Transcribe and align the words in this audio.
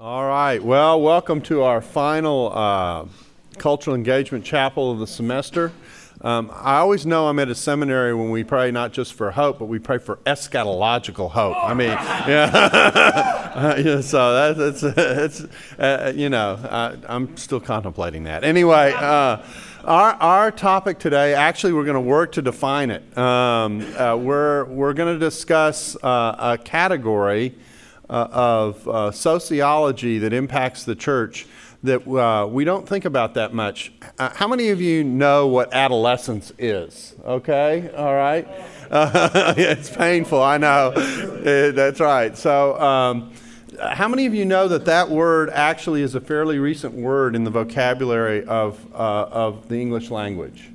All 0.00 0.26
right. 0.26 0.60
Well, 0.60 1.00
welcome 1.00 1.40
to 1.42 1.62
our 1.62 1.80
final 1.80 2.50
uh, 2.52 3.04
cultural 3.58 3.94
engagement 3.94 4.44
chapel 4.44 4.90
of 4.90 4.98
the 4.98 5.06
semester. 5.06 5.70
Um, 6.20 6.50
I 6.52 6.78
always 6.78 7.06
know 7.06 7.28
I'm 7.28 7.38
at 7.38 7.48
a 7.48 7.54
seminary 7.54 8.12
when 8.12 8.30
we 8.30 8.42
pray 8.42 8.72
not 8.72 8.92
just 8.92 9.14
for 9.14 9.30
hope, 9.30 9.60
but 9.60 9.66
we 9.66 9.78
pray 9.78 9.98
for 9.98 10.16
eschatological 10.26 11.30
hope. 11.30 11.56
I 11.56 11.74
mean, 11.74 11.90
yeah. 12.26 13.78
yeah 13.78 14.00
so 14.00 14.52
that's, 14.52 14.80
that's, 14.80 15.40
uh, 15.78 16.12
you 16.12 16.28
know, 16.28 16.58
I, 16.68 17.14
am 17.14 17.36
still 17.36 17.60
contemplating 17.60 18.24
that. 18.24 18.42
Anyway, 18.42 18.92
uh, 18.96 19.46
our, 19.84 20.14
our 20.14 20.50
topic 20.50 20.98
today, 20.98 21.34
actually, 21.34 21.72
we're 21.72 21.84
going 21.84 21.94
to 21.94 22.00
work 22.00 22.32
to 22.32 22.42
define 22.42 22.90
it. 22.90 23.16
Um, 23.16 23.80
uh, 23.96 24.16
we're 24.16 24.64
we're 24.64 24.92
going 24.92 25.14
to 25.14 25.24
discuss 25.24 25.96
uh, 26.02 26.34
a 26.36 26.58
category 26.58 27.54
uh, 28.08 28.28
of 28.30 28.88
uh, 28.88 29.10
sociology 29.10 30.18
that 30.18 30.32
impacts 30.32 30.84
the 30.84 30.94
church 30.94 31.46
that 31.84 32.06
uh, 32.08 32.46
we 32.46 32.64
don't 32.64 32.88
think 32.88 33.04
about 33.04 33.34
that 33.34 33.52
much. 33.52 33.92
Uh, 34.18 34.30
how 34.30 34.48
many 34.48 34.70
of 34.70 34.80
you 34.80 35.04
know 35.04 35.46
what 35.46 35.72
adolescence 35.74 36.50
is? 36.58 37.14
Okay, 37.24 37.90
all 37.94 38.14
right. 38.14 38.48
It's 39.56 39.90
painful, 39.90 40.40
I 40.40 40.56
know. 40.56 40.90
That's 41.72 42.00
right. 42.00 42.36
So, 42.38 42.80
um, 42.80 43.32
how 43.80 44.08
many 44.08 44.26
of 44.26 44.34
you 44.34 44.44
know 44.44 44.68
that 44.68 44.84
that 44.84 45.10
word 45.10 45.50
actually 45.50 46.02
is 46.02 46.14
a 46.14 46.20
fairly 46.20 46.58
recent 46.58 46.94
word 46.94 47.34
in 47.34 47.44
the 47.44 47.50
vocabulary 47.50 48.44
of, 48.46 48.78
uh, 48.94 48.96
of 49.30 49.68
the 49.68 49.80
English 49.80 50.10
language? 50.10 50.70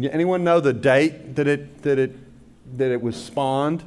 Anyone 0.00 0.44
know 0.44 0.60
the 0.60 0.72
date 0.72 1.34
that 1.34 1.48
it, 1.48 1.82
that 1.82 1.98
it, 1.98 2.16
that 2.78 2.92
it 2.92 3.02
was 3.02 3.22
spawned? 3.22 3.82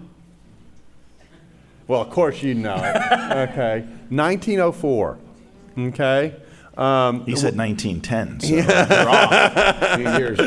Well, 1.88 2.02
of 2.02 2.10
course 2.10 2.42
you 2.42 2.54
know 2.54 2.76
it. 2.76 2.96
okay. 3.50 3.82
1904. 4.10 5.18
Okay. 5.78 6.36
Um, 6.78 7.26
he 7.26 7.36
said 7.36 7.58
1910, 7.58 8.40
so 8.40 8.48
you're 8.48 9.10
off 9.10 10.00
years. 10.20 10.40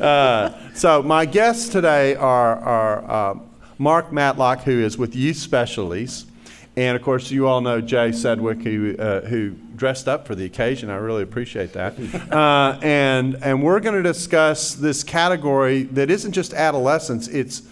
Uh, 0.00 0.74
so 0.74 1.02
my 1.02 1.24
guests 1.24 1.68
today 1.68 2.16
are, 2.16 2.56
are 2.58 3.10
uh, 3.10 3.38
Mark 3.78 4.12
Matlock, 4.12 4.62
who 4.64 4.80
is 4.80 4.98
with 4.98 5.14
Youth 5.14 5.36
Specialties, 5.36 6.26
and 6.76 6.96
of 6.96 7.02
course 7.02 7.30
you 7.30 7.46
all 7.46 7.60
know 7.60 7.80
Jay 7.80 8.10
Sedwick, 8.10 8.62
who, 8.62 8.96
uh, 8.98 9.20
who 9.22 9.52
dressed 9.76 10.08
up 10.08 10.26
for 10.26 10.34
the 10.34 10.44
occasion. 10.44 10.90
I 10.90 10.96
really 10.96 11.22
appreciate 11.22 11.72
that. 11.72 11.94
Uh, 12.30 12.78
and, 12.82 13.36
and 13.42 13.62
we're 13.62 13.80
going 13.80 13.96
to 13.96 14.02
discuss 14.02 14.74
this 14.74 15.02
category 15.02 15.84
that 15.84 16.10
isn't 16.10 16.32
just 16.32 16.52
adolescence, 16.52 17.26
it's 17.28 17.62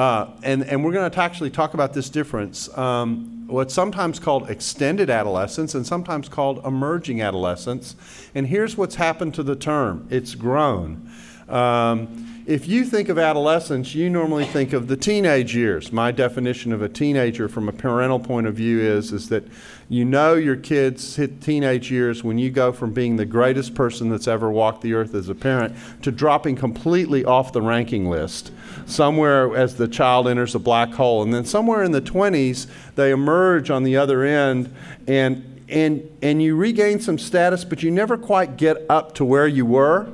uh, 0.00 0.30
and, 0.42 0.64
and 0.64 0.82
we're 0.82 0.92
going 0.92 1.10
to 1.10 1.20
actually 1.20 1.50
talk 1.50 1.74
about 1.74 1.92
this 1.92 2.08
difference. 2.08 2.74
Um, 2.78 3.44
what's 3.46 3.74
sometimes 3.74 4.18
called 4.18 4.48
extended 4.48 5.10
adolescence 5.10 5.74
and 5.74 5.86
sometimes 5.86 6.26
called 6.26 6.64
emerging 6.64 7.20
adolescence. 7.20 7.96
And 8.34 8.46
here's 8.46 8.78
what's 8.78 8.94
happened 8.94 9.34
to 9.34 9.42
the 9.42 9.54
term 9.54 10.08
it's 10.08 10.34
grown. 10.34 11.10
Um, 11.50 12.26
if 12.46 12.66
you 12.66 12.86
think 12.86 13.10
of 13.10 13.18
adolescence, 13.18 13.94
you 13.94 14.08
normally 14.08 14.46
think 14.46 14.72
of 14.72 14.88
the 14.88 14.96
teenage 14.96 15.54
years. 15.54 15.92
My 15.92 16.10
definition 16.12 16.72
of 16.72 16.80
a 16.80 16.88
teenager 16.88 17.46
from 17.46 17.68
a 17.68 17.72
parental 17.72 18.18
point 18.18 18.46
of 18.46 18.54
view 18.54 18.80
is, 18.80 19.12
is 19.12 19.28
that 19.28 19.44
you 19.90 20.06
know 20.06 20.34
your 20.34 20.56
kids 20.56 21.16
hit 21.16 21.42
teenage 21.42 21.90
years 21.90 22.24
when 22.24 22.38
you 22.38 22.50
go 22.50 22.72
from 22.72 22.94
being 22.94 23.16
the 23.16 23.26
greatest 23.26 23.74
person 23.74 24.08
that's 24.08 24.26
ever 24.26 24.50
walked 24.50 24.80
the 24.80 24.94
earth 24.94 25.14
as 25.14 25.28
a 25.28 25.34
parent 25.34 25.76
to 26.00 26.10
dropping 26.10 26.56
completely 26.56 27.22
off 27.22 27.52
the 27.52 27.60
ranking 27.60 28.08
list 28.08 28.50
somewhere 28.90 29.56
as 29.56 29.76
the 29.76 29.88
child 29.88 30.28
enters 30.28 30.54
a 30.54 30.58
black 30.58 30.92
hole. 30.92 31.22
And 31.22 31.32
then 31.32 31.44
somewhere 31.44 31.82
in 31.82 31.92
the 31.92 32.02
20s, 32.02 32.66
they 32.94 33.10
emerge 33.10 33.70
on 33.70 33.84
the 33.84 33.96
other 33.96 34.24
end 34.24 34.74
and 35.06 35.46
and 35.68 36.10
and 36.20 36.42
you 36.42 36.56
regain 36.56 37.00
some 37.00 37.16
status, 37.16 37.64
but 37.64 37.82
you 37.82 37.90
never 37.92 38.18
quite 38.18 38.56
get 38.56 38.84
up 38.90 39.14
to 39.14 39.24
where 39.24 39.46
you 39.46 39.64
were. 39.64 40.10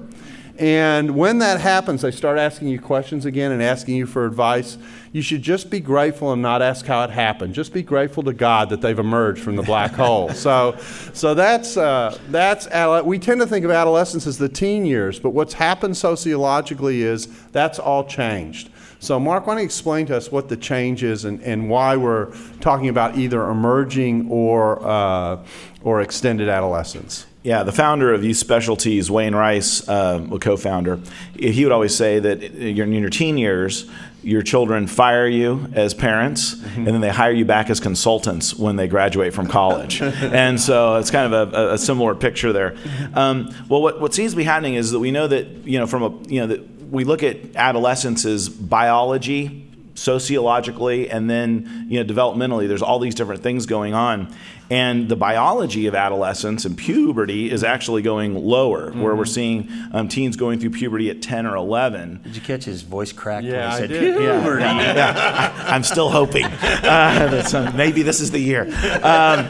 And 0.59 1.17
when 1.17 1.39
that 1.39 1.61
happens, 1.61 2.03
they 2.03 2.11
start 2.11 2.39
asking 2.39 2.69
you 2.69 2.81
questions 2.81 3.27
again 3.27 3.53
and 3.53 3.63
asking 3.63 3.97
you 3.97 4.07
for 4.07 4.25
advice. 4.25 4.79
You 5.13 5.21
should 5.21 5.43
just 5.43 5.71
be 5.71 5.81
grateful 5.81 6.33
and 6.33 6.41
not 6.41 6.63
ask 6.63 6.87
how 6.87 7.03
it 7.05 7.11
happened. 7.11 7.55
Just 7.55 7.73
be 7.73 7.83
grateful 7.83 8.23
to 8.23 8.33
God 8.33 8.71
that 8.71 8.81
they've 8.81 8.99
emerged 8.99 9.43
from 9.43 9.57
the 9.57 9.63
black 9.63 9.91
hole. 9.95 10.31
So, 10.31 10.77
so 11.13 11.35
that's, 11.35 11.77
uh, 11.77 12.19
that's 12.29 12.67
we 13.05 13.19
tend 13.19 13.41
to 13.41 13.47
think 13.47 13.65
of 13.65 13.71
adolescence 13.71 14.27
as 14.27 14.39
the 14.39 14.49
teen 14.49 14.87
years, 14.87 15.19
but 15.19 15.31
what's 15.31 15.55
happened 15.55 15.97
sociologically 15.97 17.03
is 17.03 17.29
that's 17.53 17.79
all 17.79 18.05
changed. 18.05 18.71
So, 18.99 19.21
Mark, 19.21 19.47
why 19.47 19.55
don't 19.55 19.61
you 19.61 19.67
explain 19.67 20.07
to 20.07 20.17
us 20.17 20.33
what 20.33 20.49
the 20.49 20.57
change 20.57 21.03
is 21.03 21.25
and, 21.25 21.41
and 21.43 21.69
why 21.69 21.97
we're 21.97 22.33
talking 22.61 22.89
about 22.89 23.17
either 23.17 23.49
emerging 23.49 24.29
or, 24.31 24.85
uh, 24.87 25.45
or 25.83 26.01
extended 26.01 26.49
adolescence? 26.49 27.27
Yeah, 27.43 27.63
the 27.63 27.73
founder 27.73 28.13
of 28.13 28.25
Youth 28.25 28.39
Specialties, 28.39 29.09
Wayne 29.09 29.35
Rice, 29.35 29.89
uh, 29.89 30.27
a 30.33 30.39
co-founder, 30.41 30.99
he 31.39 31.65
would 31.65 31.71
always 31.71 31.95
say 31.95 32.19
that 32.19 32.43
in 32.43 32.77
your 32.77 33.11
teen 33.11 33.39
years, 33.39 33.89
your 34.27 34.43
children 34.43 34.89
fire 34.89 35.29
you 35.29 35.69
as 35.73 35.95
parents, 35.95 36.57
mm-hmm. 36.57 36.79
and 36.79 36.89
then 36.89 37.01
they 37.01 37.11
hire 37.11 37.31
you 37.31 37.45
back 37.45 37.71
as 37.71 37.79
consultants 37.79 38.53
when 38.57 38.75
they 38.75 38.89
graduate 38.89 39.33
from 39.33 39.47
college. 39.47 40.03
and 40.03 40.61
so 40.61 40.97
it's 40.97 41.13
kind 41.13 41.33
of 41.33 41.55
a, 41.55 41.75
a 41.75 41.79
similar 41.79 42.17
picture 42.17 42.53
there. 42.53 42.73
Mm-hmm. 42.73 43.17
Um, 43.17 43.55
well, 43.69 43.81
what, 43.81 44.01
what 44.01 44.13
seems 44.13 44.33
to 44.33 44.37
be 44.37 44.43
happening 44.43 44.75
is 44.75 44.91
that 44.91 44.99
we 44.99 45.13
know 45.13 45.29
that 45.29 45.47
you 45.65 45.79
know 45.79 45.87
from 45.87 46.03
a 46.03 46.09
you 46.29 46.41
know 46.41 46.49
that 46.49 46.76
we 46.91 47.05
look 47.05 47.23
at 47.23 47.37
adolescence 47.57 48.25
as 48.25 48.49
biology 48.49 49.63
sociologically 49.95 51.09
and 51.11 51.31
then 51.31 51.87
you 51.89 52.03
know 52.03 52.15
developmentally 52.15 52.69
there's 52.69 52.83
all 52.83 52.99
these 52.99 53.15
different 53.15 53.43
things 53.43 53.65
going 53.65 53.95
on 53.95 54.31
and 54.69 55.09
the 55.09 55.17
biology 55.17 55.87
of 55.87 55.95
adolescence 55.95 56.65
and 56.65 56.77
puberty 56.77 57.51
is 57.51 57.63
actually 57.63 58.03
going 58.03 58.35
lower, 58.35 58.91
mm-hmm. 58.91 59.01
where 59.01 59.15
we're 59.15 59.23
mm-hmm. 59.23 59.33
seeing 59.33 59.69
um, 59.93 60.09
teens 60.09 60.37
going 60.37 60.59
through 60.59 60.71
puberty 60.71 61.09
at 61.09 61.23
10 61.23 61.47
or 61.47 61.55
11. 61.55 62.21
Did 62.25 62.35
you 62.35 62.43
catch 62.43 62.65
his 62.65 62.83
voice 62.83 63.13
crack 63.13 63.45
yeah, 63.45 63.71
when 63.71 63.71
he 63.71 63.77
said 63.79 63.91
puberty? 63.91 64.25
Yeah, 64.25 64.43
yeah, 64.43 64.95
yeah. 64.95 65.65
I, 65.69 65.77
am 65.77 65.85
still 65.85 66.11
hoping. 66.11 66.47
Uh, 66.87 67.73
maybe 67.75 68.03
this 68.03 68.21
is 68.21 68.31
the 68.31 68.39
year. 68.39 68.63
Um, 68.63 69.47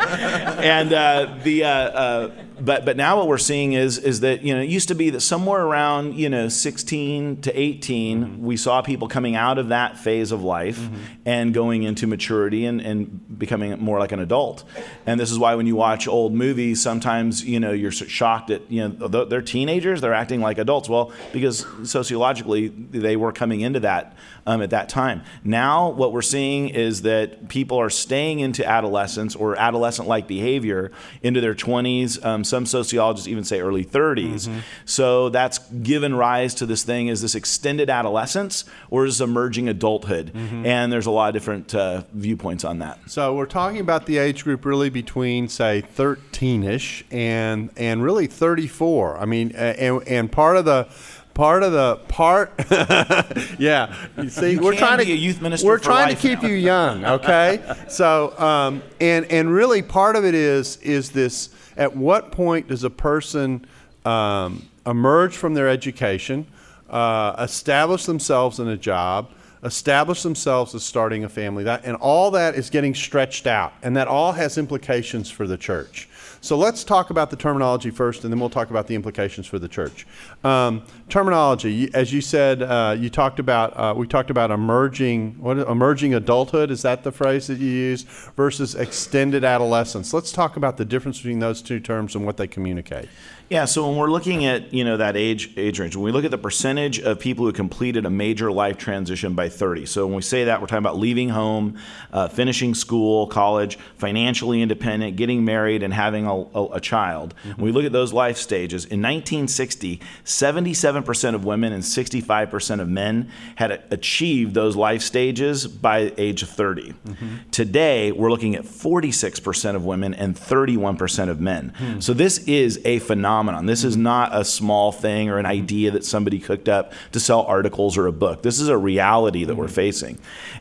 and 0.61 0.93
uh, 0.93 1.39
the. 1.43 2.46
But 2.59 2.85
but 2.87 2.97
now 2.97 3.19
what 3.19 3.29
we're 3.29 3.39
seeing 3.39 3.75
is 3.75 3.99
is 3.99 4.21
that 4.21 4.43
you 4.43 4.55
know 4.55 4.61
it 4.63 4.69
used 4.69 4.89
to 4.89 4.95
be 4.95 5.11
that 5.11 5.21
somewhere 5.21 5.63
around 5.63 6.15
you 6.15 6.31
know 6.31 6.49
16 6.49 7.43
to 7.43 7.59
18 7.59 8.25
mm-hmm. 8.25 8.45
we 8.45 8.57
saw 8.57 8.81
people 8.81 9.09
coming 9.09 9.37
out 9.37 9.59
of 9.59 9.69
that 9.69 9.99
phase 9.99 10.33
of 10.33 10.43
life 10.43 10.79
mm-hmm. 10.79 10.97
and 11.27 11.53
going 11.53 11.83
into 11.83 12.07
maturity 12.07 12.65
and, 12.65 12.81
and 12.81 13.39
becoming 13.39 13.79
more 13.79 13.99
like 13.99 14.13
an 14.13 14.21
adult 14.21 14.65
and 15.05 15.21
this 15.21 15.31
is 15.31 15.39
why 15.39 15.55
when 15.55 15.67
you 15.67 15.77
watch 15.77 16.09
old 16.09 16.33
movies 16.33 16.81
sometimes 16.81 17.45
you 17.45 17.61
know 17.61 17.73
you're 17.73 17.93
shocked 17.93 18.51
at 18.51 18.71
you 18.71 18.89
know 18.89 19.07
they're 19.25 19.43
teenagers 19.43 20.01
they're 20.01 20.15
acting 20.15 20.41
like 20.41 20.57
adults 20.57 20.89
well 20.89 21.13
because 21.33 21.67
sociologically 21.85 22.69
they 22.69 23.17
were 23.17 23.33
coming 23.33 23.61
into 23.61 23.81
that 23.81 24.17
um, 24.47 24.63
at 24.63 24.71
that 24.71 24.89
time 24.89 25.23
now 25.45 25.91
what 25.91 26.13
we're 26.13 26.23
seeing 26.23 26.69
is 26.69 27.03
that 27.03 27.49
people 27.49 27.79
are 27.79 27.91
staying 27.91 28.41
into 28.41 28.67
adolescence 28.67 29.35
or 29.35 29.57
adolescent 29.57 30.09
like 30.09 30.27
behavior 30.27 30.91
into 31.23 31.41
their 31.41 31.55
20s 31.55 32.25
um, 32.25 32.45
some 32.45 32.67
sociologists 32.67 33.29
even 33.29 33.45
say 33.45 33.61
early 33.61 33.85
30s. 33.85 34.49
Mm-hmm. 34.49 34.59
So 34.85 35.29
that's 35.29 35.59
given 35.59 36.15
rise 36.15 36.55
to 36.55 36.67
this 36.67 36.83
thing 36.83 37.09
is 37.09 37.23
this 37.23 37.35
extended 37.35 37.91
adolescence 37.91 38.65
or 38.91 39.07
is 39.07 39.21
emerging 39.21 39.69
adulthood? 39.69 40.33
Mm-hmm. 40.33 40.67
And 40.67 40.93
there's 40.93 41.07
a 41.07 41.11
lot 41.11 41.29
of 41.29 41.35
different 41.35 41.75
uh, 41.75 42.03
viewpoints 42.13 42.65
on 42.65 42.79
that. 42.81 42.99
So 43.11 43.35
we're 43.35 43.47
talking 43.47 43.81
about 43.81 44.07
the 44.07 44.19
age 44.19 44.45
group 44.45 44.65
really 44.65 44.91
between 44.91 45.49
say 45.49 45.85
13ish 45.97 47.05
and 47.11 47.71
and 47.77 48.03
really 48.03 48.27
34. 48.27 49.19
I 49.19 49.25
mean, 49.25 49.53
and, 49.53 50.07
and 50.07 50.31
part 50.31 50.57
of 50.57 50.65
the 50.65 50.89
part 51.37 51.63
of 51.63 51.73
the 51.73 51.97
part 52.09 52.53
yeah 53.59 53.95
you 54.17 54.29
see 54.29 54.53
you 54.53 54.61
we're 54.61 54.75
trying 54.75 54.99
to 54.99 55.07
youth 55.07 55.41
minister 55.43 55.67
we're 55.67 55.79
trying 55.79 56.09
to 56.15 56.21
keep 56.21 56.43
now. 56.43 56.49
you 56.49 56.55
young 56.55 57.05
okay 57.05 57.63
so 57.89 58.37
um, 58.39 58.83
and 59.01 59.25
and 59.27 59.53
really 59.53 59.83
part 59.83 60.17
of 60.17 60.25
it 60.25 60.35
is 60.35 60.79
is 60.79 61.11
this 61.11 61.51
at 61.77 61.95
what 61.95 62.33
point 62.33 62.69
does 62.69 62.85
a 62.85 62.91
person 62.91 63.65
um, 64.05 64.67
emerge 64.87 65.37
from 65.37 65.55
their 65.55 65.69
education, 65.69 66.47
uh, 66.89 67.37
establish 67.39 68.07
themselves 68.07 68.61
in 68.61 68.69
a 68.69 68.77
job, 68.77 69.31
establish 69.63 70.23
themselves 70.23 70.75
as 70.75 70.83
starting 70.83 71.25
a 71.25 71.29
family? 71.29 71.65
That, 71.65 71.85
and 71.85 71.97
all 71.97 72.31
that 72.33 72.55
is 72.55 72.71
getting 72.71 72.95
stretched 72.95 73.47
out, 73.47 73.75
and 73.83 73.97
that 73.97 74.09
all 74.09 74.33
has 74.33 74.57
implications 74.57 75.31
for 75.31 75.47
the 75.47 75.57
church. 75.57 76.09
So 76.47 76.57
let's 76.57 76.85
talk 76.85 77.11
about 77.11 77.31
the 77.31 77.37
terminology 77.37 77.91
first, 77.91 78.23
and 78.23 78.33
then 78.33 78.39
we'll 78.39 78.49
talk 78.51 78.71
about 78.71 78.87
the 78.87 78.95
implications 78.95 79.49
for 79.49 79.59
the 79.59 79.67
church. 79.67 80.07
Um, 80.45 80.85
terminology, 81.09 81.93
as 81.93 82.13
you 82.13 82.21
said, 82.21 82.63
uh, 82.63 82.95
you 82.97 83.11
talked 83.11 83.41
about 83.41 83.77
uh, 83.77 83.95
we 83.97 84.07
talked 84.07 84.31
about 84.31 84.53
emerging 84.53 85.35
what 85.41 85.59
emerging 85.59 86.15
adulthood. 86.15 86.71
Is 86.71 86.83
that 86.83 87.03
the 87.03 87.11
phrase 87.11 87.49
that 87.49 87.59
you 87.59 87.69
use 87.69 88.05
versus 88.37 88.77
extended 88.77 89.43
adolescence? 89.43 90.15
Let's 90.15 90.31
talk 90.31 90.57
about 90.57 90.77
the 90.77 90.85
difference 90.85 91.19
between 91.19 91.41
those 91.41 91.61
two 91.61 91.81
terms 91.81 92.15
and 92.15 92.25
what 92.25 92.37
they 92.37 92.47
communicate. 92.47 93.09
Yeah, 93.49 93.65
so 93.65 93.89
when 93.89 93.97
we're 93.97 94.11
looking 94.11 94.45
at 94.45 94.75
you 94.75 94.85
know 94.85 94.99
that 94.99 95.17
age 95.17 95.53
age 95.57 95.79
range, 95.79 95.97
when 95.97 96.05
we 96.05 96.13
look 96.13 96.25
at 96.25 96.31
the 96.31 96.39
percentage 96.39 97.01
of 97.01 97.19
people 97.19 97.47
who 97.47 97.53
completed 97.53 98.05
a 98.05 98.11
major 98.11 98.53
life 98.53 98.77
transition 98.77 99.35
by 99.35 99.47
by 99.47 99.57
30. 99.57 99.87
So 99.87 100.07
when 100.07 100.17
we 100.17 100.23
say 100.23 100.45
that, 100.45 100.61
we're 100.61 100.67
talking 100.67 100.79
about 100.79 100.99
leaving 100.99 101.29
home, 101.29 101.79
uh, 102.13 102.29
finishing 102.29 102.75
school, 102.75 103.27
college, 103.27 103.79
financially 103.97 104.61
independent, 104.61 105.17
getting 105.17 105.45
married, 105.45 105.83
and 105.83 105.95
having 105.95 106.27
a, 106.27 106.35
a, 106.35 106.65
a 106.75 106.81
child. 106.81 107.35
Mm-hmm. 107.35 107.63
When 107.63 107.65
we 107.67 107.73
look 107.73 107.85
at 107.85 107.93
those 107.93 108.13
life 108.13 108.37
stages, 108.37 108.85
in 108.85 109.01
1960, 109.01 110.01
77% 110.25 111.35
of 111.35 111.45
women 111.45 111.73
and 111.73 111.83
65% 111.83 112.81
of 112.81 112.89
men 112.89 113.31
had 113.57 113.85
achieved 113.91 114.55
those 114.55 114.75
life 114.75 115.03
stages 115.03 115.67
by 115.67 116.13
age 116.17 116.43
of 116.43 116.49
30. 116.49 116.93
Mm-hmm. 116.93 117.37
Today, 117.51 118.13
we're 118.13 118.31
looking 118.31 118.57
at 118.57 118.65
46% 118.65 119.77
of 119.77 119.85
women 119.85 120.15
and 120.15 120.35
31% 120.35 121.29
of 121.29 121.41
men. 121.41 121.73
Hmm. 121.77 122.01
So 122.01 122.13
this 122.13 122.39
is 122.47 122.81
a 122.85 122.99
phenomenon. 123.01 123.36
This 123.67 123.85
is 123.85 123.97
not 123.97 124.35
a 124.35 124.45
small 124.45 124.93
thing 124.93 125.29
or 125.29 125.39
an 125.39 125.47
idea 125.47 125.91
that 125.93 126.05
somebody 126.05 126.39
cooked 126.39 126.69
up 126.69 126.93
to 127.13 127.21
sell 127.21 127.43
articles 127.43 127.97
or 127.97 128.07
a 128.07 128.13
book. 128.13 128.43
This 128.43 128.61
is 128.61 128.69
a 128.69 128.77
reality 128.77 129.45
that 129.45 129.53
mm-hmm. 129.53 129.61
we're 129.61 129.69
facing, 129.69 130.19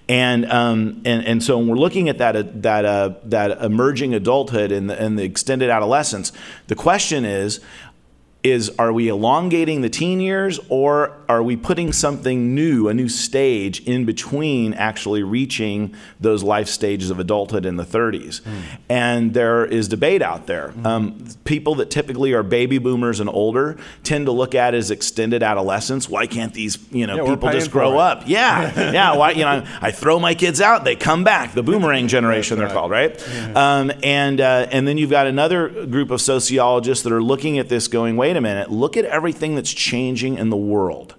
and 0.10 0.46
um, 0.52 1.02
and 1.06 1.26
and 1.26 1.44
so 1.44 1.58
when 1.58 1.68
we're 1.68 1.76
looking 1.76 2.10
at 2.10 2.18
that 2.18 2.36
uh, 2.36 2.44
that 2.56 2.86
uh, 2.86 3.14
that 3.26 3.62
emerging 3.62 4.14
adulthood 4.14 4.72
and 4.72 4.90
the, 4.90 5.02
and 5.02 5.18
the 5.18 5.24
extended 5.24 5.70
adolescence, 5.70 6.32
the 6.68 6.76
question 6.76 7.26
is 7.26 7.60
is 8.46 8.70
are 8.78 8.94
we 8.94 9.10
elongating 9.10 9.82
the 9.82 9.90
teen 9.90 10.20
years 10.20 10.60
or 10.70 11.18
are 11.28 11.42
we 11.42 11.56
putting 11.56 11.92
something 11.92 12.54
new, 12.54 12.88
a 12.88 12.94
new 12.94 13.10
stage 13.10 13.82
in 13.88 14.06
between 14.06 14.76
actually 14.76 15.24
reaching 15.24 15.96
those 16.20 16.44
life 16.44 16.68
stages 16.68 17.10
of 17.10 17.18
adulthood 17.18 17.66
in 17.66 17.78
the 17.78 17.84
30s? 17.84 18.42
Mm. 18.42 18.62
And 18.88 19.34
there 19.34 19.66
is 19.66 19.88
debate 19.88 20.22
out 20.22 20.46
there. 20.46 20.70
Mm. 20.70 20.86
Um, 20.86 21.26
people 21.44 21.74
that 21.76 21.90
typically 21.90 22.34
are 22.34 22.44
baby 22.44 22.78
boomers 22.78 23.20
and 23.20 23.32
older 23.32 23.78
tend 24.04 24.28
to 24.28 24.32
look 24.32 24.54
at 24.54 24.76
as 24.76 24.92
extended 24.92 25.42
adolescence. 25.42 26.08
Why 26.08 26.28
can't 26.28 26.54
these 26.54 26.78
you 26.92 27.08
know 27.08 27.16
yeah, 27.16 27.34
people 27.34 27.50
just 27.50 27.72
grow 27.72 27.98
up? 27.98 28.26
Yeah, 28.28 28.92
yeah. 28.92 29.16
Why 29.16 29.32
you 29.32 29.44
know 29.44 29.66
I 29.82 29.90
throw 29.90 30.20
my 30.20 30.36
kids 30.36 30.62
out, 30.62 30.84
they 30.84 30.96
come 30.96 31.24
back. 31.24 31.56
The 31.56 31.64
boomerang 31.64 32.08
generation 32.16 32.60
they're 32.60 32.70
called, 32.70 32.92
right? 32.92 33.20
Yeah. 33.28 33.78
Um, 33.80 33.92
and 34.04 34.40
uh, 34.40 34.68
and 34.70 34.88
then 34.88 35.00
you've 35.00 35.10
got 35.10 35.26
another 35.26 35.88
group 35.88 36.12
of 36.12 36.22
sociologists 36.22 37.04
that 37.06 37.12
are 37.12 37.24
looking 37.24 37.58
at 37.58 37.70
this, 37.70 37.88
going, 37.88 38.18
wait 38.18 38.35
a 38.36 38.42
minute, 38.42 38.72
look 38.72 38.98
at 38.98 39.06
everything 39.06 39.56
that's 39.56 39.74
changing 39.74 40.38
in 40.38 40.50
the 40.50 40.58
world. 40.58 41.16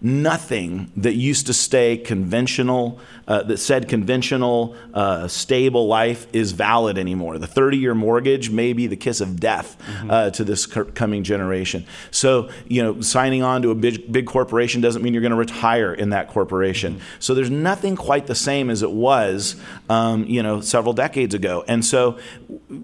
Nothing 0.00 0.92
that 0.96 1.14
used 1.14 1.46
to 1.46 1.54
stay 1.54 1.96
conventional 1.96 3.00
uh, 3.28 3.42
that 3.42 3.58
said 3.58 3.88
conventional, 3.88 4.74
uh, 4.94 5.28
stable 5.28 5.86
life 5.86 6.26
is 6.32 6.52
valid 6.52 6.96
anymore. 6.96 7.38
The 7.38 7.46
30 7.46 7.76
year 7.76 7.94
mortgage 7.94 8.50
may 8.50 8.72
be 8.72 8.86
the 8.86 8.96
kiss 8.96 9.20
of 9.20 9.38
death 9.38 9.76
mm-hmm. 9.86 10.10
uh, 10.10 10.30
to 10.30 10.44
this 10.44 10.66
coming 10.66 11.22
generation. 11.22 11.84
So, 12.10 12.48
you 12.66 12.82
know, 12.82 13.02
signing 13.02 13.42
on 13.42 13.60
to 13.62 13.70
a 13.70 13.74
big, 13.74 14.10
big 14.10 14.26
corporation 14.26 14.80
doesn't 14.80 15.02
mean 15.02 15.12
you're 15.12 15.20
going 15.20 15.30
to 15.30 15.36
retire 15.36 15.92
in 15.92 16.10
that 16.10 16.28
corporation. 16.28 16.94
Mm-hmm. 16.94 17.04
So 17.20 17.34
there's 17.34 17.50
nothing 17.50 17.96
quite 17.96 18.26
the 18.26 18.34
same 18.34 18.70
as 18.70 18.82
it 18.82 18.90
was, 18.90 19.56
um, 19.90 20.24
you 20.24 20.42
know, 20.42 20.62
several 20.62 20.94
decades 20.94 21.34
ago. 21.34 21.64
And 21.68 21.84
so 21.84 22.18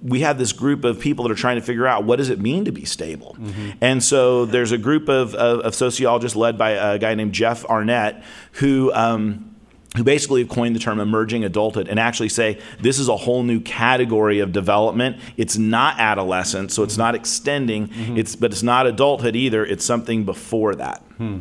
we 0.02 0.20
have 0.20 0.36
this 0.36 0.52
group 0.52 0.84
of 0.84 1.00
people 1.00 1.24
that 1.24 1.32
are 1.32 1.36
trying 1.36 1.56
to 1.56 1.62
figure 1.62 1.86
out 1.86 2.04
what 2.04 2.16
does 2.16 2.28
it 2.28 2.38
mean 2.38 2.66
to 2.66 2.72
be 2.72 2.84
stable. 2.84 3.34
Mm-hmm. 3.40 3.70
And 3.80 4.02
so 4.02 4.44
there's 4.44 4.72
a 4.72 4.78
group 4.78 5.08
of, 5.08 5.34
of, 5.34 5.60
of, 5.60 5.74
sociologists 5.74 6.36
led 6.36 6.58
by 6.58 6.70
a 6.72 6.98
guy 6.98 7.14
named 7.14 7.32
Jeff 7.32 7.64
Arnett 7.64 8.22
who. 8.52 8.92
Um, 8.92 9.53
who 9.96 10.02
basically 10.02 10.42
have 10.42 10.50
coined 10.50 10.74
the 10.74 10.80
term 10.80 10.98
emerging 10.98 11.44
adulthood 11.44 11.88
and 11.88 12.00
actually 12.00 12.28
say 12.28 12.58
this 12.80 12.98
is 12.98 13.08
a 13.08 13.16
whole 13.16 13.42
new 13.42 13.60
category 13.60 14.40
of 14.40 14.52
development. 14.52 15.16
It's 15.36 15.56
not 15.56 15.98
adolescence, 16.00 16.74
so 16.74 16.82
it's 16.82 16.98
not 16.98 17.14
extending. 17.14 17.88
Mm-hmm. 17.88 18.18
It's 18.18 18.36
but 18.36 18.52
it's 18.52 18.62
not 18.62 18.86
adulthood 18.86 19.36
either. 19.36 19.64
It's 19.64 19.84
something 19.84 20.24
before 20.24 20.74
that. 20.74 21.00
Hmm. 21.18 21.40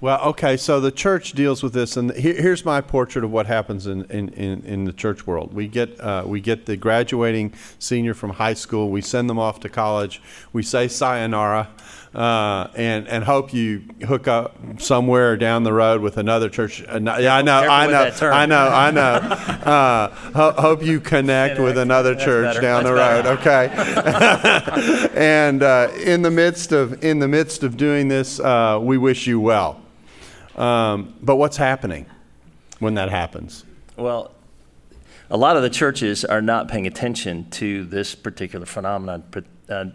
Well, 0.00 0.20
okay, 0.20 0.58
so 0.58 0.80
the 0.80 0.90
church 0.90 1.32
deals 1.32 1.62
with 1.62 1.72
this, 1.72 1.96
and 1.96 2.12
here, 2.12 2.34
here's 2.34 2.62
my 2.62 2.82
portrait 2.82 3.24
of 3.24 3.30
what 3.30 3.46
happens 3.46 3.86
in, 3.86 4.04
in, 4.10 4.28
in, 4.30 4.62
in 4.64 4.84
the 4.84 4.92
church 4.92 5.26
world. 5.26 5.54
We 5.54 5.66
get, 5.66 5.98
uh, 5.98 6.24
we 6.26 6.42
get 6.42 6.66
the 6.66 6.76
graduating 6.76 7.54
senior 7.78 8.12
from 8.12 8.30
high 8.30 8.52
school, 8.52 8.90
we 8.90 9.00
send 9.00 9.30
them 9.30 9.38
off 9.38 9.60
to 9.60 9.70
college, 9.70 10.20
we 10.52 10.62
say 10.62 10.88
sayonara, 10.88 11.70
uh, 12.14 12.68
and, 12.74 13.08
and 13.08 13.24
hope 13.24 13.52
you 13.52 13.82
hook 14.06 14.28
up 14.28 14.56
somewhere 14.78 15.36
down 15.36 15.64
the 15.64 15.72
road 15.72 16.00
with 16.00 16.16
another 16.16 16.48
church. 16.48 16.82
Uh, 16.82 17.00
yeah, 17.18 17.34
I 17.34 17.42
know, 17.42 17.58
I 17.58 17.86
know, 17.86 18.10
I 18.28 18.46
know, 18.46 18.68
I 18.68 18.90
know, 18.92 19.00
uh, 19.02 20.08
ho- 20.08 20.52
hope 20.52 20.82
you 20.82 21.00
connect 21.00 21.58
with 21.58 21.76
another 21.76 22.14
church 22.14 22.60
down 22.60 22.84
the 22.84 22.94
road, 22.94 23.26
okay? 23.26 23.68
and 25.14 25.62
uh, 25.62 25.90
in, 26.04 26.22
the 26.22 26.30
midst 26.30 26.70
of, 26.70 27.02
in 27.02 27.18
the 27.18 27.28
midst 27.28 27.64
of 27.64 27.76
doing 27.76 28.06
this, 28.06 28.38
uh, 28.38 28.78
we 28.80 28.96
wish 28.96 29.26
you 29.26 29.40
well. 29.40 29.80
Um, 30.54 31.16
but 31.20 31.36
what's 31.36 31.56
happening 31.56 32.06
when 32.78 32.94
that 32.94 33.10
happens? 33.10 33.64
Well, 33.96 34.30
a 35.30 35.36
lot 35.36 35.56
of 35.56 35.62
the 35.62 35.70
churches 35.70 36.24
are 36.24 36.42
not 36.42 36.68
paying 36.68 36.86
attention 36.86 37.50
to 37.50 37.84
this 37.84 38.14
particular 38.14 38.66
phenomenon. 38.66 39.24
Uh, 39.68 39.86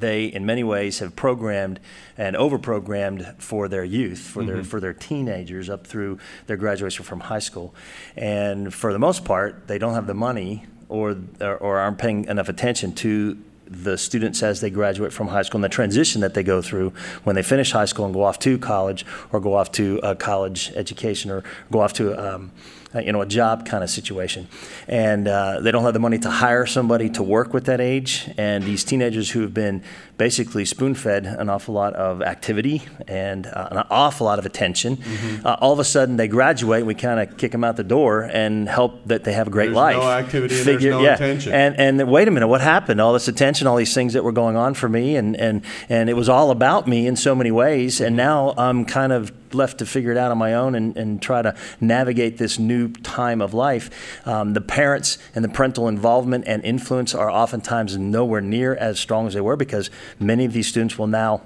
they, 0.00 0.26
in 0.26 0.46
many 0.46 0.64
ways, 0.64 0.98
have 0.98 1.16
programmed 1.16 1.80
and 2.16 2.36
overprogrammed 2.36 3.40
for 3.40 3.68
their 3.68 3.84
youth, 3.84 4.20
for 4.20 4.42
mm-hmm. 4.42 4.54
their 4.54 4.64
for 4.64 4.80
their 4.80 4.94
teenagers 4.94 5.68
up 5.68 5.86
through 5.86 6.18
their 6.46 6.56
graduation 6.56 7.04
from 7.04 7.20
high 7.20 7.38
school, 7.38 7.74
and 8.16 8.72
for 8.72 8.92
the 8.92 8.98
most 8.98 9.24
part, 9.24 9.68
they 9.68 9.78
don't 9.78 9.94
have 9.94 10.06
the 10.06 10.14
money 10.14 10.66
or 10.88 11.16
or, 11.40 11.56
or 11.56 11.78
aren't 11.78 11.98
paying 11.98 12.24
enough 12.26 12.48
attention 12.48 12.92
to 12.94 13.38
the 13.70 13.98
students 13.98 14.42
as 14.42 14.60
they 14.60 14.70
graduate 14.70 15.12
from 15.12 15.28
high 15.28 15.42
school 15.42 15.58
and 15.58 15.64
the 15.64 15.68
transition 15.68 16.22
that 16.22 16.34
they 16.34 16.42
go 16.42 16.62
through 16.62 16.90
when 17.24 17.36
they 17.36 17.42
finish 17.42 17.72
high 17.72 17.84
school 17.84 18.06
and 18.06 18.14
go 18.14 18.22
off 18.22 18.38
to 18.38 18.58
college 18.58 19.04
or 19.30 19.40
go 19.40 19.54
off 19.54 19.70
to 19.72 20.00
a 20.02 20.16
college 20.16 20.72
education 20.74 21.30
or 21.30 21.44
go 21.70 21.80
off 21.80 21.92
to 21.92 22.14
um, 22.16 22.50
uh, 22.94 23.00
you 23.00 23.12
know, 23.12 23.20
a 23.20 23.26
job 23.26 23.66
kind 23.66 23.84
of 23.84 23.90
situation. 23.90 24.48
And 24.86 25.28
uh, 25.28 25.60
they 25.60 25.70
don't 25.70 25.84
have 25.84 25.92
the 25.92 26.00
money 26.00 26.18
to 26.20 26.30
hire 26.30 26.64
somebody 26.64 27.10
to 27.10 27.22
work 27.22 27.52
with 27.52 27.66
that 27.66 27.80
age. 27.80 28.30
And 28.38 28.64
these 28.64 28.82
teenagers 28.82 29.30
who 29.30 29.42
have 29.42 29.52
been 29.52 29.82
basically 30.16 30.64
spoon 30.64 30.94
fed 30.94 31.26
an 31.26 31.48
awful 31.48 31.74
lot 31.74 31.94
of 31.94 32.22
activity 32.22 32.82
and 33.06 33.46
uh, 33.46 33.68
an 33.70 33.86
awful 33.90 34.26
lot 34.26 34.38
of 34.38 34.46
attention, 34.46 34.96
mm-hmm. 34.96 35.46
uh, 35.46 35.56
all 35.60 35.72
of 35.72 35.78
a 35.78 35.84
sudden 35.84 36.16
they 36.16 36.28
graduate. 36.28 36.86
We 36.86 36.94
kind 36.94 37.20
of 37.20 37.36
kick 37.36 37.52
them 37.52 37.62
out 37.62 37.76
the 37.76 37.84
door 37.84 38.22
and 38.22 38.68
help 38.68 39.04
that 39.06 39.24
they 39.24 39.34
have 39.34 39.48
a 39.48 39.50
great 39.50 39.66
there's 39.66 39.76
life. 39.76 39.96
No 39.96 40.10
activity 40.10 40.54
Figure, 40.54 40.72
and 40.72 40.82
there's 40.82 40.92
no 40.92 41.02
yeah. 41.02 41.14
attention. 41.14 41.52
And, 41.52 42.00
and 42.00 42.10
wait 42.10 42.26
a 42.26 42.30
minute, 42.30 42.48
what 42.48 42.62
happened? 42.62 43.00
All 43.00 43.12
this 43.12 43.28
attention, 43.28 43.66
all 43.66 43.76
these 43.76 43.94
things 43.94 44.14
that 44.14 44.24
were 44.24 44.32
going 44.32 44.56
on 44.56 44.74
for 44.74 44.88
me, 44.88 45.16
and, 45.16 45.36
and, 45.36 45.62
and 45.88 46.08
it 46.08 46.14
was 46.14 46.28
all 46.28 46.50
about 46.50 46.88
me 46.88 47.06
in 47.06 47.16
so 47.16 47.34
many 47.34 47.50
ways. 47.50 48.00
And 48.00 48.16
now 48.16 48.54
I'm 48.56 48.84
kind 48.86 49.12
of 49.12 49.30
left 49.54 49.78
to 49.78 49.86
figure 49.86 50.10
it 50.10 50.16
out 50.16 50.30
on 50.30 50.38
my 50.38 50.54
own 50.54 50.74
and, 50.74 50.96
and 50.96 51.20
try 51.20 51.42
to 51.42 51.54
navigate 51.80 52.38
this 52.38 52.58
new 52.58 52.88
time 52.88 53.40
of 53.40 53.54
life. 53.54 54.26
Um, 54.26 54.54
the 54.54 54.60
parents 54.60 55.18
and 55.34 55.44
the 55.44 55.48
parental 55.48 55.88
involvement 55.88 56.44
and 56.46 56.64
influence 56.64 57.14
are 57.14 57.30
oftentimes 57.30 57.96
nowhere 57.96 58.40
near 58.40 58.74
as 58.74 58.98
strong 58.98 59.26
as 59.26 59.34
they 59.34 59.40
were 59.40 59.56
because 59.56 59.90
many 60.18 60.44
of 60.44 60.52
these 60.52 60.66
students 60.66 60.98
will 60.98 61.06
now 61.06 61.42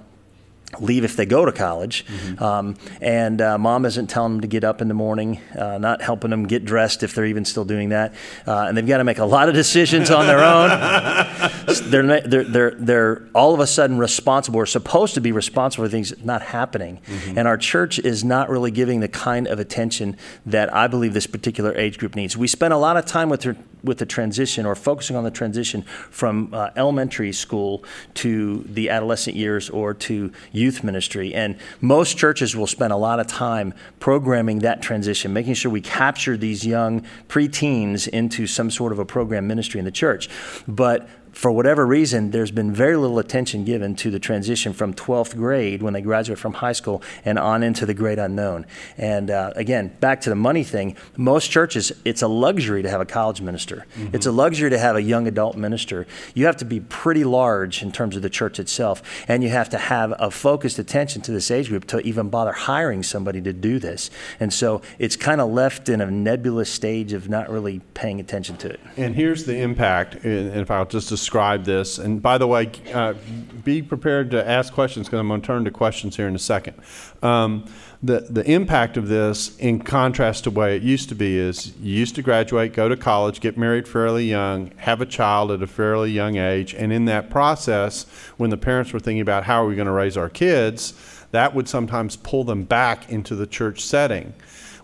leave 0.80 1.04
if 1.04 1.16
they 1.16 1.26
go 1.26 1.44
to 1.44 1.52
college. 1.52 2.04
Mm-hmm. 2.06 2.42
Um, 2.42 2.76
and 3.00 3.40
uh, 3.40 3.58
mom 3.58 3.84
isn't 3.84 4.08
telling 4.08 4.34
them 4.34 4.40
to 4.40 4.46
get 4.46 4.64
up 4.64 4.80
in 4.80 4.88
the 4.88 4.94
morning, 4.94 5.40
uh, 5.58 5.78
not 5.78 6.02
helping 6.02 6.30
them 6.30 6.44
get 6.44 6.64
dressed 6.64 7.02
if 7.02 7.14
they're 7.14 7.26
even 7.26 7.44
still 7.44 7.64
doing 7.64 7.90
that. 7.90 8.14
Uh, 8.46 8.66
and 8.66 8.76
they've 8.76 8.86
got 8.86 8.98
to 8.98 9.04
make 9.04 9.18
a 9.18 9.24
lot 9.24 9.48
of 9.48 9.54
decisions 9.54 10.10
on 10.10 10.26
their 10.26 10.40
own. 10.40 10.68
they're, 11.90 12.20
they're, 12.20 12.44
they're, 12.44 12.70
they're 12.72 13.28
all 13.34 13.54
of 13.54 13.60
a 13.60 13.66
sudden 13.66 13.98
responsible 13.98 14.58
or 14.58 14.66
supposed 14.66 15.14
to 15.14 15.20
be 15.20 15.32
responsible 15.32 15.84
for 15.84 15.90
things 15.90 16.12
not 16.24 16.42
happening. 16.42 17.00
Mm-hmm. 17.06 17.38
And 17.38 17.48
our 17.48 17.56
church 17.56 17.98
is 17.98 18.24
not 18.24 18.48
really 18.48 18.70
giving 18.70 19.00
the 19.00 19.08
kind 19.08 19.46
of 19.46 19.58
attention 19.58 20.16
that 20.46 20.74
I 20.74 20.86
believe 20.86 21.14
this 21.14 21.26
particular 21.26 21.76
age 21.76 21.98
group 21.98 22.16
needs. 22.16 22.36
We 22.36 22.48
spend 22.48 22.72
a 22.72 22.78
lot 22.78 22.96
of 22.96 23.04
time 23.04 23.28
with 23.28 23.42
their 23.42 23.56
with 23.82 23.98
the 23.98 24.06
transition 24.06 24.64
or 24.66 24.74
focusing 24.74 25.16
on 25.16 25.24
the 25.24 25.30
transition 25.30 25.82
from 25.82 26.50
uh, 26.52 26.70
elementary 26.76 27.32
school 27.32 27.84
to 28.14 28.64
the 28.68 28.90
adolescent 28.90 29.36
years 29.36 29.68
or 29.70 29.94
to 29.94 30.32
youth 30.62 30.82
ministry. 30.84 31.34
And 31.34 31.58
most 31.80 32.16
churches 32.16 32.56
will 32.56 32.66
spend 32.66 32.92
a 32.92 32.96
lot 32.96 33.20
of 33.20 33.26
time 33.26 33.74
programming 34.00 34.60
that 34.60 34.80
transition, 34.80 35.32
making 35.32 35.54
sure 35.54 35.70
we 35.70 35.80
capture 35.80 36.36
these 36.36 36.64
young 36.64 37.04
preteens 37.28 38.08
into 38.08 38.46
some 38.46 38.70
sort 38.70 38.92
of 38.92 38.98
a 38.98 39.04
program 39.04 39.46
ministry 39.46 39.78
in 39.78 39.84
the 39.84 39.90
church. 39.90 40.28
But 40.66 41.08
for 41.32 41.50
whatever 41.50 41.86
reason, 41.86 42.30
there's 42.30 42.50
been 42.50 42.72
very 42.72 42.96
little 42.96 43.18
attention 43.18 43.64
given 43.64 43.94
to 43.96 44.10
the 44.10 44.18
transition 44.18 44.72
from 44.72 44.92
12th 44.92 45.34
grade 45.36 45.82
when 45.82 45.94
they 45.94 46.02
graduate 46.02 46.38
from 46.38 46.52
high 46.52 46.72
school 46.72 47.02
and 47.24 47.38
on 47.38 47.62
into 47.62 47.86
the 47.86 47.94
great 47.94 48.18
unknown. 48.18 48.66
And 48.98 49.30
uh, 49.30 49.52
again, 49.56 49.96
back 50.00 50.20
to 50.22 50.30
the 50.30 50.36
money 50.36 50.62
thing, 50.62 50.94
most 51.16 51.50
churches, 51.50 51.90
it's 52.04 52.22
a 52.22 52.28
luxury 52.28 52.82
to 52.82 52.90
have 52.90 53.00
a 53.00 53.06
college 53.06 53.40
minister. 53.40 53.86
Mm-hmm. 53.96 54.14
It's 54.14 54.26
a 54.26 54.32
luxury 54.32 54.70
to 54.70 54.78
have 54.78 54.94
a 54.94 55.02
young 55.02 55.26
adult 55.26 55.56
minister. 55.56 56.06
You 56.34 56.46
have 56.46 56.58
to 56.58 56.64
be 56.66 56.80
pretty 56.80 57.24
large 57.24 57.82
in 57.82 57.92
terms 57.92 58.14
of 58.14 58.22
the 58.22 58.30
church 58.30 58.58
itself, 58.58 59.02
and 59.26 59.42
you 59.42 59.48
have 59.48 59.70
to 59.70 59.78
have 59.78 60.12
a 60.18 60.30
focused 60.30 60.78
attention 60.78 61.22
to 61.22 61.32
this 61.32 61.50
age 61.50 61.68
group 61.68 61.86
to 61.86 62.00
even 62.00 62.28
bother 62.28 62.52
hiring 62.52 63.02
somebody 63.02 63.40
to 63.40 63.52
do 63.52 63.78
this. 63.78 64.10
And 64.38 64.52
so 64.52 64.82
it's 64.98 65.16
kind 65.16 65.40
of 65.40 65.50
left 65.50 65.88
in 65.88 66.00
a 66.00 66.10
nebulous 66.10 66.70
stage 66.70 67.14
of 67.14 67.28
not 67.30 67.48
really 67.48 67.80
paying 67.94 68.20
attention 68.20 68.56
to 68.58 68.68
it. 68.68 68.80
And 68.96 69.14
here's 69.14 69.44
the 69.44 69.56
impact, 69.56 70.24
and 70.24 70.60
if 70.60 70.70
I'll 70.70 70.84
just 70.84 71.10
describe 71.22 71.64
this. 71.64 71.98
And 71.98 72.20
by 72.20 72.36
the 72.36 72.48
way, 72.48 72.68
uh, 72.92 73.14
be 73.62 73.80
prepared 73.80 74.32
to 74.32 74.48
ask 74.48 74.72
questions 74.72 75.06
because 75.06 75.20
I'm 75.20 75.28
going 75.28 75.40
to 75.40 75.46
turn 75.46 75.64
to 75.64 75.70
questions 75.70 76.16
here 76.16 76.26
in 76.26 76.34
a 76.34 76.38
second. 76.38 76.74
Um, 77.22 77.64
the, 78.02 78.26
the 78.28 78.42
impact 78.50 78.96
of 78.96 79.06
this, 79.06 79.56
in 79.58 79.82
contrast 79.82 80.42
to 80.44 80.50
the 80.50 80.58
way 80.58 80.76
it 80.76 80.82
used 80.82 81.08
to 81.10 81.14
be, 81.14 81.38
is 81.38 81.76
you 81.78 81.94
used 81.94 82.16
to 82.16 82.22
graduate, 82.22 82.72
go 82.72 82.88
to 82.88 82.96
college, 82.96 83.38
get 83.40 83.56
married 83.56 83.86
fairly 83.86 84.24
young, 84.24 84.72
have 84.78 85.00
a 85.00 85.06
child 85.06 85.52
at 85.52 85.62
a 85.62 85.68
fairly 85.68 86.10
young 86.10 86.36
age, 86.36 86.74
and 86.74 86.92
in 86.92 87.04
that 87.04 87.30
process, 87.30 88.04
when 88.38 88.50
the 88.50 88.56
parents 88.56 88.92
were 88.92 88.98
thinking 88.98 89.20
about 89.20 89.44
how 89.44 89.62
are 89.62 89.66
we 89.68 89.76
going 89.76 89.86
to 89.86 89.92
raise 89.92 90.16
our 90.16 90.28
kids, 90.28 90.94
that 91.30 91.54
would 91.54 91.68
sometimes 91.68 92.16
pull 92.16 92.42
them 92.42 92.64
back 92.64 93.08
into 93.08 93.36
the 93.36 93.46
church 93.46 93.84
setting. 93.84 94.34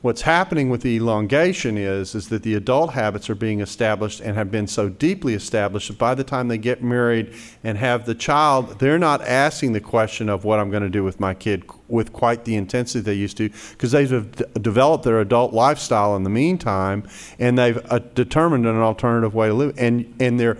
What's 0.00 0.22
happening 0.22 0.70
with 0.70 0.82
the 0.82 0.94
elongation 0.96 1.76
is, 1.76 2.14
is 2.14 2.28
that 2.28 2.44
the 2.44 2.54
adult 2.54 2.92
habits 2.92 3.28
are 3.28 3.34
being 3.34 3.60
established 3.60 4.20
and 4.20 4.36
have 4.36 4.50
been 4.50 4.68
so 4.68 4.88
deeply 4.88 5.34
established 5.34 5.88
that 5.88 5.98
by 5.98 6.14
the 6.14 6.22
time 6.22 6.46
they 6.46 6.58
get 6.58 6.82
married 6.82 7.34
and 7.64 7.76
have 7.78 8.06
the 8.06 8.14
child, 8.14 8.78
they're 8.78 8.98
not 8.98 9.20
asking 9.22 9.72
the 9.72 9.80
question 9.80 10.28
of 10.28 10.44
what 10.44 10.60
I'm 10.60 10.70
going 10.70 10.84
to 10.84 10.88
do 10.88 11.02
with 11.02 11.18
my 11.18 11.34
kid 11.34 11.64
with 11.88 12.12
quite 12.12 12.44
the 12.44 12.54
intensity 12.54 13.00
they 13.00 13.14
used 13.14 13.36
to 13.38 13.48
because 13.70 13.92
they've 13.92 14.36
developed 14.60 15.04
their 15.04 15.20
adult 15.20 15.52
lifestyle 15.52 16.14
in 16.16 16.22
the 16.22 16.30
meantime 16.30 17.08
and 17.38 17.58
they've 17.58 17.80
uh, 17.90 17.98
determined 18.14 18.66
an 18.66 18.76
alternative 18.76 19.34
way 19.34 19.48
to 19.48 19.54
live 19.54 19.74
and 19.78 20.14
and 20.20 20.38
they're 20.38 20.58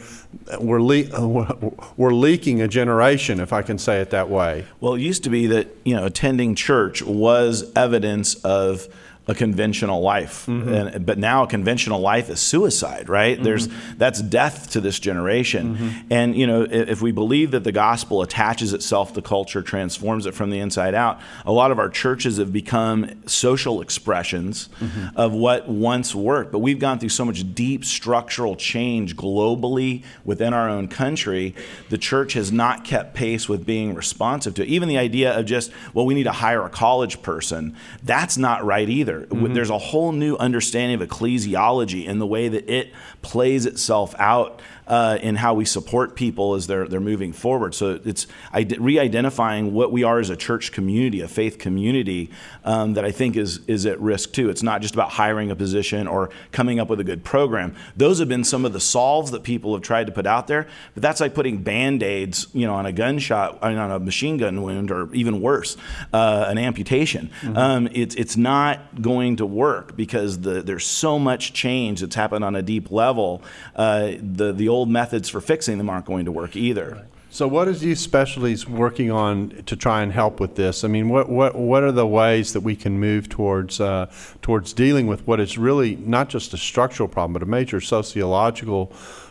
we're, 0.58 0.80
le- 0.80 1.74
we're 1.96 2.14
leaking 2.14 2.62
a 2.62 2.68
generation 2.68 3.40
if 3.40 3.52
I 3.52 3.62
can 3.62 3.78
say 3.78 4.00
it 4.00 4.10
that 4.10 4.30
way. 4.30 4.64
Well, 4.80 4.94
it 4.94 5.00
used 5.00 5.22
to 5.24 5.30
be 5.30 5.46
that 5.48 5.68
you 5.84 5.94
know 5.94 6.06
attending 6.06 6.54
church 6.54 7.02
was 7.02 7.70
evidence 7.76 8.34
of 8.36 8.88
a 9.28 9.34
conventional 9.34 10.00
life. 10.00 10.46
Mm-hmm. 10.46 10.68
And, 10.72 11.06
but 11.06 11.18
now 11.18 11.42
a 11.42 11.46
conventional 11.46 12.00
life 12.00 12.30
is 12.30 12.40
suicide, 12.40 13.10
right? 13.10 13.36
Mm-hmm. 13.36 13.44
There's 13.44 13.68
that's 13.96 14.22
death 14.22 14.70
to 14.70 14.80
this 14.80 14.98
generation. 14.98 15.76
Mm-hmm. 15.76 15.98
And 16.10 16.36
you 16.36 16.46
know, 16.46 16.66
if, 16.68 17.02
we 17.02 17.12
believe 17.12 17.50
that 17.50 17.62
the 17.62 17.70
gospel 17.72 18.22
attaches 18.22 18.72
itself 18.72 19.12
to 19.12 19.22
culture, 19.22 19.62
transforms 19.62 20.26
it 20.26 20.34
from 20.34 20.50
the 20.50 20.58
inside 20.58 20.94
out, 20.94 21.20
a 21.44 21.52
lot 21.52 21.70
of 21.70 21.78
our 21.78 21.90
churches 21.90 22.38
have 22.38 22.52
become 22.52 23.22
social 23.26 23.82
expressions 23.82 24.68
mm-hmm. 24.80 25.16
of 25.16 25.32
what 25.32 25.68
once 25.68 26.14
worked. 26.14 26.50
But 26.50 26.60
we've 26.60 26.78
gone 26.78 26.98
through 26.98 27.10
so 27.10 27.24
much 27.24 27.54
deep 27.54 27.84
structural 27.84 28.56
change 28.56 29.14
globally 29.14 30.04
within 30.24 30.54
our 30.54 30.68
own 30.68 30.88
country. 30.88 31.54
The 31.90 31.98
church 31.98 32.32
has 32.32 32.50
not 32.50 32.84
kept 32.84 33.14
pace 33.14 33.48
with 33.48 33.66
being 33.66 33.94
responsive 33.94 34.54
to 34.54 34.62
it. 34.62 34.68
Even 34.68 34.88
the 34.88 34.98
idea 34.98 35.38
of 35.38 35.44
just, 35.44 35.70
well, 35.92 36.06
we 36.06 36.14
need 36.14 36.24
to 36.24 36.32
hire 36.32 36.64
a 36.64 36.70
college 36.70 37.20
person, 37.20 37.76
that's 38.02 38.38
not 38.38 38.64
right 38.64 38.88
either. 38.88 39.17
Mm-hmm. 39.26 39.52
There's 39.54 39.70
a 39.70 39.78
whole 39.78 40.12
new 40.12 40.36
understanding 40.36 41.00
of 41.00 41.08
ecclesiology 41.08 42.08
and 42.08 42.20
the 42.20 42.26
way 42.26 42.48
that 42.48 42.68
it 42.68 42.92
plays 43.22 43.66
itself 43.66 44.14
out 44.18 44.60
uh, 44.88 45.18
in 45.20 45.36
how 45.36 45.54
we 45.54 45.64
support 45.64 46.16
people 46.16 46.54
as 46.54 46.66
they're 46.66 46.88
they're 46.88 47.00
moving 47.00 47.32
forward. 47.32 47.74
So 47.74 48.00
it's 48.04 48.26
re-identifying 48.54 49.74
what 49.74 49.92
we 49.92 50.02
are 50.02 50.18
as 50.18 50.30
a 50.30 50.36
church 50.36 50.72
community, 50.72 51.20
a 51.20 51.28
faith 51.28 51.58
community 51.58 52.30
um, 52.64 52.94
that 52.94 53.04
I 53.04 53.12
think 53.12 53.36
is 53.36 53.60
is 53.66 53.86
at 53.86 54.00
risk 54.00 54.32
too. 54.32 54.48
It's 54.48 54.62
not 54.62 54.80
just 54.82 54.94
about 54.94 55.10
hiring 55.10 55.50
a 55.50 55.56
position 55.56 56.08
or 56.08 56.30
coming 56.52 56.80
up 56.80 56.88
with 56.88 57.00
a 57.00 57.04
good 57.04 57.22
program. 57.22 57.76
Those 57.96 58.18
have 58.18 58.28
been 58.28 58.44
some 58.44 58.64
of 58.64 58.72
the 58.72 58.80
solves 58.80 59.30
that 59.30 59.42
people 59.42 59.74
have 59.74 59.82
tried 59.82 60.06
to 60.06 60.12
put 60.12 60.26
out 60.26 60.46
there, 60.46 60.66
but 60.94 61.02
that's 61.02 61.20
like 61.20 61.34
putting 61.34 61.62
band-aids, 61.62 62.46
you 62.54 62.66
know, 62.66 62.74
on 62.74 62.86
a 62.86 62.92
gunshot, 62.92 63.62
on 63.62 63.90
a 63.90 63.98
machine 63.98 64.38
gun 64.38 64.62
wound, 64.62 64.90
or 64.90 65.14
even 65.14 65.42
worse, 65.42 65.76
uh, 66.14 66.46
an 66.48 66.56
amputation. 66.56 67.30
Mm-hmm. 67.42 67.56
Um, 67.56 67.88
it's 67.92 68.14
it's 68.14 68.36
not 68.38 69.02
going 69.02 69.36
to 69.36 69.46
work 69.46 69.96
because 69.96 70.40
the, 70.40 70.62
there's 70.62 70.86
so 70.86 71.18
much 71.18 71.52
change 71.52 72.00
that's 72.00 72.14
happened 72.14 72.44
on 72.44 72.56
a 72.56 72.62
deep 72.62 72.90
level. 72.90 73.42
Uh, 73.76 74.12
the 74.22 74.52
the 74.52 74.68
old 74.68 74.77
old 74.78 74.88
methods 74.88 75.28
for 75.28 75.40
fixing 75.40 75.78
them 75.78 75.90
aren't 75.90 76.06
going 76.06 76.24
to 76.24 76.32
work 76.32 76.54
either. 76.56 77.06
So, 77.30 77.46
what 77.46 77.68
is 77.68 77.84
Youth 77.84 77.98
Specialties 77.98 78.66
working 78.66 79.10
on 79.10 79.50
to 79.66 79.76
try 79.76 80.02
and 80.02 80.10
help 80.10 80.40
with 80.40 80.54
this? 80.54 80.82
I 80.82 80.88
mean, 80.88 81.10
what 81.10 81.28
what 81.28 81.54
what 81.54 81.82
are 81.82 81.92
the 81.92 82.06
ways 82.06 82.54
that 82.54 82.60
we 82.60 82.74
can 82.74 82.98
move 82.98 83.28
towards 83.28 83.80
uh, 83.80 84.10
towards 84.40 84.72
dealing 84.72 85.06
with 85.06 85.26
what 85.26 85.38
is 85.38 85.58
really 85.58 85.96
not 85.96 86.30
just 86.30 86.54
a 86.54 86.56
structural 86.56 87.08
problem, 87.08 87.34
but 87.34 87.42
a 87.42 87.46
major 87.46 87.80
sociological 87.80 88.86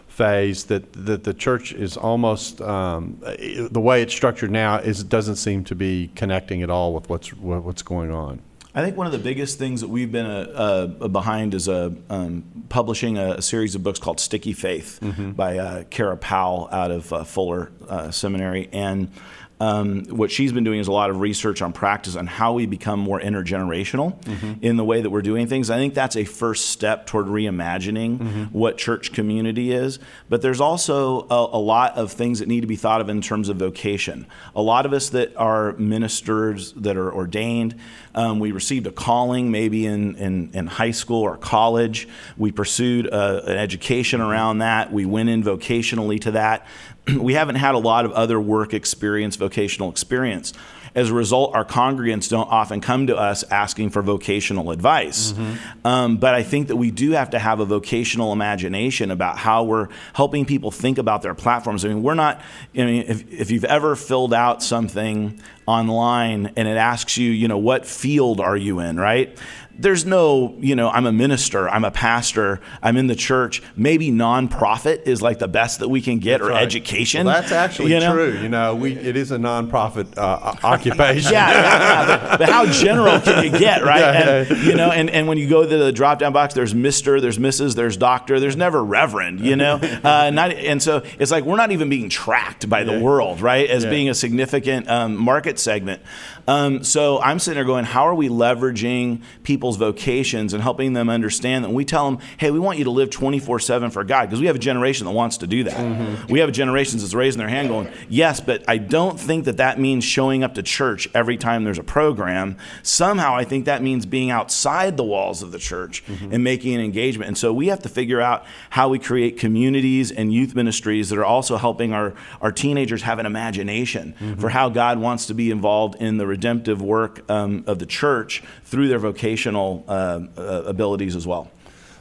phase 0.08 0.66
that 0.66 0.94
that 0.94 1.24
the 1.24 1.34
church 1.34 1.74
is 1.74 1.98
almost 1.98 2.62
um, 2.62 3.18
the 3.22 3.82
way 3.82 4.04
it's 4.04 4.14
structured 4.14 4.52
now 4.52 4.78
is 4.78 5.04
doesn't 5.04 5.38
seem 5.38 5.64
to 5.64 5.74
be 5.74 6.12
connecting 6.16 6.62
at 6.62 6.70
all 6.70 6.94
with 6.94 7.10
what's 7.10 7.34
what's 7.34 7.82
going 7.82 8.12
on. 8.12 8.42
I 8.78 8.84
think 8.84 8.96
one 8.96 9.08
of 9.08 9.12
the 9.12 9.18
biggest 9.18 9.58
things 9.58 9.82
that 9.82 9.88
we've 9.88 10.12
been 10.12 10.28
uh, 10.28 10.96
uh, 11.02 11.08
behind 11.08 11.56
is 11.56 11.68
uh, 11.68 11.90
um, 12.12 12.44
publishing 12.70 13.18
a, 13.18 13.32
a, 13.32 13.42
series 13.42 13.74
of 13.74 13.82
books 13.82 13.98
called 13.98 14.20
Sticky 14.20 14.54
Faith 14.54 15.00
mm-hmm. 15.02 15.32
by 15.32 15.58
uh, 15.58 15.84
Kara 15.86 16.16
Powell 16.16 16.70
out 16.72 16.92
of 16.92 17.12
uh, 17.12 17.24
Fuller 17.24 17.72
uh, 17.90 18.12
Seminary. 18.12 18.70
And 18.72 19.12
um, 19.60 20.06
what 20.06 20.30
she's 20.30 20.52
been 20.52 20.64
doing 20.64 20.80
is 20.80 20.88
a 20.88 20.92
lot 20.92 21.10
of 21.10 21.20
research 21.20 21.64
on 21.64 21.74
practice 21.74 22.16
on 22.16 22.28
how 22.28 22.54
we 22.54 22.68
become 22.68 23.00
more 23.00 23.20
intergenerational 23.20 24.20
mm-hmm. 24.22 24.54
in 24.62 24.78
the 24.78 24.86
way 24.86 25.02
that 25.02 25.10
we're 25.10 25.24
doing 25.24 25.48
things. 25.48 25.72
I 25.72 25.78
think 25.78 25.96
that's 25.96 26.16
a 26.16 26.26
first 26.26 26.70
step 26.70 27.08
toward 27.08 27.26
reimagining 27.26 28.20
mm-hmm. 28.20 28.44
what 28.46 28.78
church 28.78 29.14
community 29.14 29.72
is. 29.72 29.98
But 30.30 30.44
there's 30.44 30.62
also 30.62 31.28
a, 31.30 31.58
a, 31.58 31.62
lot 31.68 31.98
of 31.98 32.12
things 32.12 32.40
that 32.40 32.48
need 32.48 32.62
to 32.62 32.68
be 32.68 32.76
thought 32.76 33.02
of 33.02 33.10
in 33.10 33.20
terms 33.20 33.50
of 33.50 33.58
vocation. 33.58 34.28
A 34.56 34.62
lot 34.62 34.86
of 34.86 34.94
us 34.94 35.10
that 35.10 35.36
are 35.36 35.74
ministers 35.74 36.74
that 36.74 36.96
are 36.96 37.12
ordained, 37.12 37.76
um, 38.14 38.40
we 38.40 38.52
received 38.52 38.86
a 38.86 38.92
calling 38.92 39.50
maybe 39.50 39.88
in, 39.88 40.16
in, 40.18 40.52
in, 40.54 40.68
high 40.68 40.92
school 40.92 41.24
or 41.24 41.36
college. 41.36 42.08
We 42.38 42.52
pursued 42.52 43.08
a, 43.08 43.44
an 43.46 43.58
education 43.58 44.22
around 44.22 44.60
that. 44.60 44.94
We 44.94 45.06
went 45.06 45.30
in 45.30 45.44
vocationally 45.44 46.22
to 46.22 46.32
that. 46.32 46.66
we 47.20 47.34
haven't 47.34 47.56
had 47.56 47.76
a 47.76 47.80
lot 47.80 48.06
of 48.06 48.12
other 48.12 48.40
work 48.40 48.74
experience, 48.74 49.36
vocational 49.36 49.90
experience. 49.90 50.54
As 50.96 51.12
a 51.12 51.14
result, 51.14 51.54
our 51.54 51.64
congregants 51.64 52.28
don't 52.28 52.50
often 52.50 52.82
come 52.82 53.06
to 53.06 53.16
us 53.16 53.44
asking 53.52 53.92
for 53.92 54.02
vocational 54.02 54.72
advice. 54.72 55.32
Mm-hmm. 55.32 55.86
Um, 55.86 56.18
but 56.18 56.34
I 56.34 56.42
think 56.42 56.70
that 56.70 56.76
we 56.76 56.90
do 56.90 57.12
have 57.12 57.30
to 57.32 57.40
have 57.40 57.60
a 57.60 57.66
vocational 57.66 58.34
imagination 58.34 59.12
about 59.12 59.38
how 59.38 59.64
we're 59.64 59.90
helping 60.14 60.46
people 60.46 60.72
think 60.72 60.98
about 60.98 61.22
their 61.22 61.36
platforms. 61.36 61.86
I 61.86 61.90
mean, 61.90 62.02
we're 62.02 62.16
not, 62.16 62.42
I 62.74 62.86
mean, 62.86 63.04
if, 63.08 63.32
if 63.32 63.52
you've 63.52 63.66
ever 63.66 63.96
filled 63.96 64.34
out 64.34 64.64
something 64.64 65.40
online 65.68 66.54
and 66.56 66.68
it 66.68 66.78
asks 66.78 67.16
you, 67.16 67.30
you 67.30 67.48
know, 67.48 67.60
what 67.60 67.86
field 67.86 68.40
are 68.40 68.58
you 68.58 68.80
in, 68.80 68.98
right? 68.98 69.38
There's 69.80 70.06
no, 70.06 70.56
you 70.60 70.76
know, 70.76 70.90
I'm 70.90 71.06
a 71.06 71.12
minister, 71.12 71.70
I'm 71.70 71.86
a 71.86 71.92
pastor, 71.92 72.60
I'm 72.82 72.98
in 72.98 73.08
the 73.08 73.16
church. 73.16 73.62
Maybe 73.76 74.12
nonprofit 74.12 75.04
is 75.04 75.22
like 75.22 75.40
the 75.40 75.48
best 75.48 75.80
that 75.80 75.90
we 75.90 76.02
can 76.02 76.20
get, 76.20 76.40
that's 76.40 76.50
or 76.50 76.54
right. 76.54 76.64
education. 76.64 77.26
Well, 77.26 77.40
that's 77.40 77.52
actually 77.52 77.94
you 77.94 78.00
know? 78.00 78.14
true. 78.14 78.40
You 78.40 78.50
know, 78.50 78.76
we 78.76 78.94
it 78.94 79.16
is 79.16 79.32
a 79.32 79.38
nonprofit 79.38 80.18
uh, 80.18 80.56
occupation. 80.64 81.32
yeah, 81.32 81.52
yeah, 81.52 82.28
but, 82.28 82.40
but, 82.40 82.50
how 82.50 82.66
general 82.66 83.20
can 83.20 83.44
you 83.44 83.58
get, 83.58 83.84
right? 83.84 84.00
Yeah, 84.00 84.38
and, 84.40 84.50
yeah. 84.50 84.64
You 84.64 84.76
know, 84.76 84.92
and, 84.92 85.10
and 85.10 85.28
when 85.28 85.38
you 85.38 85.48
go 85.48 85.68
to 85.68 85.78
the 85.78 85.92
drop 85.92 86.20
down 86.20 86.34
box, 86.34 86.54
there's 86.54 86.74
Mister, 86.74 87.22
there's 87.22 87.38
Mrs., 87.38 87.76
there's 87.76 87.98
Doctor, 87.98 88.40
there's 88.40 88.58
never 88.58 88.84
Reverend. 88.84 89.42
You 89.42 89.56
know, 89.56 89.76
uh, 90.04 90.32
not 90.32 90.52
and 90.54 90.82
so 90.82 91.04
it's 91.20 91.32
like 91.32 91.44
we're 91.44 91.58
not 91.58 91.72
even 91.72 91.90
being 91.90 92.10
tracked 92.10 92.70
by 92.70 92.84
the 92.84 93.00
world, 93.00 93.42
right, 93.42 93.70
as 93.70 93.86
being 93.86 94.10
a 94.10 94.16
significant 94.16 94.90
um, 94.90 95.16
market 95.16 95.60
segment. 95.60 96.02
Um, 96.48 96.84
so 96.84 97.20
I'm 97.20 97.40
sitting 97.40 97.56
there 97.56 97.66
going, 97.66 97.84
how 97.84 98.08
are 98.08 98.16
we 98.16 98.30
leveraging 98.30 99.22
people's 99.44 99.76
vocations 99.76 100.54
and 100.54 100.64
helping 100.64 100.94
them 100.94 101.10
understand 101.10 101.66
that 101.66 101.70
when 101.70 101.76
we 101.76 101.86
tell 101.86 102.10
them, 102.10 102.20
hey, 102.38 102.52
we 102.52 102.60
want 102.60 102.78
you 102.78 102.86
to 102.86 102.92
live 102.92 103.10
24 103.10 103.60
7 103.60 103.92
for 103.92 104.04
God, 104.06 104.28
because 104.28 104.40
we 104.40 104.48
have 104.48 104.56
a 104.56 104.60
generation 104.60 105.06
that 105.06 105.12
wants 105.12 105.38
to 105.38 105.48
do 105.48 105.64
that. 105.66 105.76
Mm-hmm. 105.76 106.32
We 106.32 106.40
have 106.40 106.50
a 106.50 106.54
generation 106.54 107.00
that's 107.00 107.14
raising 107.14 107.40
their 107.40 107.50
hand 107.50 107.68
going, 107.68 107.92
yes, 108.08 108.40
but 108.40 108.64
I 108.68 108.78
don't 108.78 109.20
think 109.20 109.46
that 109.46 109.58
that 109.58 109.78
means 109.78 110.06
showing 110.06 110.44
up 110.44 110.56
to 110.56 110.64
church 110.64 111.10
every 111.14 111.36
time 111.36 111.66
there's 111.66 111.80
a 111.80 111.84
program. 111.84 112.58
Somehow 112.82 113.36
I 113.36 113.44
think 113.44 113.66
that 113.66 113.84
means 113.84 114.06
being 114.06 114.32
outside 114.32 114.96
the 114.96 115.04
walls 115.04 115.44
of 115.44 115.52
the 115.52 115.60
church 115.60 116.06
mm-hmm. 116.06 116.34
and 116.34 116.44
making 116.44 116.76
an 116.76 116.82
engagement. 116.82 117.28
And 117.28 117.38
so 117.38 117.52
we 117.52 117.68
have 117.68 117.82
to 117.82 117.90
figure 117.90 118.22
out 118.22 118.46
how 118.70 118.88
we 118.88 119.00
create 119.00 119.38
communities 119.38 120.12
and 120.12 120.34
youth 120.34 120.56
ministries 120.56 121.10
that 121.10 121.20
are 121.20 121.26
also 121.26 121.58
helping 121.58 121.92
our, 121.92 122.14
our 122.42 122.54
teenagers 122.54 123.02
have 123.02 123.20
an 123.20 123.26
imagination 123.26 124.16
mm-hmm. 124.18 124.40
for 124.40 124.50
how 124.50 124.70
God 124.70 125.00
wants 125.00 125.26
to 125.26 125.34
be 125.34 125.52
involved 125.52 125.96
in 125.96 126.18
the 126.18 126.37
redemptive 126.38 126.80
work 126.82 127.14
um, 127.30 127.64
of 127.68 127.78
the 127.80 127.86
church 127.86 128.44
through 128.70 128.88
their 128.88 129.00
vocational 129.00 129.84
uh, 129.88 129.92
uh, 130.38 130.74
abilities 130.74 131.16
as 131.16 131.26
well. 131.26 131.46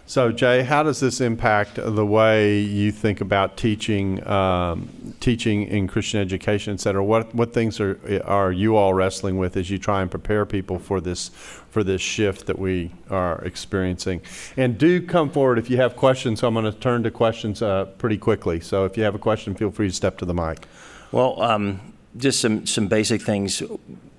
So, 0.09 0.31
Jay, 0.31 0.63
how 0.63 0.85
does 0.85 1.01
this 1.01 1.21
impact 1.21 1.81
the 1.83 2.07
way 2.07 2.61
you 2.61 2.93
think 2.93 3.21
about 3.21 3.57
teaching, 3.57 4.25
um, 4.25 4.89
teaching 5.19 5.67
in 5.67 5.89
Christian 5.89 6.21
education, 6.21 6.75
et 6.75 6.81
cetera? 6.81 7.03
What 7.03 7.35
what 7.35 7.53
things 7.53 7.81
are 7.81 7.99
are 8.25 8.53
you 8.53 8.77
all 8.77 8.95
wrestling 8.95 9.37
with 9.41 9.57
as 9.57 9.69
you 9.69 9.79
try 9.79 10.03
and 10.03 10.11
prepare 10.11 10.47
people 10.47 10.79
for 10.79 11.01
this 11.01 11.31
for 11.71 11.83
this 11.83 12.01
shift 12.01 12.47
that 12.47 12.57
we 12.57 12.91
are 13.11 13.45
experiencing? 13.45 14.21
And 14.57 14.79
do 14.79 15.05
come 15.05 15.29
forward 15.31 15.59
if 15.59 15.69
you 15.71 15.79
have 15.79 15.97
questions. 15.97 16.39
So 16.39 16.47
I'm 16.47 16.55
going 16.55 16.73
to 16.73 16.79
turn 16.79 17.03
to 17.03 17.11
questions 17.11 17.61
uh, 17.61 17.87
pretty 17.99 18.19
quickly. 18.19 18.61
So 18.61 18.85
if 18.85 18.97
you 18.97 19.05
have 19.05 19.17
a 19.17 19.23
question, 19.31 19.57
feel 19.57 19.73
free 19.73 19.89
to 19.89 19.95
step 19.95 20.19
to 20.19 20.25
the 20.25 20.35
mic. 20.35 20.69
Well, 21.11 21.43
um, 21.43 21.81
just 22.17 22.41
some 22.41 22.65
some 22.67 22.87
basic 22.89 23.23
things 23.23 23.63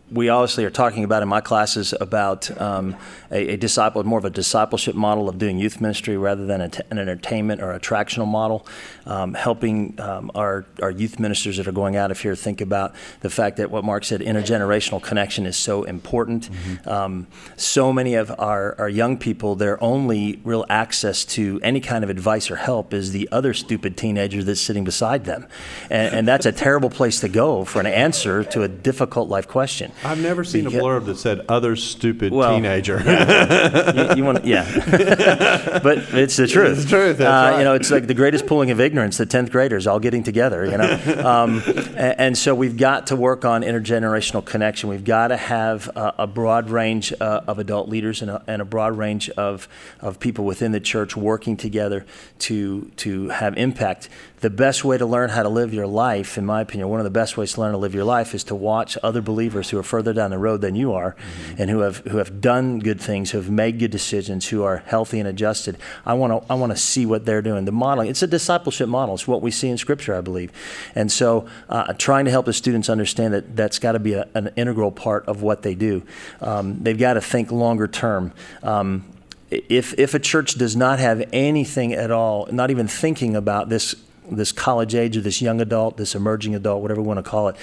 we 0.09 0.29
obviously 0.29 0.63
are 0.63 0.69
talking 0.69 1.03
about 1.03 1.21
in 1.21 1.27
my 1.27 1.41
classes 1.41 1.93
about 1.99 2.49
um, 2.61 2.95
a, 3.29 3.53
a, 3.53 3.57
disciple, 3.57 4.01
more 4.05 4.19
of 4.19 4.25
a 4.25 4.29
discipleship 4.29 4.95
model 4.95 5.27
of 5.27 5.37
doing 5.37 5.57
youth 5.57 5.81
ministry 5.81 6.15
rather 6.15 6.45
than 6.45 6.61
a 6.61 6.69
t- 6.69 6.81
an 6.89 6.97
entertainment 6.97 7.61
or 7.61 7.77
attractional 7.77 8.27
model. 8.27 8.65
Um, 9.05 9.33
helping 9.33 9.99
um, 10.01 10.31
our, 10.35 10.65
our 10.81 10.91
youth 10.91 11.17
ministers 11.17 11.57
that 11.57 11.67
are 11.67 11.71
going 11.71 11.95
out 11.95 12.11
of 12.11 12.19
here 12.19 12.35
think 12.35 12.59
about 12.59 12.93
the 13.21 13.29
fact 13.29 13.57
that 13.57 13.71
what 13.71 13.85
Mark 13.85 14.03
said, 14.03 14.19
intergenerational 14.19 15.01
connection 15.01 15.45
is 15.45 15.55
so 15.55 15.83
important. 15.83 16.49
Mm-hmm. 16.51 16.89
Um, 16.89 17.27
so 17.55 17.93
many 17.93 18.15
of 18.15 18.37
our, 18.37 18.75
our 18.79 18.89
young 18.89 19.17
people, 19.17 19.55
their 19.55 19.81
only 19.81 20.41
real 20.43 20.65
access 20.69 21.23
to 21.25 21.59
any 21.63 21.79
kind 21.79 22.03
of 22.03 22.09
advice 22.09 22.51
or 22.51 22.57
help 22.57 22.93
is 22.93 23.11
the 23.11 23.29
other 23.31 23.53
stupid 23.53 23.95
teenager 23.95 24.43
that's 24.43 24.59
sitting 24.59 24.83
beside 24.83 25.25
them. 25.25 25.47
And, 25.89 26.13
and 26.13 26.27
that's 26.27 26.45
a 26.45 26.51
terrible 26.51 26.89
place 26.89 27.21
to 27.21 27.29
go 27.29 27.63
for 27.63 27.79
an 27.79 27.87
answer 27.87 28.43
to 28.45 28.63
a 28.63 28.67
difficult 28.67 29.29
life 29.29 29.47
question. 29.47 29.91
I've 30.03 30.21
never 30.21 30.43
seen 30.43 30.65
because, 30.65 30.79
a 30.79 30.81
blurb 30.81 31.05
that 31.05 31.17
said 31.17 31.45
"other 31.49 31.75
stupid 31.75 32.31
well, 32.31 32.53
teenager." 32.53 33.01
Yeah. 33.03 34.13
you, 34.13 34.17
you, 34.17 34.23
want, 34.23 34.45
yeah, 34.45 35.79
but 35.83 35.97
it's 36.13 36.37
the 36.37 36.47
truth. 36.47 36.77
It's 36.77 36.83
the 36.83 36.89
truth. 36.89 37.21
Uh, 37.21 37.23
right. 37.23 37.57
You 37.57 37.63
know, 37.63 37.73
it's 37.73 37.89
like 37.89 38.07
the 38.07 38.13
greatest 38.13 38.45
pooling 38.45 38.71
of 38.71 38.79
ignorance. 38.79 39.17
The 39.17 39.25
tenth 39.25 39.51
graders 39.51 39.87
all 39.87 39.99
getting 39.99 40.23
together. 40.23 40.65
You 40.65 40.77
know, 40.77 41.23
um, 41.25 41.63
and, 41.65 42.19
and, 42.19 42.37
so 42.37 42.53
we've 42.53 42.77
got 42.77 43.07
to 43.07 43.15
work 43.15 43.45
on 43.45 43.63
intergenerational 43.63 44.45
connection. 44.45 44.89
We've 44.89 45.03
got 45.03 45.29
to 45.29 45.37
have 45.37 45.87
a, 45.95 46.15
a 46.19 46.27
broad 46.27 46.69
range 46.69 47.13
uh, 47.19 47.41
of 47.47 47.59
adult 47.59 47.89
leaders 47.89 48.21
and 48.21 48.31
a, 48.31 48.43
and 48.47 48.61
a 48.61 48.65
broad 48.65 48.97
range 48.97 49.29
of 49.31 49.67
of 49.99 50.19
people 50.19 50.45
within 50.45 50.71
the 50.71 50.79
church 50.79 51.17
working 51.17 51.57
together 51.57 52.05
to 52.39 52.91
to 52.97 53.29
have 53.29 53.57
impact 53.57 54.09
the 54.39 54.49
best 54.51 54.85
way 54.85 54.99
to 54.99 55.05
learn 55.05 55.29
how 55.31 55.41
to 55.41 55.49
live 55.49 55.73
your 55.73 55.87
life, 55.87 56.37
in 56.37 56.45
my 56.45 56.61
opinion, 56.61 56.89
one 56.89 56.99
of 56.99 57.03
the 57.05 57.09
best 57.09 57.37
ways 57.37 57.53
to 57.53 57.61
learn 57.61 57.71
to 57.71 57.77
live 57.77 57.95
your 57.95 58.03
life 58.03 58.35
is 58.35 58.43
to 58.45 58.55
watch 58.55 58.95
other 59.01 59.19
believers 59.19 59.71
who 59.71 59.79
are 59.79 59.83
further 59.83 60.13
down 60.13 60.29
the 60.29 60.37
road 60.37 60.61
than 60.61 60.75
you 60.75 60.93
are 60.93 61.15
mm-hmm. 61.15 61.61
and 61.61 61.71
who 61.71 61.79
have 61.79 61.97
who 61.97 62.17
have 62.17 62.39
done 62.39 62.77
good 62.77 63.01
things, 63.01 63.31
who 63.31 63.39
have 63.39 63.49
made 63.49 63.79
good 63.79 63.89
decisions, 63.89 64.47
who 64.49 64.63
are 64.63 64.77
healthy 64.85 65.19
and 65.19 65.27
adjusted. 65.27 65.77
I 66.05 66.13
want 66.13 66.43
to 66.43 66.51
I 66.51 66.55
want 66.55 66.71
to 66.71 66.77
see 66.77 67.05
what 67.05 67.25
they're 67.25 67.41
doing. 67.41 67.65
The 67.65 67.71
modeling, 67.71 68.09
it's 68.09 68.21
a 68.21 68.27
discipleship 68.27 68.87
model. 68.87 69.15
It's 69.15 69.27
what 69.27 69.41
we 69.41 69.49
see 69.49 69.69
in 69.69 69.77
Scripture, 69.77 70.13
I 70.13 70.21
believe. 70.21 70.51
And 70.93 71.11
so, 71.11 71.47
uh, 71.67 71.93
trying 71.93 72.25
to 72.25 72.31
help 72.31 72.45
the 72.45 72.53
students 72.53 72.89
understand 72.89 73.33
that 73.33 73.55
that's 73.55 73.79
got 73.79 73.93
to 73.93 73.99
be 73.99 74.13
a, 74.13 74.27
an 74.35 74.51
integral 74.55 74.91
part 74.91 75.25
of 75.25 75.41
what 75.41 75.63
they 75.63 75.73
do. 75.73 76.03
Um, 76.41 76.77
they've 76.83 76.97
got 76.97 77.13
to 77.13 77.21
think 77.21 77.51
longer 77.51 77.87
term. 77.87 78.33
Um, 78.61 79.05
if, 79.49 79.97
if 79.97 80.13
a 80.13 80.19
church 80.19 80.55
does 80.55 80.75
not 80.75 80.99
have 80.99 81.27
anything 81.31 81.93
at 81.93 82.11
all, 82.11 82.47
not 82.51 82.69
even 82.69 82.85
thinking 82.87 83.33
about 83.33 83.69
this 83.69 83.95
this 84.29 84.51
college 84.51 84.95
age 84.95 85.17
or 85.17 85.21
this 85.21 85.41
young 85.41 85.61
adult, 85.61 85.97
this 85.97 86.15
emerging 86.15 86.55
adult, 86.55 86.81
whatever 86.81 87.01
we 87.01 87.07
want 87.07 87.23
to 87.23 87.29
call 87.29 87.47
it, 87.47 87.55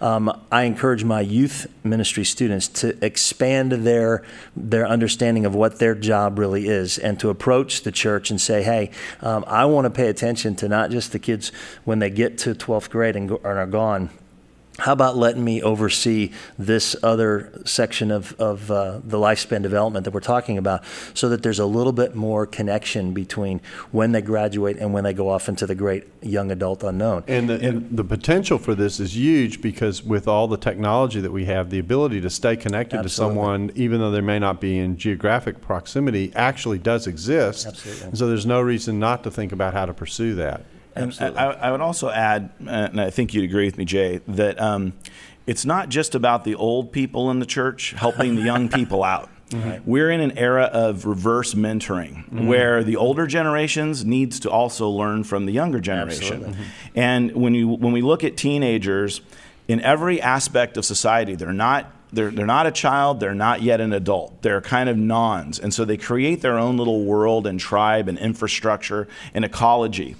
um, 0.00 0.30
I 0.50 0.64
encourage 0.64 1.04
my 1.04 1.20
youth 1.20 1.66
ministry 1.84 2.24
students 2.24 2.68
to 2.68 3.02
expand 3.04 3.72
their 3.72 4.22
their 4.56 4.86
understanding 4.86 5.46
of 5.46 5.54
what 5.54 5.78
their 5.78 5.94
job 5.94 6.38
really 6.38 6.68
is, 6.68 6.98
and 6.98 7.18
to 7.20 7.30
approach 7.30 7.82
the 7.82 7.92
church 7.92 8.30
and 8.30 8.40
say, 8.40 8.62
"Hey, 8.62 8.90
um, 9.20 9.44
I 9.46 9.64
want 9.64 9.86
to 9.86 9.90
pay 9.90 10.08
attention 10.08 10.54
to 10.56 10.68
not 10.68 10.90
just 10.90 11.12
the 11.12 11.18
kids 11.18 11.52
when 11.84 11.98
they 11.98 12.10
get 12.10 12.38
to 12.38 12.54
12th 12.54 12.90
grade 12.90 13.16
and, 13.16 13.28
go, 13.28 13.36
and 13.36 13.58
are 13.58 13.66
gone." 13.66 14.10
How 14.80 14.92
about 14.92 15.16
letting 15.16 15.44
me 15.44 15.62
oversee 15.62 16.32
this 16.58 16.96
other 17.02 17.52
section 17.64 18.10
of, 18.10 18.34
of 18.40 18.70
uh, 18.70 19.00
the 19.04 19.18
lifespan 19.18 19.62
development 19.62 20.04
that 20.04 20.12
we're 20.12 20.20
talking 20.20 20.56
about 20.58 20.82
so 21.14 21.28
that 21.28 21.42
there's 21.42 21.58
a 21.58 21.66
little 21.66 21.92
bit 21.92 22.14
more 22.14 22.46
connection 22.46 23.12
between 23.12 23.60
when 23.92 24.12
they 24.12 24.22
graduate 24.22 24.78
and 24.78 24.92
when 24.92 25.04
they 25.04 25.12
go 25.12 25.28
off 25.28 25.48
into 25.48 25.66
the 25.66 25.74
great 25.74 26.04
young 26.22 26.50
adult 26.50 26.82
unknown. 26.82 27.22
And 27.28 27.48
the, 27.48 27.60
and 27.60 27.96
the 27.96 28.04
potential 28.04 28.58
for 28.58 28.74
this 28.74 29.00
is 29.00 29.14
huge 29.14 29.60
because 29.60 30.02
with 30.02 30.26
all 30.26 30.48
the 30.48 30.56
technology 30.56 31.20
that 31.20 31.32
we 31.32 31.44
have, 31.44 31.70
the 31.70 31.78
ability 31.78 32.20
to 32.22 32.30
stay 32.30 32.56
connected 32.56 32.98
Absolutely. 32.98 33.34
to 33.34 33.40
someone, 33.40 33.70
even 33.74 34.00
though 34.00 34.10
they 34.10 34.20
may 34.20 34.38
not 34.38 34.60
be 34.60 34.78
in 34.78 34.96
geographic 34.96 35.60
proximity, 35.60 36.32
actually 36.34 36.78
does 36.78 37.06
exist. 37.06 37.66
Absolutely. 37.66 38.08
And 38.08 38.18
so 38.18 38.26
there's 38.26 38.46
no 38.46 38.60
reason 38.60 38.98
not 38.98 39.24
to 39.24 39.30
think 39.30 39.52
about 39.52 39.74
how 39.74 39.86
to 39.86 39.94
pursue 39.94 40.34
that. 40.36 40.64
And 40.94 41.16
I, 41.20 41.44
I, 41.44 41.70
would 41.70 41.80
also 41.80 42.10
add, 42.10 42.50
and 42.66 43.00
I 43.00 43.10
think 43.10 43.32
you'd 43.32 43.44
agree 43.44 43.64
with 43.64 43.78
me, 43.78 43.84
Jay, 43.84 44.20
that 44.28 44.60
um, 44.60 44.92
it's 45.46 45.64
not 45.64 45.88
just 45.88 46.14
about 46.14 46.44
the 46.44 46.54
old 46.54 46.92
people 46.92 47.30
in 47.30 47.38
the 47.38 47.46
church 47.46 47.92
helping 47.92 48.34
the 48.34 48.42
young 48.42 48.68
people 48.68 49.04
out. 49.04 49.30
We're 49.84 50.10
in 50.10 50.20
an 50.20 50.38
era 50.38 50.64
of 50.64 51.06
reverse 51.06 51.54
mentoring 51.54 52.24
mm-hmm. 52.24 52.46
where 52.46 52.84
the 52.84 52.96
older 52.96 53.26
generations 53.26 54.04
needs 54.04 54.40
to 54.40 54.50
also 54.50 54.88
learn 54.88 55.24
from 55.24 55.46
the 55.46 55.52
younger 55.52 55.80
generation. 55.80 56.44
Mm-hmm. 56.44 56.62
And 56.94 57.32
when 57.32 57.54
you 57.54 57.68
when 57.68 57.92
we 57.92 58.00
look 58.00 58.22
at 58.22 58.36
teenagers 58.36 59.20
in 59.66 59.80
every 59.80 60.20
aspect 60.20 60.76
of 60.76 60.84
society, 60.84 61.34
they're 61.34 61.52
not 61.52 61.92
they're, 62.12 62.30
they're 62.30 62.46
not 62.46 62.66
a 62.66 62.72
child, 62.72 63.20
they're 63.20 63.34
not 63.34 63.62
yet 63.62 63.80
an 63.80 63.92
adult. 63.92 64.42
They're 64.42 64.60
kind 64.60 64.88
of 64.88 64.96
nons. 64.96 65.58
And 65.58 65.72
so 65.72 65.84
they 65.84 65.96
create 65.96 66.42
their 66.42 66.58
own 66.58 66.76
little 66.76 67.04
world 67.04 67.46
and 67.46 67.58
tribe 67.60 68.08
and 68.08 68.18
infrastructure 68.18 69.06
and 69.32 69.44
ecology. 69.44 70.16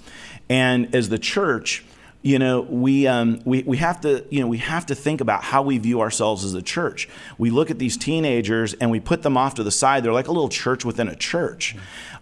And 0.50 0.94
as 0.94 1.08
the 1.08 1.18
church, 1.18 1.84
you 2.22 2.38
know, 2.38 2.60
we, 2.60 3.06
um, 3.06 3.40
we, 3.46 3.62
we, 3.62 3.78
have 3.78 4.02
to, 4.02 4.26
you 4.28 4.40
know, 4.40 4.46
we 4.46 4.58
have 4.58 4.84
to 4.86 4.94
think 4.94 5.22
about 5.22 5.42
how 5.42 5.62
we 5.62 5.78
view 5.78 6.02
ourselves 6.02 6.44
as 6.44 6.52
a 6.52 6.60
church. 6.60 7.08
We 7.38 7.48
look 7.48 7.70
at 7.70 7.78
these 7.78 7.96
teenagers 7.96 8.74
and 8.74 8.90
we 8.90 9.00
put 9.00 9.22
them 9.22 9.38
off 9.38 9.54
to 9.54 9.62
the 9.62 9.70
side. 9.70 10.04
They're 10.04 10.12
like 10.12 10.28
a 10.28 10.32
little 10.32 10.50
church 10.50 10.84
within 10.84 11.08
a 11.08 11.16
church. 11.16 11.76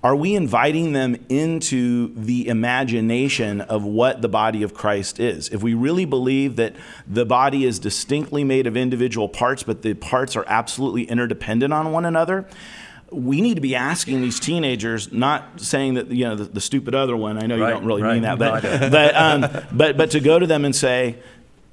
Are 0.04 0.14
we 0.14 0.36
inviting 0.36 0.92
them 0.92 1.16
into 1.28 2.14
the 2.14 2.46
imagination 2.46 3.60
of 3.62 3.82
what 3.82 4.22
the 4.22 4.28
body 4.28 4.62
of 4.62 4.72
Christ 4.72 5.18
is? 5.18 5.48
If 5.48 5.64
we 5.64 5.74
really 5.74 6.04
believe 6.04 6.54
that 6.56 6.76
the 7.08 7.26
body 7.26 7.64
is 7.64 7.80
distinctly 7.80 8.44
made 8.44 8.68
of 8.68 8.76
individual 8.76 9.28
parts, 9.28 9.64
but 9.64 9.82
the 9.82 9.94
parts 9.94 10.36
are 10.36 10.44
absolutely 10.46 11.04
interdependent 11.04 11.72
on 11.72 11.90
one 11.90 12.04
another, 12.04 12.46
we 13.10 13.40
need 13.40 13.54
to 13.54 13.60
be 13.60 13.74
asking 13.74 14.20
these 14.20 14.38
teenagers, 14.38 15.12
not 15.12 15.60
saying 15.60 15.94
that 15.94 16.10
you 16.10 16.24
know 16.24 16.36
the, 16.36 16.44
the 16.44 16.60
stupid 16.60 16.94
other 16.94 17.16
one. 17.16 17.42
I 17.42 17.46
know 17.46 17.58
right, 17.58 17.68
you 17.68 17.74
don't 17.74 17.84
really 17.84 18.02
right. 18.02 18.14
mean 18.14 18.22
that, 18.22 18.38
but 18.38 18.62
no, 18.62 18.90
but, 18.90 19.16
um, 19.16 19.66
but 19.72 19.96
but 19.96 20.10
to 20.12 20.20
go 20.20 20.38
to 20.38 20.46
them 20.46 20.64
and 20.64 20.74
say, 20.74 21.16